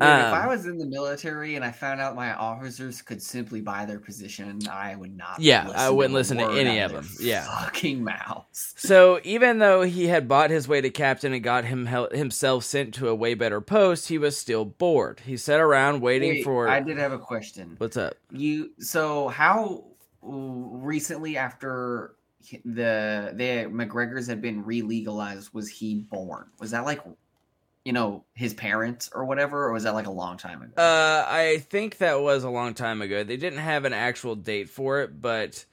[0.00, 3.60] If Um, I was in the military and I found out my officers could simply
[3.60, 5.40] buy their position, I would not.
[5.40, 7.08] Yeah, I wouldn't a listen to any of them.
[7.18, 7.44] Yeah.
[7.64, 8.74] fucking mouths.
[8.76, 12.94] So even though he had bought his way to captain and got him himself sent
[12.94, 15.20] to a way better post, he was still bored.
[15.24, 17.74] He sat around waiting Wait, for I did have a question.
[17.78, 18.14] what's up.
[18.30, 19.84] You so how
[20.22, 22.14] recently after
[22.64, 26.46] the the McGregor's had been re-legalized was he born?
[26.60, 27.00] Was that like
[27.88, 30.74] you know his parents or whatever, or was that like a long time ago?
[30.76, 33.24] Uh, I think that was a long time ago.
[33.24, 35.64] They didn't have an actual date for it, but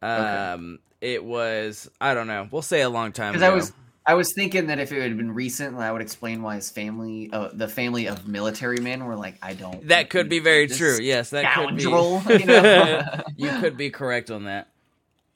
[0.00, 2.48] um, it was I don't know.
[2.50, 3.52] We'll say a long time Because ago.
[3.52, 3.72] I was
[4.06, 7.28] I was thinking that if it had been recent, i would explain why his family,
[7.30, 9.86] uh, the family of military men, were like, I don't.
[9.88, 10.96] that could be very true.
[10.98, 12.44] Yes, that scoundrel, could be.
[12.44, 13.22] you know?
[13.36, 14.68] you could be correct on that.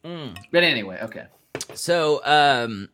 [0.02, 0.38] Mm.
[0.50, 1.26] But anyway, okay.
[1.74, 2.88] So, um,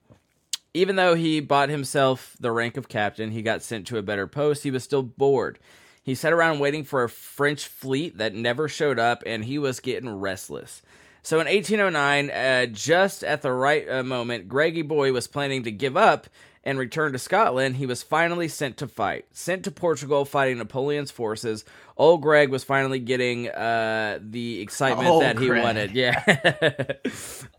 [0.78, 4.28] even though he bought himself the rank of captain, he got sent to a better
[4.28, 4.62] post.
[4.62, 5.58] He was still bored.
[6.04, 9.80] He sat around waiting for a French fleet that never showed up, and he was
[9.80, 10.80] getting restless.
[11.22, 15.72] So in 1809, uh, just at the right uh, moment, Greggy Boy was planning to
[15.72, 16.28] give up
[16.68, 17.76] and returned to Scotland.
[17.76, 19.24] He was finally sent to fight.
[19.32, 21.64] Sent to Portugal fighting Napoleon's forces.
[21.96, 25.62] Old Greg was finally getting uh, the excitement Old that he Greg.
[25.62, 25.92] wanted.
[25.92, 26.22] Yeah.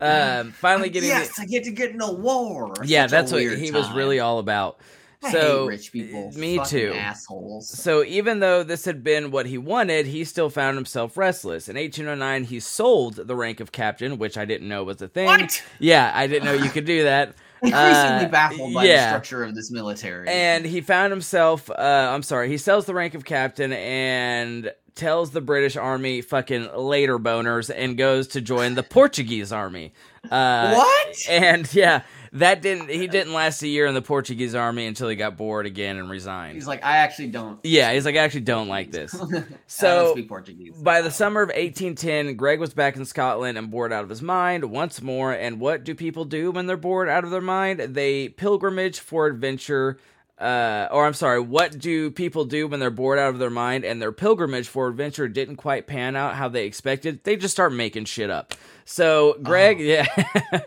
[0.00, 2.72] um, finally getting the- yes, I get to get in a war.
[2.84, 4.78] yeah, Such that's what he was really all about.
[5.22, 6.30] I so rich people.
[6.32, 6.92] me too.
[6.94, 7.68] Assholes.
[7.68, 11.68] So even though this had been what he wanted, he still found himself restless.
[11.68, 15.26] In 1809, he sold the rank of captain, which I didn't know was a thing.
[15.26, 15.62] What?
[15.80, 17.34] Yeah, I didn't know you could do that.
[17.62, 19.04] Increasingly Uh, baffled by yeah.
[19.04, 20.28] the structure of this military.
[20.28, 21.74] And he found himself, uh,
[22.12, 27.18] I'm sorry, he sells the rank of captain and tells the British army fucking later
[27.18, 29.92] boners and goes to join the Portuguese army.
[30.30, 31.16] Uh, what?
[31.28, 35.16] And yeah, that didn't, he didn't last a year in the Portuguese army until he
[35.16, 36.54] got bored again and resigned.
[36.54, 37.58] He's like, I actually don't.
[37.64, 39.14] Yeah, he's like, I actually don't like this.
[39.66, 40.76] So speak Portuguese.
[40.76, 44.20] by the summer of 1810, Greg was back in Scotland and bored out of his
[44.20, 45.32] mind once more.
[45.32, 47.80] And what do people do when they're bored out of their mind?
[47.80, 49.98] They pilgrimage for adventure.
[50.38, 53.84] Uh, or I'm sorry, what do people do when they're bored out of their mind
[53.84, 57.22] and their pilgrimage for adventure didn't quite pan out how they expected?
[57.24, 58.54] They just start making shit up.
[58.84, 59.82] So Greg, Oh.
[59.82, 60.60] yeah,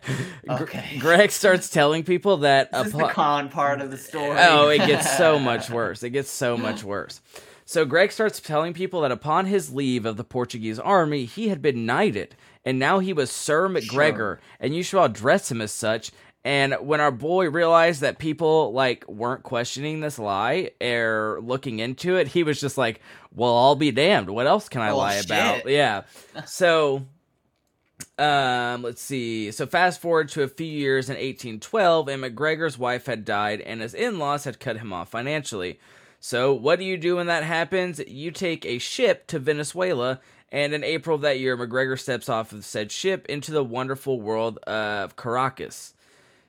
[0.61, 0.95] Okay.
[0.99, 4.37] Greg starts telling people that Is this upon- the con part of the story?
[4.39, 6.03] Oh, it gets so much worse.
[6.03, 7.21] It gets so much worse.
[7.65, 11.61] So Greg starts telling people that upon his leave of the Portuguese army, he had
[11.61, 12.35] been knighted,
[12.65, 14.39] and now he was Sir McGregor, Sure.
[14.59, 16.11] and you should all dress him as such.
[16.45, 22.17] And when our boy realized that people like weren't questioning this lie or looking into
[22.17, 22.99] it, he was just like,
[23.33, 24.29] "Well, I'll be damned.
[24.29, 25.25] What else can I Well, lie shit.
[25.27, 26.01] about?" Yeah.
[26.45, 27.05] So
[28.17, 29.51] um, let's see.
[29.51, 33.81] So fast forward to a few years in 1812, and McGregor's wife had died, and
[33.81, 35.79] his in-laws had cut him off financially.
[36.19, 37.99] So, what do you do when that happens?
[38.07, 40.21] You take a ship to Venezuela,
[40.51, 44.21] and in April of that year, McGregor steps off of said ship into the wonderful
[44.21, 45.93] world of Caracas.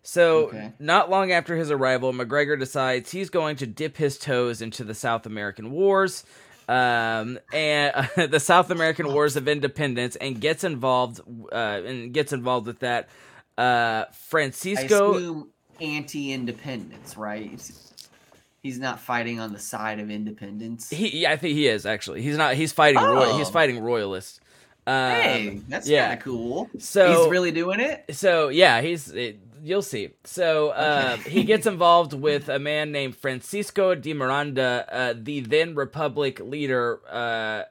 [0.02, 0.72] So, Okay.
[0.78, 4.94] not long after his arrival, McGregor decides he's going to dip his toes into the
[4.94, 6.24] South American wars,
[6.68, 11.20] um, and the South American Wars of Independence, and gets involved,
[11.52, 13.08] uh, and gets involved with that.
[13.56, 15.46] Uh, Francisco,
[15.80, 17.60] anti-independence, right?
[18.62, 20.88] He's not fighting on the side of independence.
[20.88, 22.22] he, yeah, I think he is actually.
[22.22, 22.54] He's not.
[22.54, 22.98] He's fighting.
[23.00, 23.36] Oh.
[23.36, 24.40] he's fighting royalists.
[24.86, 26.08] Um, hey, that's yeah.
[26.08, 26.70] kind of cool.
[26.78, 28.04] So He's really doing it.
[28.12, 30.10] So yeah, he's it, you'll see.
[30.24, 35.74] So uh, he gets involved with a man named Francisco de Miranda, uh, the then
[35.74, 37.62] Republic leader, uh,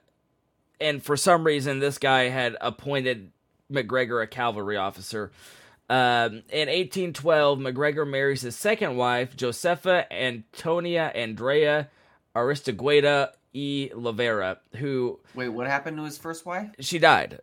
[0.81, 3.31] and for some reason this guy had appointed
[3.71, 5.31] McGregor a cavalry officer.
[5.89, 11.89] Um, in 1812, McGregor marries his second wife, Josefa Antonia Andrea
[12.35, 16.71] Aristogueta e Lavera, who Wait, what happened to his first wife?
[16.79, 17.39] she died.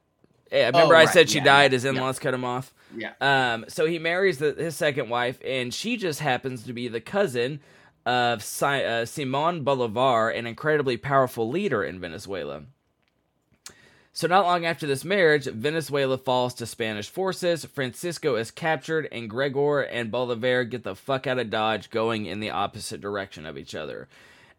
[0.51, 1.73] Yeah, remember I right, said she yeah, died.
[1.73, 2.75] His in-laws cut him off.
[2.97, 3.13] Yeah.
[3.21, 7.01] Um, so he marries the, his second wife, and she just happens to be the
[7.01, 7.61] cousin
[8.07, 12.63] of si- uh, Simon Bolivar, an incredibly powerful leader in Venezuela.
[14.13, 17.65] So not long after this marriage, Venezuela falls to Spanish forces.
[17.65, 22.41] Francisco is captured, and Gregor and Bolivar get the fuck out of Dodge, going in
[22.41, 24.09] the opposite direction of each other,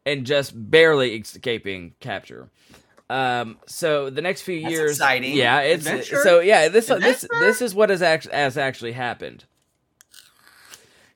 [0.06, 2.50] and just barely escaping capture.
[3.12, 5.36] Um, so the next few That's years, exciting.
[5.36, 6.22] yeah, it's Adventure.
[6.24, 6.70] so yeah.
[6.70, 7.28] This this Adventure.
[7.46, 9.44] this is what has actually has actually happened.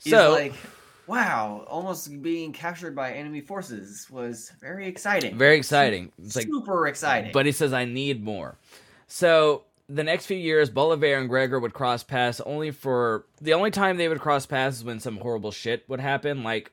[0.03, 0.53] He's So like,
[1.07, 5.37] wow, almost being captured by enemy forces was very exciting.
[5.37, 6.11] very exciting.
[6.23, 7.31] It's like super exciting.
[7.33, 8.57] But he says, I need more.
[9.07, 13.71] So the next few years, Bolivar and Gregor would cross paths only for the only
[13.71, 16.71] time they would cross paths is when some horrible shit would happen, like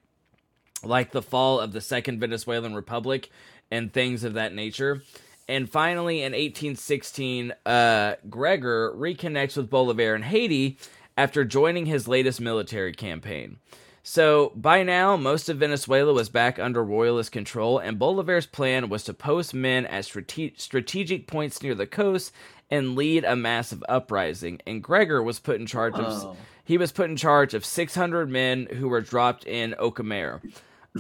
[0.85, 3.31] like the fall of the Second Venezuelan Republic
[3.73, 5.03] and things of that nature.
[5.49, 10.79] And finally, in 1816, uh, Gregor reconnects with Bolivar in Haiti
[11.17, 13.57] after joining his latest military campaign.
[14.05, 19.05] So by now, most of Venezuela was back under royalist control, and Bolivar's plan was
[19.05, 22.33] to post men at strate- strategic points near the coast
[22.71, 24.61] and lead a massive uprising.
[24.67, 26.03] And Gregor was put in charge Oh.
[26.31, 30.41] of he was put in charge of 600 men who were dropped in Ocumare.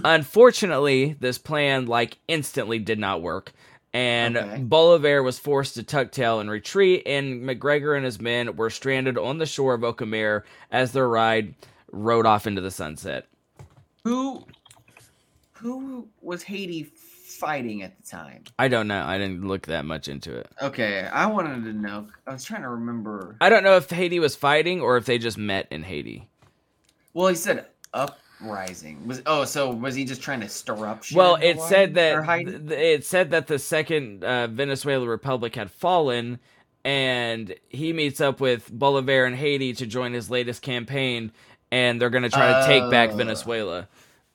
[0.05, 3.52] Unfortunately, this plan like instantly did not work.
[3.94, 4.59] And Okay.
[4.62, 9.19] Bolivar was forced to tuck tail and retreat, and McGregor and his men were stranded
[9.19, 11.55] on the shore of Ocumare as their ride
[11.90, 13.27] rode off into the sunset.
[14.05, 14.44] who
[15.52, 18.44] who was Haiti fighting at the time?
[18.59, 19.05] I don't know.
[19.05, 20.48] I didn't look that much into it.
[20.60, 22.09] Okay, I wanted to know.
[22.27, 23.36] I was trying to remember.
[23.40, 26.28] I don't know if Haiti was fighting or if they just met in Haiti.
[27.14, 27.66] Well, he said
[28.43, 29.06] uprising.
[29.06, 31.16] Was oh, so was he just trying to stir up shit?
[31.16, 31.69] Well, it Hawaii?
[31.69, 36.39] said that th- it said that the second uh, Venezuela Republic had fallen,
[36.85, 41.32] and he meets up with Bolivar in Haiti to join his latest campaign,
[41.70, 43.16] and they're going to try to take back Oh.
[43.16, 43.89] Venezuela.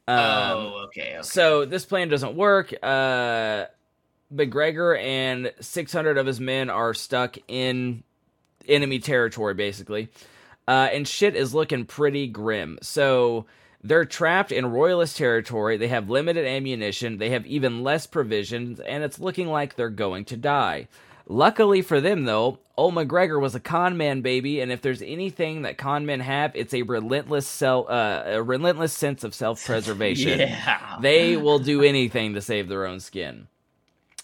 [0.10, 1.20] Um, oh, okay, okay.
[1.22, 2.74] So this plan doesn't work.
[2.82, 3.66] Uh,
[4.34, 8.04] McGregor and 600 of his men are stuck in
[8.68, 10.10] enemy territory, basically.
[10.68, 12.78] Uh, and shit is looking pretty grim.
[12.82, 13.46] So
[13.84, 15.78] they're trapped in royalist territory.
[15.78, 17.18] They have limited ammunition.
[17.18, 20.88] They have even less provisions, and it's looking like they're going to die.
[21.30, 25.64] Luckily for them, though, old McGregor was a con man, baby, and if there's anything
[25.64, 30.40] that con men have, it's a relentless self, uh, a relentless sense of self preservation.
[30.40, 33.48] yeah, They will do anything to save their own skin.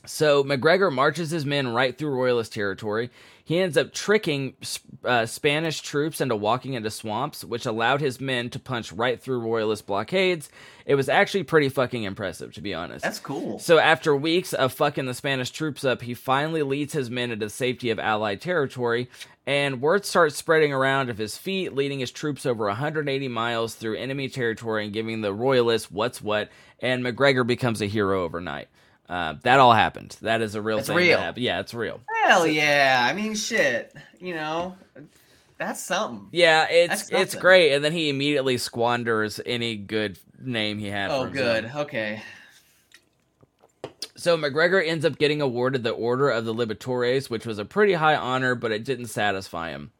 [0.05, 3.09] So McGregor marches his men right through Royalist territory.
[3.45, 4.55] He ends up tricking
[5.03, 9.39] uh, Spanish troops into walking into swamps, which allowed his men to punch right through
[9.41, 10.49] Royalist blockades.
[10.85, 13.03] It was actually pretty fucking impressive, to be honest.
[13.03, 13.59] that's cool.
[13.59, 17.45] So after weeks of fucking the Spanish troops up, he finally leads his men into
[17.47, 19.09] the safety of Allied territory,
[19.45, 23.97] and word starts spreading around of his feat, leading his troops over 180 miles through
[23.97, 26.49] enemy territory and giving the Royalists what's what,
[26.79, 28.69] and McGregor becomes a hero overnight.
[29.09, 30.17] Uh, that all happened.
[30.21, 30.97] That is a real It's thing.
[30.97, 31.17] real.
[31.17, 31.43] That happened.
[31.43, 31.99] Yeah, it's real.
[32.23, 33.05] Hell yeah!
[33.09, 33.93] I mean, shit.
[34.19, 34.75] You know,
[35.57, 36.29] that's something.
[36.31, 41.11] Yeah, it's it's great, and then he immediately squanders any good name he had.
[41.11, 41.71] Oh, for good.
[41.75, 42.21] Okay.
[44.15, 47.93] So McGregor ends up getting awarded the Order of the Libertores, which was a pretty
[47.93, 49.91] high honor, but it didn't satisfy him.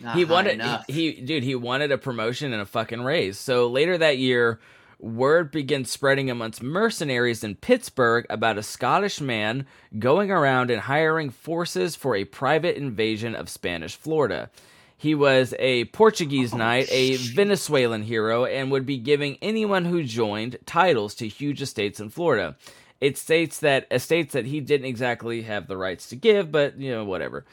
[0.00, 3.38] Not he wanted he, he dude he wanted a promotion and a fucking raise.
[3.38, 4.58] So later that year,
[4.98, 9.66] word begins spreading amongst mercenaries in Pittsburgh about a Scottish man
[9.98, 14.50] going around and hiring forces for a private invasion of Spanish Florida.
[14.96, 17.16] He was a Portuguese Oh, knight, a.
[17.16, 22.56] Venezuelan hero, and would be giving anyone who joined titles to huge estates in Florida.
[23.00, 26.90] It states that estates that he didn't exactly have the rights to give, but you
[26.90, 27.44] know whatever.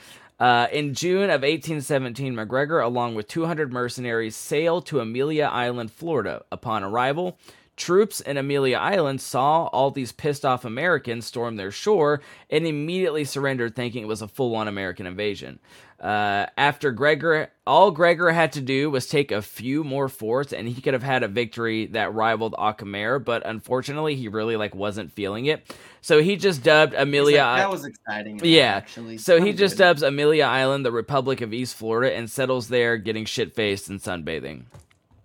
[0.41, 6.43] Uh, in June of 1817, McGregor, along with 200 mercenaries, sailed to Amelia Island, Florida.
[6.51, 7.37] Upon arrival,
[7.77, 13.23] troops in Amelia Island saw all these pissed off Americans storm their shore and immediately
[13.23, 15.59] surrendered, thinking it was a full on American invasion.
[16.01, 20.67] Uh, after Gregor, all Gregor had to do was take a few more forts, and
[20.67, 23.23] he could have had a victory that rivaled Acamere.
[23.23, 25.71] But unfortunately, he really like wasn't feeling it.
[26.01, 27.43] So he just dubbed Amelia.
[27.43, 28.41] like, that was exciting.
[28.43, 28.77] Yeah.
[28.77, 29.19] actually.
[29.19, 29.83] So he just good.
[29.83, 33.99] dubs Amelia Island the Republic of East Florida and settles there, getting shit faced and
[34.01, 34.63] sunbathing.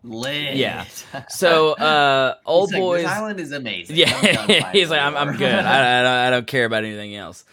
[0.03, 0.57] lit.
[0.57, 0.85] Yeah.
[1.31, 3.03] So uh, old like, boys.
[3.03, 3.97] This island is amazing.
[3.97, 5.51] I'm Yeah, he's like, I'm, I'm good.
[5.51, 7.47] I, I, don't, I don't care about anything else.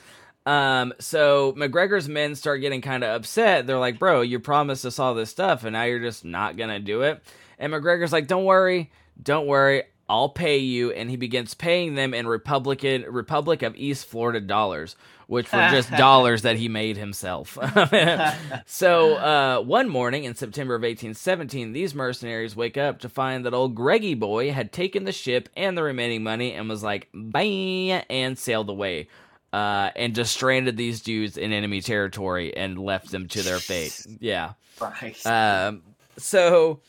[0.45, 3.65] Um, so McGregor's men start getting kind of upset.
[3.65, 6.79] They're like, bro, you promised us all this stuff, and now you're just not gonna
[6.79, 7.23] do it.
[7.59, 8.91] And McGregor's like, don't worry,
[9.21, 10.91] don't worry, I'll pay you.
[10.91, 14.95] And he begins paying them in Republican Republic of East Florida dollars,
[15.27, 17.57] which were just dollars that he made himself.
[18.65, 23.53] so uh, one morning in September of 1817, these mercenaries wake up to find that
[23.53, 28.03] old Greggy boy had taken the ship and the remaining money and was like, bye,
[28.09, 29.07] and sailed away.
[29.53, 34.03] Uh, and just stranded these dudes in enemy territory and left them to their fate.
[34.19, 34.53] Yeah.
[34.79, 35.27] Christ.
[35.27, 35.83] Um,
[36.17, 36.79] so,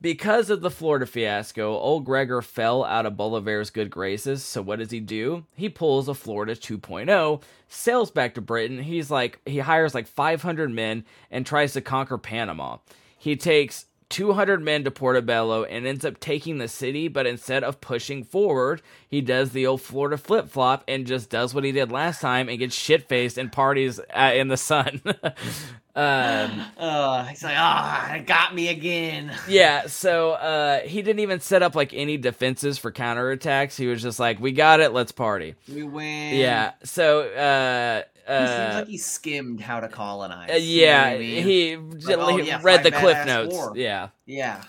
[0.00, 4.44] because of the Florida fiasco, old Gregor fell out of Bolivar's good graces.
[4.44, 5.44] So, what does he do?
[5.54, 8.82] He pulls a Florida 2.0, sails back to Britain.
[8.82, 12.78] He's like, he hires like 500 men and tries to conquer Panama.
[13.16, 17.80] He takes 200 men to Portobello and ends up taking the city, but instead of
[17.80, 21.92] pushing forward, he does the old Florida flip flop and just does what he did
[21.92, 25.02] last time and gets shit faced and parties uh, in the sun.
[25.94, 29.30] um, uh, he's like, ah, it got me again.
[29.48, 33.76] yeah, so uh, he didn't even set up like any defenses for counterattacks.
[33.76, 36.36] He was just like, "We got it, let's party." We win.
[36.36, 40.50] Yeah, so uh, He seems uh, like he skimmed how to colonize.
[40.50, 41.42] uh, you know yeah, I mean?
[41.44, 41.76] he,
[42.14, 43.54] oh, he yeah, read the cliff notes.
[43.54, 43.72] war.
[43.74, 44.08] Yeah.
[44.26, 44.62] Yeah.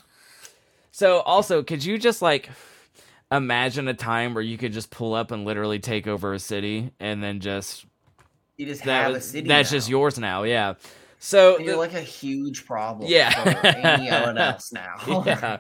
[0.92, 2.50] So also, could you just like
[3.32, 6.92] imagine a time where you could just pull up and literally take over a city
[7.00, 7.86] and then just
[8.58, 9.48] You just that have a city.
[9.48, 9.78] that's now.
[9.78, 10.44] just yours now?
[10.44, 10.76] Yeah.
[11.20, 13.10] So And you're the- like a huge problem.
[13.10, 13.30] Yeah.
[13.44, 14.96] For anyone else now.
[15.26, 15.60] yeah.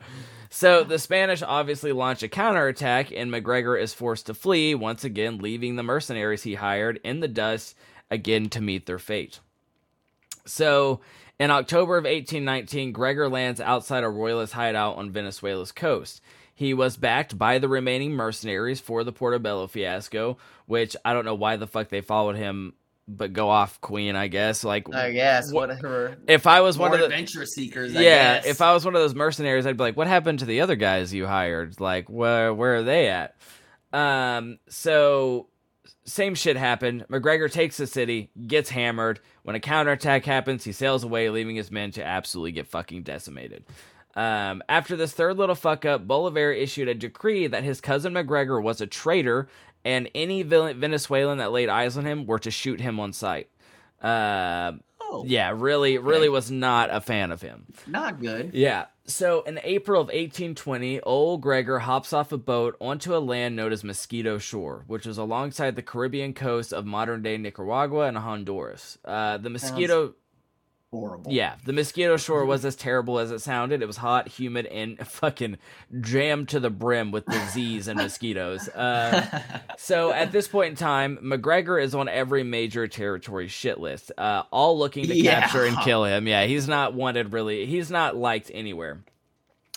[0.49, 5.37] So the Spanish obviously launch a counterattack, and McGregor is forced to flee, once again
[5.37, 7.75] leaving the mercenaries he hired in the dust
[8.09, 9.39] again to meet their fate.
[10.45, 11.01] So
[11.39, 16.21] in October of 1819, Gregor lands outside a royalist hideout on Venezuela's coast.
[16.53, 21.35] He was backed by the remaining mercenaries for the Portobello fiasco, which I don't know
[21.35, 22.73] why the fuck they followed him,
[23.17, 24.63] but go off, Queen, I guess.
[24.63, 26.17] Like, I guess Wha- whatever.
[26.27, 27.95] if I was More one of the adventure seekers.
[27.95, 28.45] I yeah, guess.
[28.45, 30.75] if I was one of those mercenaries, I'd be like, "What happened to the other
[30.75, 31.79] guys you hired?
[31.81, 33.35] Like, where where are they at?"
[33.91, 35.47] Um, so
[36.05, 37.05] same shit happened.
[37.09, 39.19] McGregor takes the city, gets hammered.
[39.43, 43.65] When a counterattack happens, he sails away, leaving his men to absolutely get fucking decimated.
[44.15, 48.61] Um, after this third little fuck up, Bolivar issued a decree that his cousin McGregor
[48.61, 49.47] was a traitor,
[49.85, 53.49] and any Venezuelan that laid eyes on him were to shoot him on sight.
[54.01, 57.65] Uh, oh, yeah, really, really was not a fan of him.
[57.87, 58.51] not good.
[58.53, 58.85] Yeah.
[59.05, 63.71] So in April of 1820, old Gregor hops off a boat onto a land known
[63.71, 68.99] as Mosquito Shore, which is alongside the Caribbean coast of modern day Nicaragua and Honduras.
[69.03, 70.13] Uh, the Mosquito.
[70.91, 71.31] Horrible.
[71.31, 73.83] Yeah, the Mosquito Shore was as terrible as it sounded.
[73.83, 75.57] It was hot, humid, and fucking
[76.01, 78.67] jammed to the brim with disease and mosquitoes.
[78.69, 79.41] Uh,
[79.77, 84.43] so at this point in time, McGregor is on every major territory shit list, uh,
[84.51, 85.41] all looking to Yeah.
[85.41, 86.27] capture and kill him.
[86.27, 87.67] Yeah, he's not wanted really.
[87.67, 89.03] He's not liked anywhere.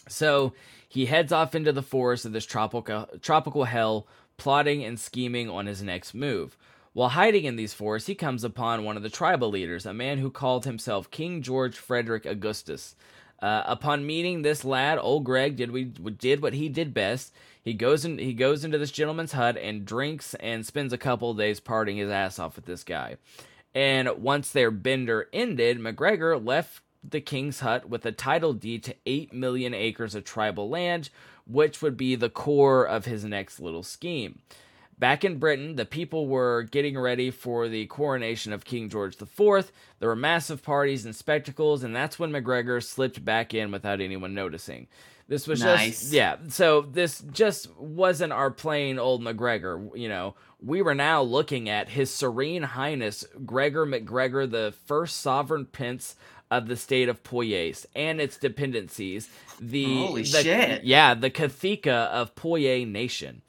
[0.08, 0.54] So
[0.88, 4.06] he heads off into the forest of this tropical tropical hell,
[4.38, 6.56] plotting and scheming on his next move.
[6.94, 10.18] While hiding in these forests, he comes upon one of the tribal leaders, a man
[10.18, 12.96] who called himself King George Frederick Augustus.
[13.40, 17.32] Uh, upon meeting this lad, old Greg did we did what he did best.
[17.62, 21.32] He goes in he goes into this gentleman's hut and drinks and spends a couple
[21.34, 23.16] days partying his ass off with this guy.
[23.74, 28.94] And once their bender ended, McGregor left the king's hut with a title deed to
[29.06, 31.08] 8 million acres of tribal land,
[31.46, 34.40] which would be the core of his next little scheme.
[35.02, 39.72] Back in Britain, the people were getting ready for the coronation of King George IV.
[39.98, 44.32] There were massive parties and spectacles, and that's when McGregor slipped back in without anyone
[44.32, 44.86] noticing.
[45.26, 46.02] This was Nice.
[46.02, 46.36] just yeah.
[46.50, 49.90] So this just wasn't our plain old McGregor.
[49.98, 55.66] You know, we were now looking at His Serene Highness Gregor McGregor, the first sovereign
[55.66, 56.14] prince
[56.48, 59.28] of the state of Poyais and its dependencies.
[59.60, 60.84] The Holy the, shit.
[60.84, 63.42] Yeah, the Cathika of Poyais Nation.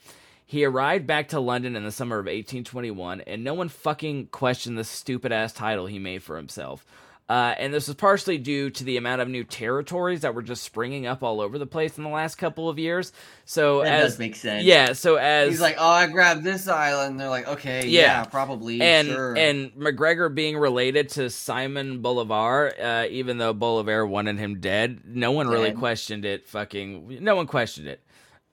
[0.53, 4.77] He arrived back to London in the summer of 1821, and no one fucking questioned
[4.77, 6.85] the stupid ass title he made for himself.
[7.27, 10.61] Uh, and this was partially due to the amount of new territories that were just
[10.61, 13.11] springing up all over the place in the last couple of years.
[13.45, 14.63] So That as does make sense.
[14.63, 17.19] yeah, so as He's like, oh, I grabbed this island.
[17.19, 18.01] They're like, okay, Yeah.
[18.01, 18.79] yeah, probably.
[18.79, 19.35] and sure.
[19.35, 25.31] and McGregor being related to Simon Bolivar, uh, even though Bolivar wanted him dead, no
[25.31, 26.45] one really questioned it.
[26.45, 28.01] Fucking no one questioned it.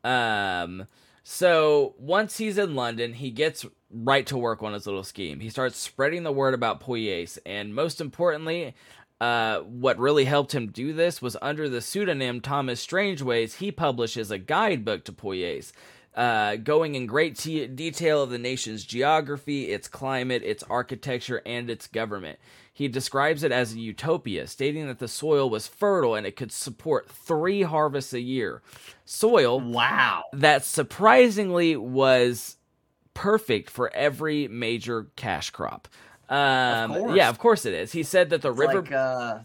[0.03, 0.87] Um,
[1.33, 5.39] so once he's in London, he gets right to work on his little scheme.
[5.39, 8.75] He starts spreading the word about Poyais, and most importantly.
[9.21, 14.31] Uh, what really helped him do this was under the pseudonym Thomas Strangeways, he publishes
[14.31, 15.73] a guidebook to Poyais,
[16.17, 21.69] uh, going in great te- detail of the nation's geography, its climate, its architecture, and
[21.69, 22.39] its government.
[22.81, 26.51] He describes it as a utopia, stating that the soil was fertile and it could
[26.51, 28.63] support three harvests a year.
[29.05, 30.23] Soil wow.
[30.33, 32.57] that surprisingly was
[33.13, 35.89] perfect for every major cash crop.
[36.31, 37.17] Um, course.
[37.19, 37.93] yeah, of course it is.
[37.93, 38.81] He said that the It's river.
[38.81, 39.39] like, uh,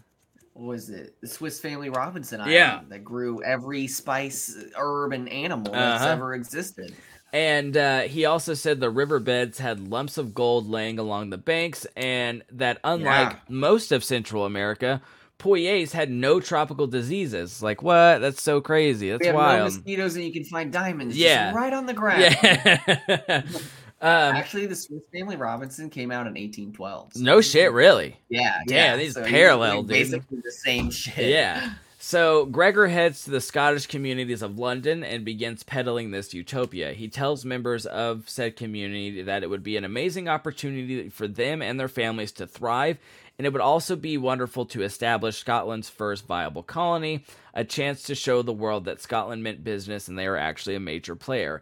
[0.54, 1.16] what was it?
[1.20, 2.80] The Swiss Family Robinson Island Yeah.
[2.88, 6.12] that grew every spice, herb, and animal that's Uh-huh.
[6.14, 6.94] ever existed.
[7.32, 11.86] And uh, he also said the riverbeds had lumps of gold laying along the banks,
[11.96, 13.38] and that unlike Yeah.
[13.48, 15.02] most of Central America,
[15.38, 17.62] Poyais had no tropical diseases.
[17.62, 18.20] Like, what?
[18.20, 19.10] That's so crazy.
[19.10, 21.46] That's have no mosquitoes, and you can find diamonds Yeah.
[21.48, 22.22] just right on the ground.
[22.42, 22.80] yeah.
[24.00, 27.12] um, Actually, the Swiss Family Robinson came out in 1812.
[27.14, 28.16] so- no shit, really.
[28.30, 28.96] Yeah, Damn, yeah.
[28.96, 29.88] these he's, parallel, like, dude.
[29.88, 31.28] Basically the same shit.
[31.28, 31.74] Yeah.
[32.08, 36.92] So Gregor heads to the Scottish communities of London and begins peddling this utopia.
[36.92, 41.60] He tells members of said community that it would be an amazing opportunity for them
[41.60, 42.98] and their families to thrive,
[43.36, 47.24] and it would also be wonderful to establish Scotland's first viable colony,
[47.54, 50.80] a chance to show the world that Scotland meant business and they are actually a
[50.80, 51.60] major player.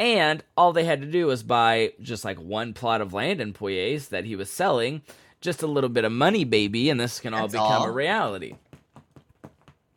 [0.00, 3.52] And all they had to do was buy just like one plot of land in
[3.52, 5.02] Poyais that he was selling,
[5.40, 7.84] just a little bit of money, baby, and this can all That's become all.
[7.84, 8.56] a reality.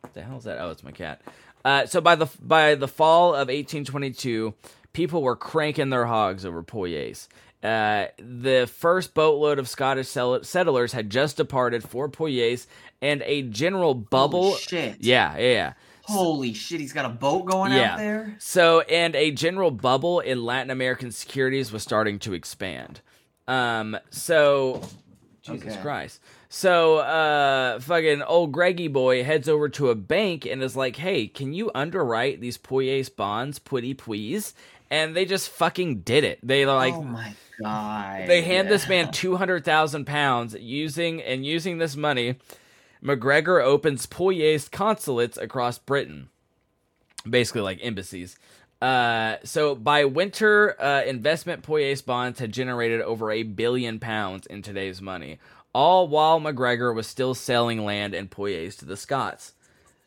[0.08, 0.58] What the hell is that?
[0.58, 1.20] Oh, it's my cat.
[1.66, 4.54] Uh, so by the by the fall of 1822,
[4.94, 7.28] people were cranking their hogs over Poyais.
[7.62, 12.66] Uh, the first boatload of Scottish settlers had just departed for Poyais,
[13.02, 14.52] and a general bubble.
[14.52, 14.96] Holy shit.
[15.00, 15.72] Yeah, yeah, yeah.
[16.04, 17.92] Holy shit, he's got a boat going Yeah.
[17.92, 18.34] out there?
[18.38, 23.02] So, and a general bubble in Latin American securities was starting to expand.
[23.46, 24.80] Um, so,
[25.42, 25.82] Jesus Okay.
[25.82, 26.22] Christ.
[26.48, 31.26] So, uh, fucking old Greggy boy heads over to a bank and is like, hey,
[31.26, 34.54] can you underwrite these Poyais bonds, putty please?
[34.90, 36.38] And they just fucking did it.
[36.42, 38.26] They like, oh my god.
[38.26, 42.36] they hand this man 200,000 pounds using, and using this money,
[43.04, 46.30] McGregor opens Poyais consulates across Britain
[47.28, 48.36] basically like embassies.
[48.80, 54.62] Uh, so by winter, uh, investment Poyais bonds had generated over a billion pounds in
[54.62, 55.38] today's money,
[55.78, 59.52] all while McGregor was still selling land and Poyais to the Scots.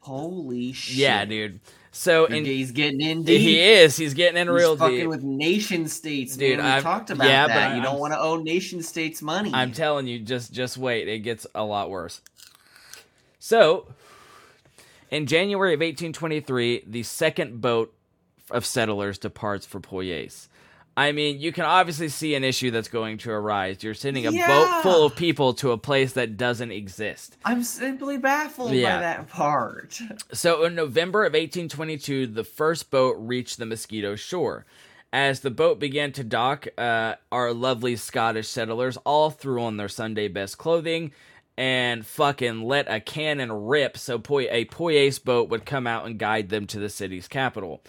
[0.02, 0.98] Holy shit.
[0.98, 1.61] Yeah, dude.
[1.93, 3.39] So in, gay's getting in deep.
[3.39, 5.07] he is, he's getting in He's real fucking deep.
[5.07, 6.65] with nation states, Dude, man.
[6.65, 7.69] We I'm- talked about yeah, that.
[7.69, 9.52] but you don't want to owe nation states money.
[9.53, 11.07] I'm telling you, just just wait.
[11.07, 12.19] It gets a lot worse.
[13.39, 13.88] So,
[15.10, 17.93] in January of 1823, the second boat
[18.49, 20.48] of settlers departs for Poyais.
[20.98, 23.82] I mean, you can obviously see an issue that's going to arise.
[23.82, 27.38] You're sending a boat full of people to a place that doesn't exist.
[27.46, 28.96] I'm simply baffled Yeah.
[28.98, 30.00] by that part.
[30.34, 34.66] So in November of 1822, the first boat reached the Mosquito shore.
[35.14, 39.90] As the boat began to dock, uh, our lovely Scottish settlers all threw on their
[39.90, 41.12] Sunday best clothing
[41.58, 46.18] and fucking let a cannon rip so Poy- a Poyais boat would come out and
[46.18, 47.82] guide them to the city's capital.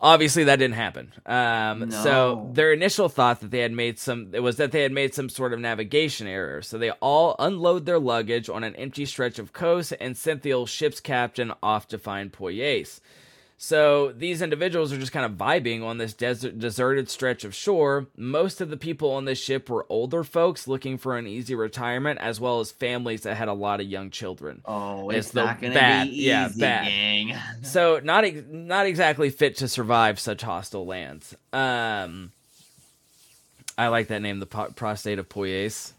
[0.00, 1.12] Obviously, that didn't happen.
[1.24, 4.92] Um, So their initial thought that they had made some it was that they had
[4.92, 6.62] made some sort of navigation error.
[6.62, 10.52] So they all unload their luggage on an empty stretch of coast and sent the
[10.52, 13.00] old ship's captain off to find Poyais.
[13.56, 18.08] So these individuals are just kind of vibing on this desert, deserted stretch of shore.
[18.16, 22.18] Most of the people on this ship were older folks looking for an easy retirement,
[22.20, 24.60] as well as families that had a lot of young children.
[24.66, 26.84] Oh, It's it's, not gonna bad- be yeah, easy, bad.
[26.86, 27.36] gang.
[27.62, 31.34] So not ex- not exactly fit to survive such hostile lands.
[31.52, 32.32] Um,
[33.78, 35.92] I like that name, the po- prostate of Poyais,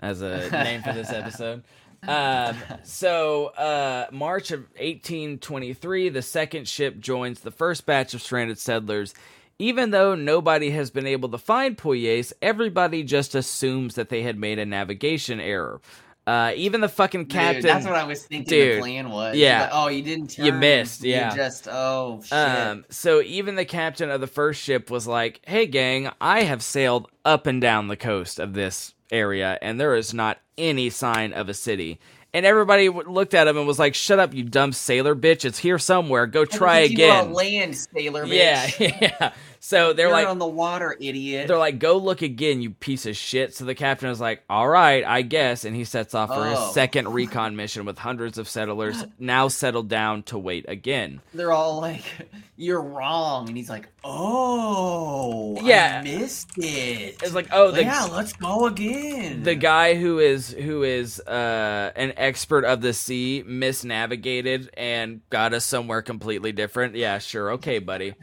[0.00, 1.64] as a name for this episode.
[2.06, 8.58] Um, so uh, March of 1823, the second ship joins the first batch of stranded
[8.58, 9.14] settlers.
[9.58, 14.38] Even though nobody has been able to find Poyais, everybody just assumes that they had
[14.38, 15.82] made a navigation error.
[16.26, 17.62] Uh, even the fucking captain.
[17.62, 18.48] Dude, that's what I was thinking.
[18.48, 19.36] Dude, the plan was.
[19.36, 19.62] yeah.
[19.62, 20.28] Like, oh, you didn't.
[20.28, 20.46] Turn.
[20.46, 21.30] You missed, Yeah.
[21.30, 22.32] You just oh shit.
[22.32, 26.62] Um, so even the captain of the first ship was like, "Hey, gang, I have
[26.62, 31.32] sailed up and down the coast of this area, and there is not any sign
[31.32, 31.98] of a city."
[32.32, 35.44] And everybody w- looked at him and was like, "Shut up, you dumb sailor bitch!
[35.44, 36.26] It's here somewhere.
[36.26, 38.24] Go try What did you know again." land, sailor.
[38.24, 39.32] yeah, yeah.
[39.62, 41.46] So they're You're like, on the water, idiot.
[41.46, 44.66] they're like, "Go look again, you piece of shit." So the captain is like, "All
[44.66, 46.72] right, I guess," and he sets off for his Oh.
[46.72, 51.20] second recon mission with hundreds of settlers now settled down to wait again.
[51.34, 52.02] They're all like,
[52.56, 56.00] "You're wrong," and he's like, "Oh, Yeah.
[56.00, 59.42] I missed it." It's like, oh, the yeah, let's go again.
[59.42, 65.52] the guy who is who is uh, an expert of the sea misnavigated and got
[65.52, 66.94] us somewhere completely different.
[66.94, 68.14] Yeah, sure, okay, buddy.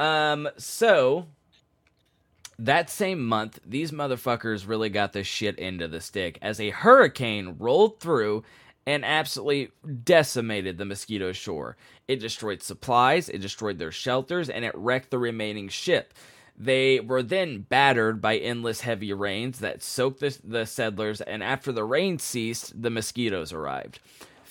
[0.00, 1.26] Um, so
[2.58, 7.56] that same month, these motherfuckers really got the shit into the stick as a hurricane
[7.58, 8.42] rolled through
[8.86, 9.70] and absolutely
[10.04, 11.76] decimated the Mosquito Shore.
[12.08, 16.14] It destroyed supplies, it destroyed their shelters, and it wrecked the remaining ship.
[16.56, 21.72] They were then battered by endless heavy rains that soaked the, the settlers, and after
[21.72, 24.00] the rain ceased, the mosquitoes arrived.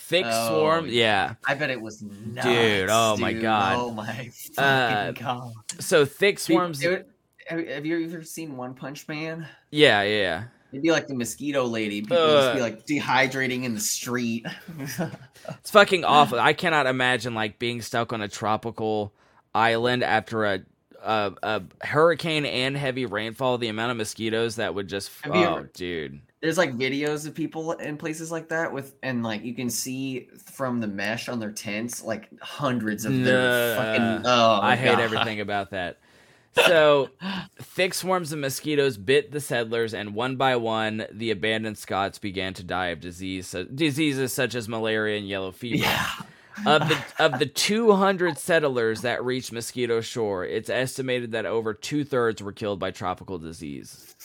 [0.10, 1.36] Thick Oh, swarm, yeah.
[1.45, 3.31] I bet it was nuts, Dude, oh my.
[3.34, 3.76] God.
[3.77, 5.53] oh my Uh, god.
[5.80, 7.06] So thick swarms, Dude,
[7.48, 9.48] have, have you ever seen One Punch Man?
[9.72, 10.44] yeah, yeah.
[10.72, 12.02] It'd be like the mosquito lady.
[12.02, 12.64] People would just be Uh.
[12.64, 14.45] like dehydrating in the street.
[15.60, 16.40] It's fucking awful.
[16.40, 19.14] I cannot imagine like being stuck on a tropical
[19.56, 20.60] island after a
[21.02, 23.57] a, a hurricane and heavy rainfall.
[23.57, 26.19] The amount of mosquitoes that would just oh, ever- dude.
[26.41, 30.30] There's like videos of people in places like that with, and like you can see
[30.45, 33.82] from the mesh on their tents, like hundreds of their Nah.
[33.82, 34.26] fucking.
[34.26, 35.99] Oh, I hate everything about that.
[36.66, 37.10] So,
[37.61, 42.53] thick swarms of mosquitoes bit the settlers, and one by one, the abandoned Scots began
[42.56, 45.84] to die of disease, so, diseases such as malaria and yellow fever.
[45.84, 46.07] Yeah.
[46.66, 52.03] of the of the 200 settlers that reached Mosquito Shore, it's estimated that over two
[52.03, 54.16] thirds were killed by tropical disease.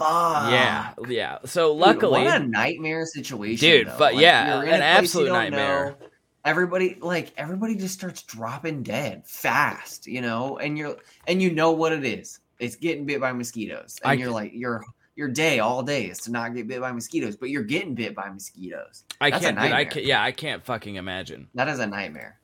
[0.00, 0.50] Fuck.
[0.50, 1.38] Yeah, yeah.
[1.44, 3.94] So Dude, luckily, what a nightmare situation, Dude, though.
[3.98, 5.96] but Like, yeah, an a place you absolute nightmare.
[6.00, 6.06] know.
[6.44, 10.96] Everybody, like everybody, just starts dropping dead fast, you know, and you're
[11.26, 12.40] and you know what it is.
[12.58, 14.82] It's getting bit by mosquitoes, and I- you're like your
[15.16, 18.14] your day all day is to not get bit by mosquitoes, but you're getting bit
[18.14, 19.04] by mosquitoes.
[19.20, 20.06] I That's can't, dude, I can't.
[20.06, 21.48] Yeah, I can't fucking imagine.
[21.54, 22.39] That is a nightmare.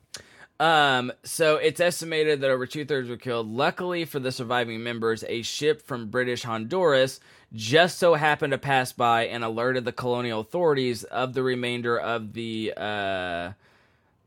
[0.59, 3.47] Um, so it's estimated that over two thirds were killed.
[3.47, 7.19] Luckily for the surviving members, a ship from British Honduras
[7.53, 12.33] just so happened to pass by and alerted the colonial authorities of the remainder of
[12.33, 13.51] the uh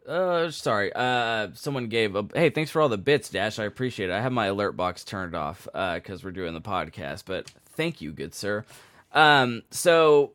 [0.09, 3.59] uh sorry uh someone gave a hey thanks for all the bits dash.
[3.59, 4.13] I appreciate it.
[4.15, 8.01] I have my alert box turned off uh because we're doing the podcast but thank
[8.01, 8.65] you good sir.
[9.13, 10.33] Um so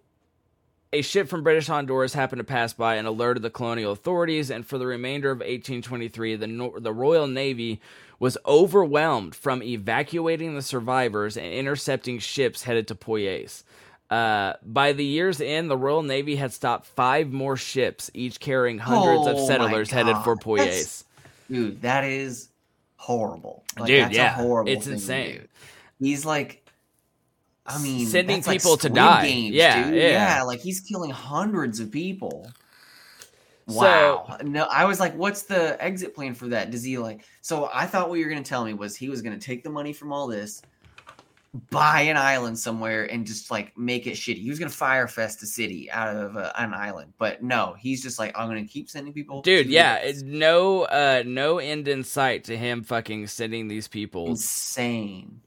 [0.95, 4.65] a ship from British Honduras happened to pass by and alerted the colonial authorities, and
[4.65, 7.81] for the remainder of 1823, the, Nor- the Royal Navy
[8.17, 13.63] was overwhelmed from evacuating the survivors and intercepting ships headed to Poyais.
[14.09, 18.77] Uh, by the year's end, the Royal Navy had stopped five more ships, each carrying
[18.77, 20.35] hundreds Oh of settlers headed for.
[20.38, 21.03] Poyais.
[21.49, 22.49] Dude, that is
[22.95, 23.63] horrible.
[23.77, 25.47] Like, Dude, that's yeah, a horrible it's thing to insane.
[25.99, 26.64] He's like,
[27.67, 29.27] I mean, Sending that's like people to die.
[29.27, 30.01] Games, Yeah, dude.
[30.01, 30.43] yeah.
[30.43, 32.47] like he's killing hundreds of people.
[33.67, 34.37] So- Wow.
[34.43, 36.69] no, I was like, what's the exit plan for that?
[36.69, 37.25] Does he like?
[37.41, 39.71] So I thought what you were gonna tell me was he was gonna take the
[39.71, 40.61] money from all this,
[41.71, 44.37] buy an island somewhere, and just like make it shitty.
[44.43, 48.19] He was gonna firefest a city out of uh, an island, but no, he's just
[48.19, 49.41] like, I'm gonna keep sending people.
[49.41, 53.87] Dude, yeah, this." it's no, uh, no end in sight to him fucking sending these
[53.87, 55.41] people insane.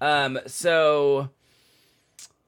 [0.00, 1.30] Um, so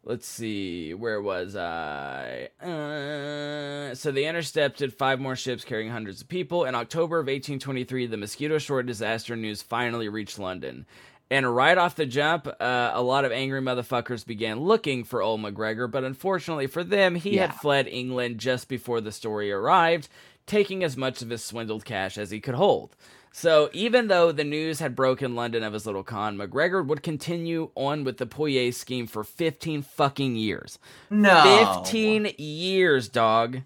[0.04, 2.48] let's see, where was I?
[2.62, 6.64] Uh, so they intercepted five more ships carrying hundreds of people.
[6.64, 10.86] In October of 1823, the Mosquito Shore disaster news finally reached London.
[11.30, 15.42] And right off the jump, uh, a lot of angry motherfuckers began looking for old
[15.42, 20.08] MacGregor, but unfortunately for them, he had fled England just before the story arrived,
[20.46, 22.96] taking as much of his swindled cash as he could hold.
[23.38, 27.70] So even though the news had broken London of his little con, MacGregor would continue
[27.76, 30.80] on with the Poyais scheme for 15 fucking years.
[31.08, 33.60] No, 15 years, dog.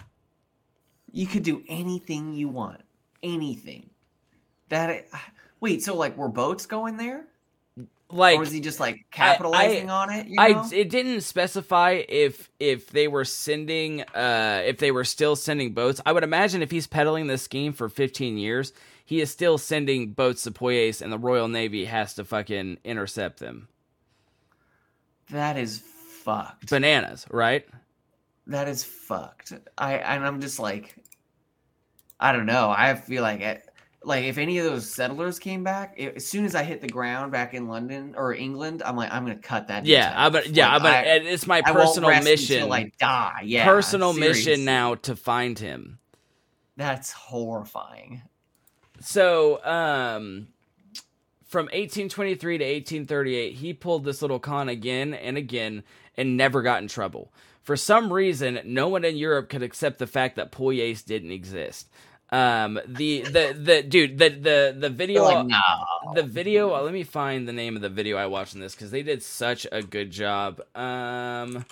[1.11, 2.83] You could do anything you want,
[3.23, 3.89] anything.
[4.69, 5.07] That
[5.59, 7.25] wait, so like were boats going there,
[8.11, 10.27] Like or was he just like capitalizing on it?
[10.27, 10.43] You know?
[10.43, 15.73] I it didn't specify if if they were sending uh if they were still sending
[15.73, 15.99] boats.
[16.05, 18.75] I would imagine if he's peddling this scheme for 15 years,
[19.13, 23.41] he is still sending boats to Poyais and the Royal Navy has to fucking intercept
[23.41, 23.69] them.
[25.29, 26.71] that is fucked.
[26.71, 27.67] Bananas, right?
[28.47, 29.53] that is fucked.
[29.77, 30.97] I and I'm just like,
[32.19, 32.73] I don't know.
[32.75, 33.69] I feel like it,
[34.03, 36.89] like if any of those settlers came back, it, as soon as I hit the
[36.89, 39.85] ground back in London or England, I'm like, I'm gonna cut that.
[39.85, 42.63] Yeah, head gonna, yeah, Like, I'm gonna, it's my I personal mission.
[42.63, 43.43] until I die.
[43.45, 45.99] Yeah, personal mission now to find him.
[46.79, 48.23] That's horrifying.
[49.03, 50.49] So, um,
[51.45, 55.83] from 1823 to 1838, he pulled this little con again and again
[56.17, 57.33] and never got in trouble.
[57.63, 61.89] For some reason, no one in Europe could accept the fact that Poyais didn't exist.
[62.31, 65.59] Um, the the the dude the the the video like, no.
[66.15, 68.75] the video uh, let me find the name of the video i watched on this
[68.75, 71.67] because they did such a good job um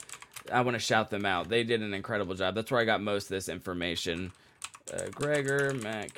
[0.52, 3.01] i want to shout them out they did an incredible job that's where i got
[3.01, 4.32] most of this information
[4.92, 6.14] uh, gregor MacGregor.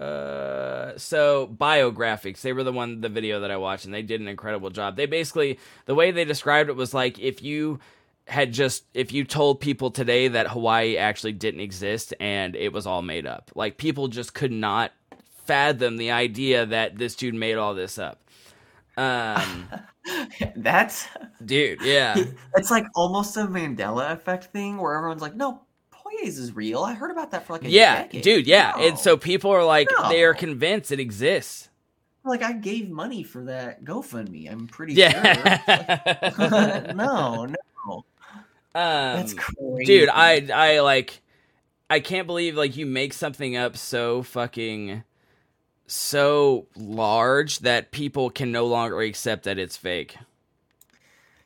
[0.00, 4.20] uh so biographics they were the one the video that i watched and they did
[4.20, 7.78] an incredible job they basically the way they described it was like if you
[8.30, 12.86] had just if you told people today that Hawaii actually didn't exist and it was
[12.86, 13.50] all made up.
[13.54, 14.92] Like people just could not
[15.44, 18.22] fathom the idea that this dude made all this up.
[18.96, 19.68] Um
[20.56, 21.08] That's
[21.44, 22.16] dude, yeah.
[22.56, 25.62] it's like almost a Mandela effect thing where everyone's like, no,
[26.22, 26.82] Is real.
[26.82, 28.22] I heard about that for like a Yeah, decade.
[28.22, 28.72] dude, yeah.
[28.76, 28.86] No.
[28.88, 31.68] And so people are like they are convinced it exists.
[32.24, 34.50] like I gave money for that GoFundMe.
[34.50, 35.58] I'm pretty Yeah.
[35.66, 36.34] sure.
[36.94, 38.04] no, no,
[38.74, 41.22] um, that's crazy, dude i i like
[41.88, 45.02] i can't believe like you make something up so fucking
[45.88, 50.16] so large that people can no longer accept that it's fake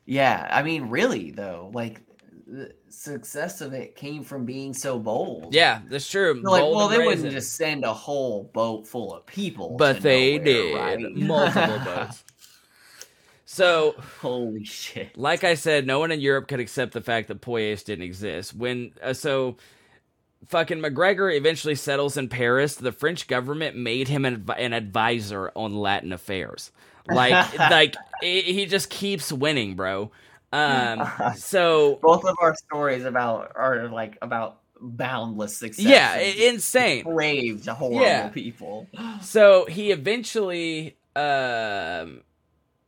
[0.05, 2.01] Yeah, I mean, really though, like
[2.95, 5.53] success of it came from being so bold.
[5.53, 9.75] yeah that's true like, well, they wouldn't just send a whole boat full of people,
[9.77, 11.15] but they nowhere, did right?
[11.15, 12.23] multiple boats
[13.55, 15.17] so Holy shit!
[15.17, 18.53] like I said, no one in Europe could accept the fact that Poyais didn't exist.
[18.53, 19.55] When uh, so
[20.47, 25.75] fucking MacGregor eventually settles in Paris, the French government made him an, an advisor on
[25.75, 26.71] Latin affairs.
[27.07, 30.11] Like like he he just keeps winning, bro.
[30.55, 35.85] Um so Both of our stories about are like about boundless success.
[35.85, 37.03] yeah, insane.
[37.03, 38.29] depraved, horrible Yeah.
[38.29, 38.87] people.
[39.21, 42.21] So he eventually, um,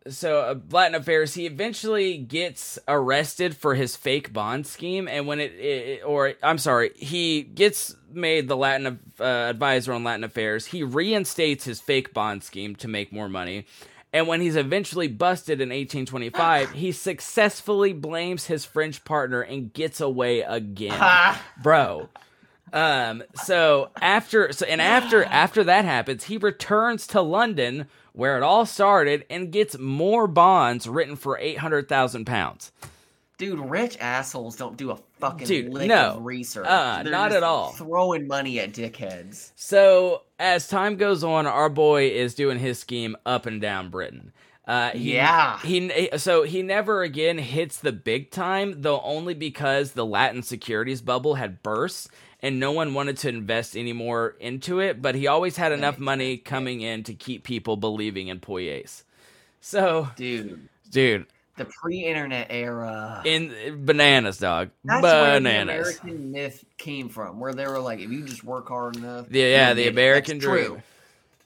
[0.07, 1.33] so uh, Latin affairs.
[1.33, 6.57] He eventually gets arrested for his fake bond scheme, and when it, it or I'm
[6.57, 10.67] sorry, he gets made the Latin uh, advisor on Latin affairs.
[10.67, 13.65] He reinstates his fake bond scheme to make more money.
[14.17, 20.01] And when he's eventually busted in 1825, he successfully blames his French partner and gets
[20.01, 20.99] away again
[21.61, 22.09] bro
[22.73, 28.43] um so after so and after after that happens he returns to london where it
[28.43, 32.71] all started and gets more bonds written for 800000 pounds
[33.37, 36.13] Dude, rich assholes don't do a fucking Dude, lick no.
[36.15, 36.65] of research.
[36.67, 37.69] Uh, They're not at all.
[37.73, 39.51] Throwing money at dickheads.
[39.55, 44.31] so as time goes on our boy is doing his scheme up and down britain
[44.67, 45.59] uh, he, Yeah.
[45.59, 51.01] he so he never again hits the big time though only because the latin securities
[51.01, 52.09] bubble had burst
[52.41, 55.97] and no one wanted to invest any more into it but he always had enough
[55.99, 59.03] money coming in to keep people believing in Poyais.
[59.61, 61.25] so Dude, dude
[61.57, 63.21] the pre-internet era.
[63.25, 68.09] in bananas dog That's where the American myth came from, where they were like, if
[68.09, 69.27] you just work hard enough.
[69.29, 69.87] Yeah, yeah, the.
[69.87, 70.81] American That's true.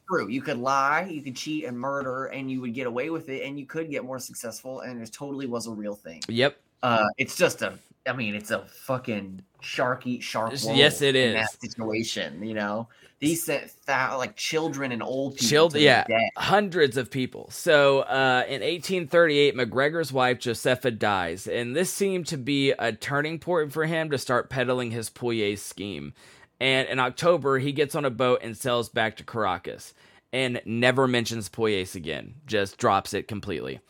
[0.09, 0.27] True.
[0.27, 3.43] You could lie, you could cheat and murder, and you would get away with it,
[3.43, 6.21] and you could get more successful, and it totally was a real thing.
[6.27, 10.51] yep Uh, it's just a, I mean, it's a fucking shark eat shark.
[10.63, 11.49] Yes, it is.
[11.61, 12.43] situation.
[12.43, 12.89] You know,
[13.21, 15.69] these sent like children and old people.
[15.69, 16.05] Child- yeah.
[16.37, 17.49] hundreds of people.
[17.51, 23.37] So uh, in 1838, MacGregor's wife Josepha dies, and this seemed to be a turning
[23.37, 26.13] point for him to start peddling his Poyais scheme.
[26.59, 29.93] And in October, he gets on a boat and sails back to Caracas,
[30.33, 32.35] and never mentions Poyais again.
[32.47, 33.81] Just drops it completely.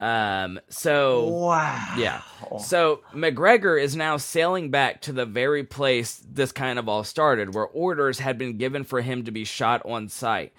[0.00, 1.94] Um, so Wow.
[1.98, 2.22] yeah.
[2.60, 7.54] So MacGregor is now sailing back to the very place this kind of all started,
[7.54, 10.52] where orders had been given for him to be shot on sight.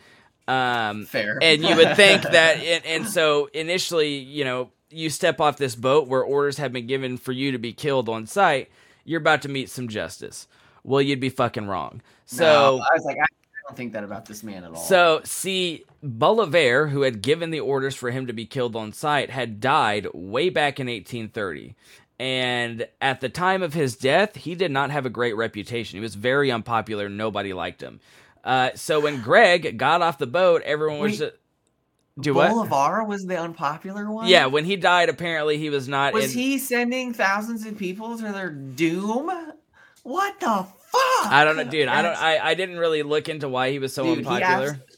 [0.48, 1.40] Um, Fair.
[1.42, 5.76] and you would think that, and, and so initially, you know, you step off this
[5.76, 8.70] boat where orders have been given for you to be killed on sight,
[9.06, 10.48] you're about to meet some justice.
[10.84, 12.02] Well, you'd be fucking wrong.
[12.26, 13.26] So No, I was like, I
[13.72, 14.76] don't think that about this man at all.
[14.76, 19.30] so, see, Bolivar, who had given the orders for him to be killed on sight,
[19.30, 21.76] had died way back in 1830.
[22.20, 25.98] And at the time of his death, he did not have a great reputation.
[25.98, 27.10] He was very unpopular.
[27.10, 28.00] Nobody liked him.
[28.44, 31.20] Uh, so when Greg got off the boat, everyone was Wait.
[31.20, 31.34] just,
[32.20, 32.50] Do what?
[32.50, 34.28] Bolivar was the unpopular one.
[34.28, 36.14] Yeah, when he died, apparently he was not.
[36.14, 39.32] Was in, he sending thousands of people to their doom?
[40.04, 41.32] What the fuck?
[41.32, 41.88] I don't know, dude.
[41.88, 42.16] I don't.
[42.16, 44.70] I, I didn't really look into why he was so Dude, unpopular.
[44.72, 44.98] abs-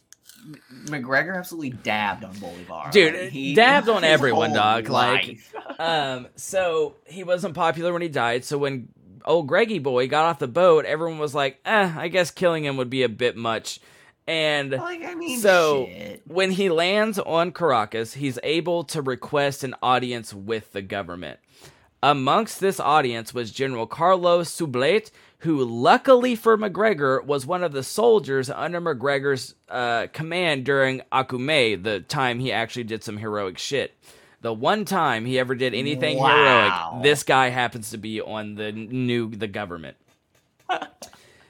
[0.89, 2.89] MacGregor absolutely dabbed on Bolivar.
[2.91, 5.39] Dude, Like, he- dabbed on everyone, dog, like-
[5.79, 8.43] um, so he wasn't popular when he died.
[8.43, 8.89] So when
[9.25, 12.77] old Greggy boy got off the boat, everyone was like, "Eh, I guess killing him
[12.77, 13.79] would be a bit much."
[14.27, 16.21] And like I mean, so shit.
[16.25, 21.39] when he lands on Caracas, he's able to request an audience with the government.
[22.03, 25.09] Amongst this audience was General Carlos Soublette,
[25.39, 31.81] who, luckily for MacGregor, was one of the soldiers under MacGregor's uh, command during Ocumare,
[31.81, 33.95] the time he actually did some heroic shit.
[34.41, 36.89] The one time he ever did anything Wow.
[36.91, 39.95] heroic, this guy happens to be on the new the government.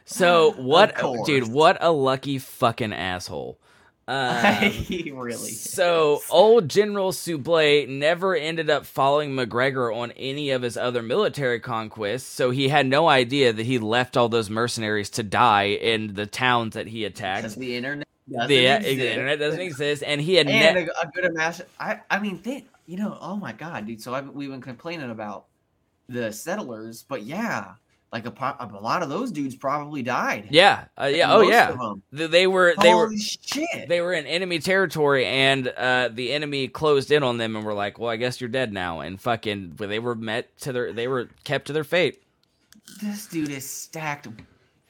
[0.06, 1.48] So what, dude?
[1.48, 3.58] What a lucky fucking asshole.
[4.08, 5.52] Um, really.
[5.52, 6.28] so is.
[6.30, 12.26] old General Soublette never ended up following MacGregor on any of his other military conquests,
[12.26, 16.26] so he had no idea that he left all those mercenaries to die in the
[16.26, 17.44] towns that he attacked.
[17.44, 18.98] because the internet doesn't The, uh, exist.
[18.98, 21.66] the internet doesn't exist, and he had and ne- a, a good imagine.
[21.80, 23.18] I I mean, think you know.
[23.22, 24.02] Oh my god, dude.
[24.02, 25.46] So I've, we've been complaining about
[26.10, 27.76] the settlers, but yeah,
[28.14, 30.48] like a, a lot of those dudes probably died.
[30.52, 31.76] yeah, uh, yeah, oh yeah.
[32.12, 33.90] They were they were Holy shit.
[33.90, 37.74] they were in enemy territory, and uh, the enemy closed in on them, and were
[37.74, 41.08] like, "Well, I guess you're dead now." And fucking, they were met to their, they
[41.08, 42.22] were kept to their fate.
[43.02, 44.28] this dude is stacked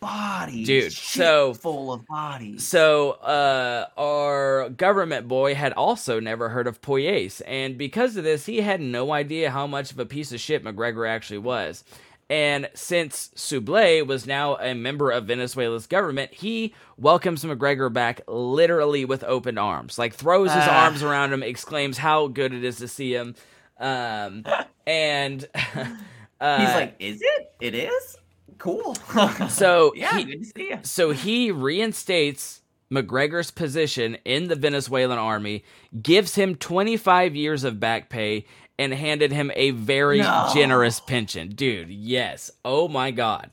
[0.02, 2.68] bodies, Dude, shit so- full of bodies.
[2.68, 8.46] So, uh, our government boy had also never heard of Poyais, and because of this,
[8.46, 11.86] he had no idea how much of a piece of shit MacGregor actually was.
[12.30, 19.06] And since Soublette was now a member of Venezuela's government, he welcomes MacGregor back literally
[19.06, 20.00] with open arms.
[20.00, 20.86] Like, throws his Ah.
[20.86, 23.36] arms around him, exclaims how good it is to see him.
[23.80, 24.46] Um,
[24.88, 25.48] and
[26.42, 27.54] uh, He's like, "Is it?
[27.60, 28.18] It is
[28.58, 28.96] cool."
[29.50, 30.80] So yeah, he- good to see you.
[30.84, 35.64] So he reinstates MacGregor's position in the Venezuelan army,
[36.02, 38.46] gives him 25 years of back pay,
[38.80, 40.50] and handed him a very No.
[40.54, 41.50] generous pension.
[41.50, 42.52] Dude, yes.
[42.66, 43.50] Oh my God.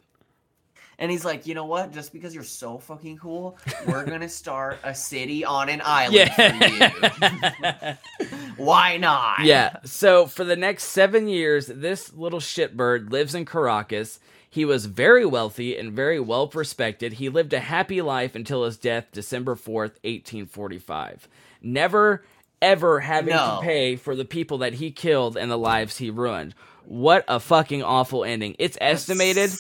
[0.99, 1.93] And he's like, you know what?
[1.93, 3.57] Just because you're so fucking cool,
[3.87, 6.91] we're gonna start a city on an island Yeah.
[6.91, 8.51] for you.
[8.57, 9.41] Why not?
[9.45, 9.77] yeah.
[9.85, 14.21] So for the next seven years, this little shitbird lives in Caracas.
[14.53, 17.15] He was very wealthy and very well respected.
[17.15, 21.29] He lived a happy life until his death, December 4th, 1845.
[21.63, 22.25] Never,
[22.63, 23.59] ever having No.
[23.61, 26.55] to pay for the people that he killed and the lives he ruined.
[26.85, 28.57] What a fucking awful ending.
[28.59, 29.51] It's estimated.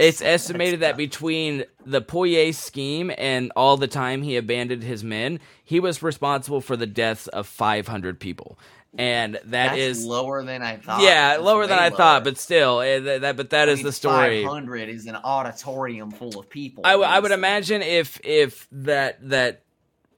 [0.00, 5.40] It's estimated that between the Poyais scheme and all the time he abandoned his men,
[5.64, 8.58] he was responsible for the deaths of 500 people.
[8.96, 11.02] And that That's is lower than I thought.
[11.02, 13.78] yeah, That's lower than I thought, but still, eh, that, that but that I is
[13.78, 14.42] mean, the story.
[14.44, 16.86] 500 is an auditorium full of people.
[16.86, 19.62] I, w- I would imagine if if that that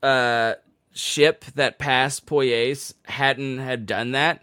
[0.02, 0.54] uh
[0.92, 4.42] ship that passed Poyais hadn't had done that,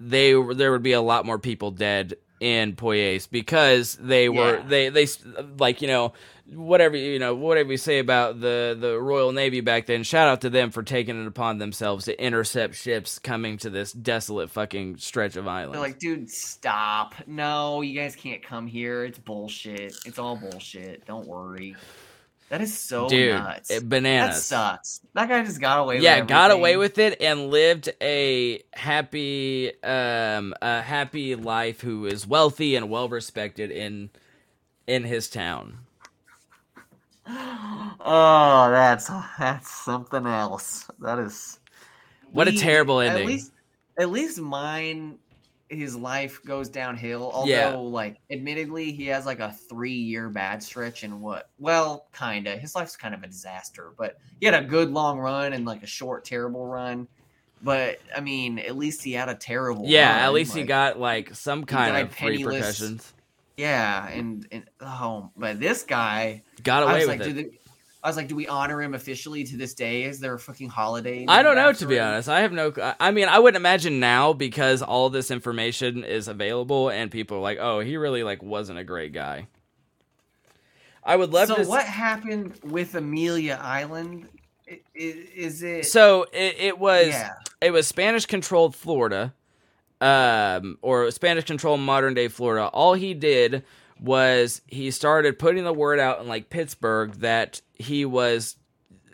[0.00, 4.62] they there would be a lot more people dead in Poyais because they were Yeah.
[4.68, 5.06] they they
[5.58, 6.12] like you know
[6.54, 10.04] whatever you know whatever you say about the the Royal Navy back then.
[10.04, 13.92] Shout out to them for taking it upon themselves to intercept ships coming to this
[13.92, 15.74] desolate fucking stretch of island.
[15.74, 17.14] They're like, dude, stop.
[17.26, 19.04] No, you guys can't come here.
[19.04, 19.96] It's bullshit.
[20.06, 21.04] It's all bullshit.
[21.06, 21.74] Don't worry.
[22.50, 23.70] That is so dude, nuts.
[23.70, 24.44] it- that bananas.
[24.44, 25.00] sucks.
[25.14, 29.72] That guy just got away yeah, with got away with it and lived a happy,
[29.82, 31.82] um, a happy life.
[31.82, 34.08] Who is wealthy and well respected in
[34.86, 35.78] in his town.
[38.00, 40.88] Oh, that's that's something else.
[41.00, 41.58] That is
[42.32, 43.26] What a We- terrible At ending.
[43.26, 43.52] least,
[43.98, 45.18] at least mine,
[45.70, 47.30] his life goes downhill.
[47.32, 47.74] Although, Yeah.
[47.74, 51.50] like, admittedly, he has like a three-year bad stretch and what?
[51.58, 52.56] Well, kinda.
[52.56, 55.82] His life's kind of a disaster, but he had a good long run and like
[55.82, 57.08] a short terrible run.
[57.62, 59.84] But I mean, at least he had a terrible.
[59.86, 60.24] yeah, run.
[60.24, 62.46] at least he got like some kind of penniless.
[62.46, 63.12] repercussions.
[63.56, 67.60] Yeah, and and oh, but this guy, Got away with like, it.
[68.08, 70.04] I was like, do we honor him officially to this day?
[70.04, 71.26] Is there a fucking holiday?
[71.28, 72.26] I don't know, to be honest.
[72.26, 72.72] I have no.
[72.98, 77.40] I mean, I wouldn't imagine now because all this information is available and people are
[77.40, 79.46] like, "Oh, he really like wasn't a great guy."
[81.04, 81.60] I would love so to.
[81.60, 84.26] s- what happened with Amelia Island?
[84.94, 85.84] Is it?
[85.84, 89.34] So it, it was yeah, it was Spanish controlled Florida,
[90.00, 92.68] um, or Spanish controlled modern day Florida.
[92.68, 93.64] All he did
[94.00, 98.56] was he started putting the word out in like Pittsburgh that he was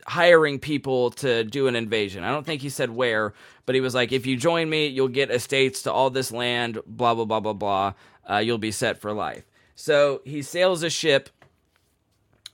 [0.06, 2.24] hiring people to do an invasion.
[2.24, 3.32] I don't think he said where,
[3.66, 6.78] but he was like, if you join me, you'll get estates to all this land,
[6.86, 7.94] blah, blah, blah, blah, blah.
[8.28, 9.44] Uh, you'll be set for life.
[9.74, 11.31] So he sails a ship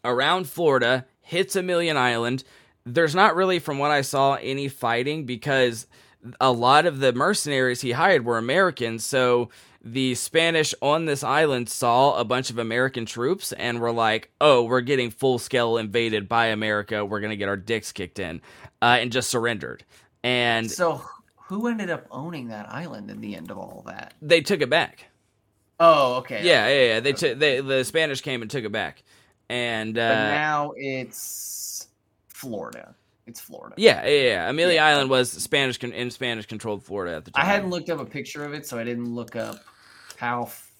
[0.04, 2.44] around Florida, hits Amelia Island.
[2.86, 5.86] There's not really, from what I saw, any fighting because
[6.40, 9.04] a lot of the mercenaries he hired were Americans.
[9.04, 9.50] So
[9.82, 14.62] the Spanish on this island saw a bunch of American troops and were like, oh,
[14.64, 17.04] we're getting full scale invaded by America.
[17.04, 18.42] We're going to get our dicks kicked in,
[18.82, 19.84] uh, and just surrendered.
[20.22, 21.02] And So
[21.46, 24.12] who ended up owning that island in the end of all that?
[24.20, 25.06] they took it back.
[25.82, 26.44] Oh, okay.
[26.44, 27.00] Yeah, yeah, yeah.
[27.00, 29.02] They took they the Spanish came and took it back,
[29.48, 31.88] and uh, But now it's
[32.28, 32.94] Florida.
[33.26, 33.76] It's Florida.
[33.78, 34.50] yeah, yeah, yeah.
[34.50, 34.86] Amelia Yeah.
[34.86, 37.42] Island was Spanish con- in Spanish controlled Florida at the time.
[37.42, 39.60] I hadn't looked up a picture of it, so I didn't look up
[40.20, 40.70] how f-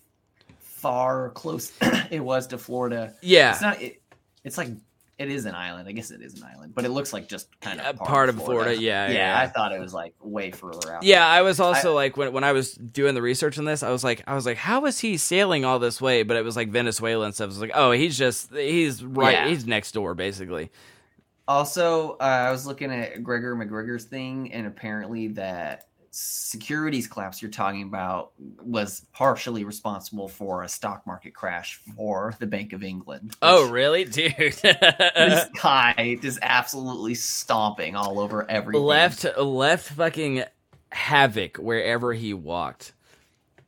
[0.59, 1.73] far or close
[2.11, 3.15] it was to Florida.
[3.23, 3.81] yeah, It's not.
[3.83, 4.03] It,
[4.45, 4.69] it's like
[5.19, 5.87] it is an island.
[5.89, 8.29] I guess it is an island, but it looks like just kind Yeah, of part
[8.31, 8.75] of Florida.
[8.75, 9.13] Yeah, yeah.
[9.13, 9.39] yeah.
[9.41, 11.03] I thought it was like way further out.
[11.03, 13.91] Yeah, I was also like when when I was doing the research on this, I
[13.91, 16.23] was like, I was like, how is he sailing all this way?
[16.23, 17.47] But it was like Venezuela and stuff.
[17.47, 19.49] I was like, oh, he's just he's right, Yeah.
[19.49, 20.71] he's next door basically.
[21.49, 27.51] Also, uh, I was looking at Gregor MacGregor's thing, and apparently that securities collapse you're
[27.51, 33.37] talking about was partially responsible for a stock market crash for the Bank of England.
[33.43, 34.35] Oh, really, dude?
[34.37, 38.83] This guy is absolutely stomping all over everything.
[38.83, 40.45] left left fucking
[40.91, 42.93] havoc wherever he walked.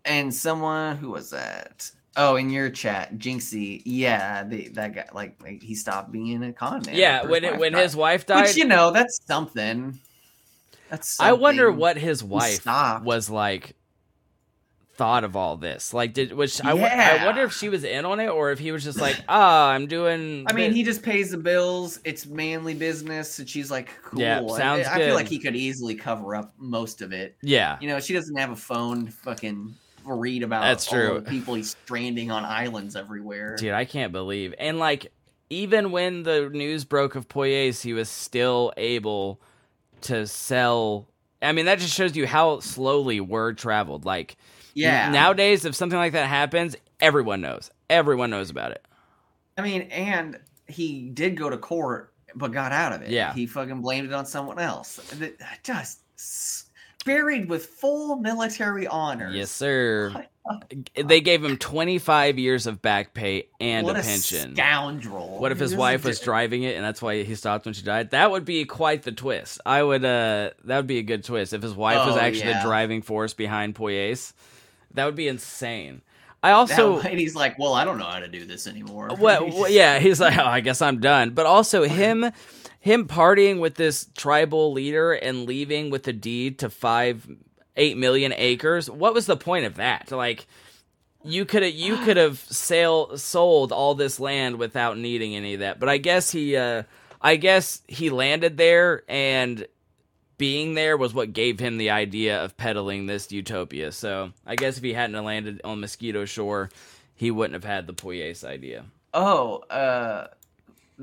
[0.05, 1.90] and someone who was that?
[2.16, 3.81] Oh, in your chat, Jinxie.
[3.86, 5.06] Yeah, the, that guy.
[5.14, 6.94] Like, like, he stopped being a con man.
[6.94, 7.82] Yeah, when it, when died.
[7.82, 9.98] his wife died, which you know, that's something.
[10.93, 11.19] That's.
[11.19, 13.74] I wonder what his wife was like.
[14.94, 18.20] Thought of all this, like, did which I, I wonder if she was in on
[18.20, 20.44] it or if he was just like, ah, I'm doing.
[20.47, 21.98] I mean, thi- he just pays the bills.
[22.05, 25.06] It's manly business, and she's like, "Cool." Yeah, sounds I, good.
[25.06, 27.36] feel like he could easily cover up most of it.
[27.40, 29.06] yeah, You know, she doesn't have a phone.
[29.06, 29.74] Fucking
[30.05, 31.20] read about That's all true.
[31.20, 33.56] the people he's stranding on islands everywhere.
[33.56, 34.55] Dude, I can't believe.
[34.59, 35.10] And like
[35.48, 39.40] even when the news broke of Poyais, he was still able
[40.04, 41.08] to sell
[41.40, 44.04] I mean, that just shows you how slowly word traveled.
[44.04, 44.36] Like
[44.74, 45.10] Yeah.
[45.10, 47.70] nowadays if something like that happens, everyone knows.
[47.90, 48.84] Everyone knows about it.
[49.58, 53.10] I mean, and he did go to court, but got out of it.
[53.10, 53.34] Yeah.
[53.34, 55.00] He fucking blamed it on someone else.
[55.64, 56.00] Just
[57.04, 59.34] buried with full military honors.
[59.34, 60.26] Yes, sir.
[60.97, 64.55] They gave him 25 years of back pay and what a a pension.
[64.56, 65.39] scoundrel.
[65.39, 68.10] What if his wife was driving it and that's why he stopped when she died?
[68.10, 69.60] That would be quite the twist.
[69.64, 72.51] I would uh that would be a good twist if his wife was Oh, actually
[72.51, 72.62] yeah.
[72.62, 74.32] the driving force behind Poyais.
[74.94, 76.02] That would be insane.
[76.43, 79.10] I also way he's like, well, I don't know how to do this anymore.
[79.16, 82.32] what just- yeah, he's like, "Oh, I guess I'm done." But also him
[82.81, 87.28] him partying with this tribal leader and leaving with the deed to 5
[87.77, 88.90] 8 million acres.
[88.90, 90.11] What was the point of that?
[90.11, 90.47] Like
[91.24, 95.61] you could have you could have sail sold all this land without needing any of
[95.61, 95.81] that.
[95.81, 96.85] But I guess he uh
[97.20, 99.66] I guess he landed there and
[100.39, 103.93] being there was what gave him the idea of peddling this utopia.
[103.93, 106.70] So I guess if he hadn't landed on Mosquito Shore,
[107.15, 108.86] he wouldn't have had the Poyais idea.
[109.15, 110.28] Oh, uh,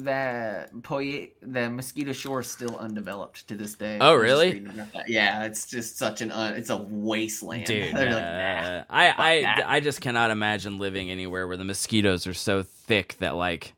[0.04, 3.98] that Poye, the Mosquito Shore is still undeveloped to this day.
[4.00, 4.54] Oh, I was just really?
[4.54, 5.10] reading about that.
[5.10, 7.66] Yeah, it's just such an un, it's a wasteland.
[7.66, 8.84] Dude, They're like, uh, nah.
[8.90, 9.64] I I that.
[9.68, 13.74] I just cannot imagine living anywhere where the mosquitoes are so thick that like,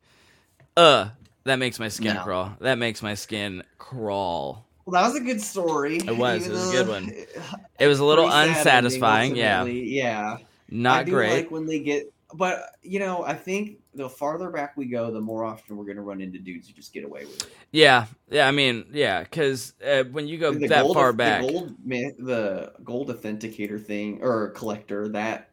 [0.77, 1.09] uh,
[1.43, 2.21] that makes my skin No.
[2.23, 2.53] crawl.
[2.59, 4.65] That makes my skin crawl.
[4.85, 5.97] Well, that was a good story.
[5.97, 6.41] It was.
[6.45, 7.13] even It was a good one.
[7.79, 9.35] It was a little sad ending, unsatisfying.
[9.35, 10.37] Yeah, yeah.
[10.69, 11.31] Not great.
[11.31, 15.21] like when they get, but you know, I think the farther back we go, the
[15.21, 17.51] more often we're going to run into dudes who just get away with it.
[17.71, 18.47] Yeah, yeah.
[18.47, 21.75] I mean, yeah, because uh, when you go the that gold, far the back, gold,
[21.85, 25.51] the gold authenticator thing or collector that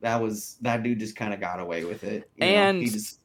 [0.00, 2.30] that was that dude just kind of got away with it.
[2.36, 2.52] you know?
[2.52, 3.20] And- he just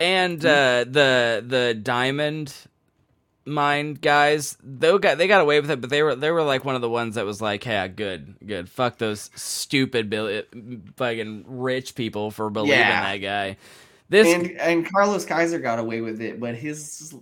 [0.00, 2.54] and uh, the the diamond
[3.48, 6.64] mine guys, they got they got away with it, but they were they were like
[6.64, 8.68] one of the ones that was like, yeah, good, good.
[8.68, 10.42] Fuck those stupid bill-
[10.96, 13.02] fucking rich people for believing Yeah.
[13.12, 13.56] that guy.
[14.08, 17.14] This and and Carlos Kaiser got away with it, but his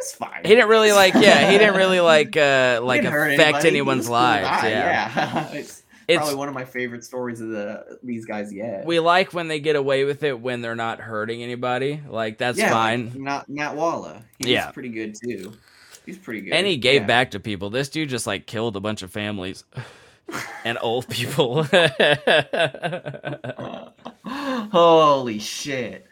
[0.00, 0.42] it's fine.
[0.44, 4.08] he didn't really like, yeah, he didn't really like uh like affect anyone's was a
[4.08, 4.64] cool lives.
[4.64, 5.48] yeah.
[5.54, 5.62] yeah.
[6.10, 8.84] it's, probably one of my favorite stories of the these guys yet.
[8.86, 12.00] we like when they get away with it when they're not hurting anybody.
[12.08, 13.10] Like that's yeah, fine.
[13.10, 14.22] Like, not Nat Walla.
[14.38, 14.70] He Yeah.
[14.70, 15.52] pretty good too.
[16.06, 16.54] He's pretty good.
[16.54, 17.06] and he gave Yeah.
[17.06, 17.70] back to people.
[17.70, 19.64] This dude just like killed a bunch of families
[20.64, 21.64] and old people.
[24.26, 26.06] Holy shit.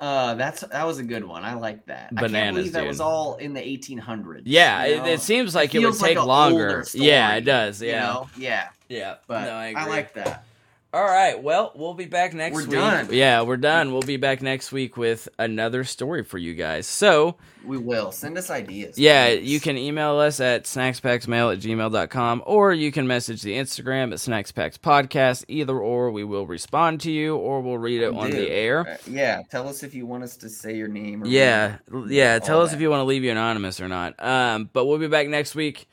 [0.00, 1.44] Uh, that's that was a good one.
[1.44, 2.10] I like that.
[2.16, 2.88] I can't believe that dude.
[2.88, 4.42] was all in the 1800s.
[4.44, 5.04] Yeah, you it, know?
[5.06, 6.84] it seems like it, would feels like take longer.
[6.84, 7.82] story, yeah, it does.
[7.82, 8.30] you Yeah, know?
[8.36, 8.68] yeah.
[8.88, 9.16] Yeah.
[9.26, 9.84] But no, I, I, agree.
[9.92, 10.44] like that.
[10.90, 11.42] All right.
[11.42, 12.70] Well, we'll be back next We're week.
[12.70, 13.08] done.
[13.12, 13.92] Yeah, we're done.
[13.92, 16.86] We'll be back next week with another story for you guys.
[16.86, 18.98] So, We will send us ideas.
[18.98, 19.50] yeah, please.
[19.50, 24.18] you can email us at snackspacksmail at gmail.com or you can message the Instagram at
[24.18, 25.44] snackspacks podcast.
[25.48, 28.36] Either or, we will respond to you or we'll read it on Do.
[28.38, 28.88] the air.
[28.88, 31.22] Uh, yeah, tell us if you want us to say your name.
[31.22, 31.76] Or Yeah,
[32.08, 32.38] yeah.
[32.38, 32.76] Tell us that.
[32.76, 34.14] if you want to leave you anonymous or not.
[34.24, 35.86] Um, but we'll be back next week.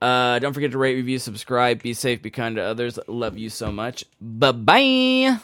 [0.00, 1.82] Uh, don't forget to rate, review, subscribe.
[1.82, 2.98] Be safe, be kind to others.
[3.08, 4.04] Love you so much.
[4.20, 5.38] Bye bye.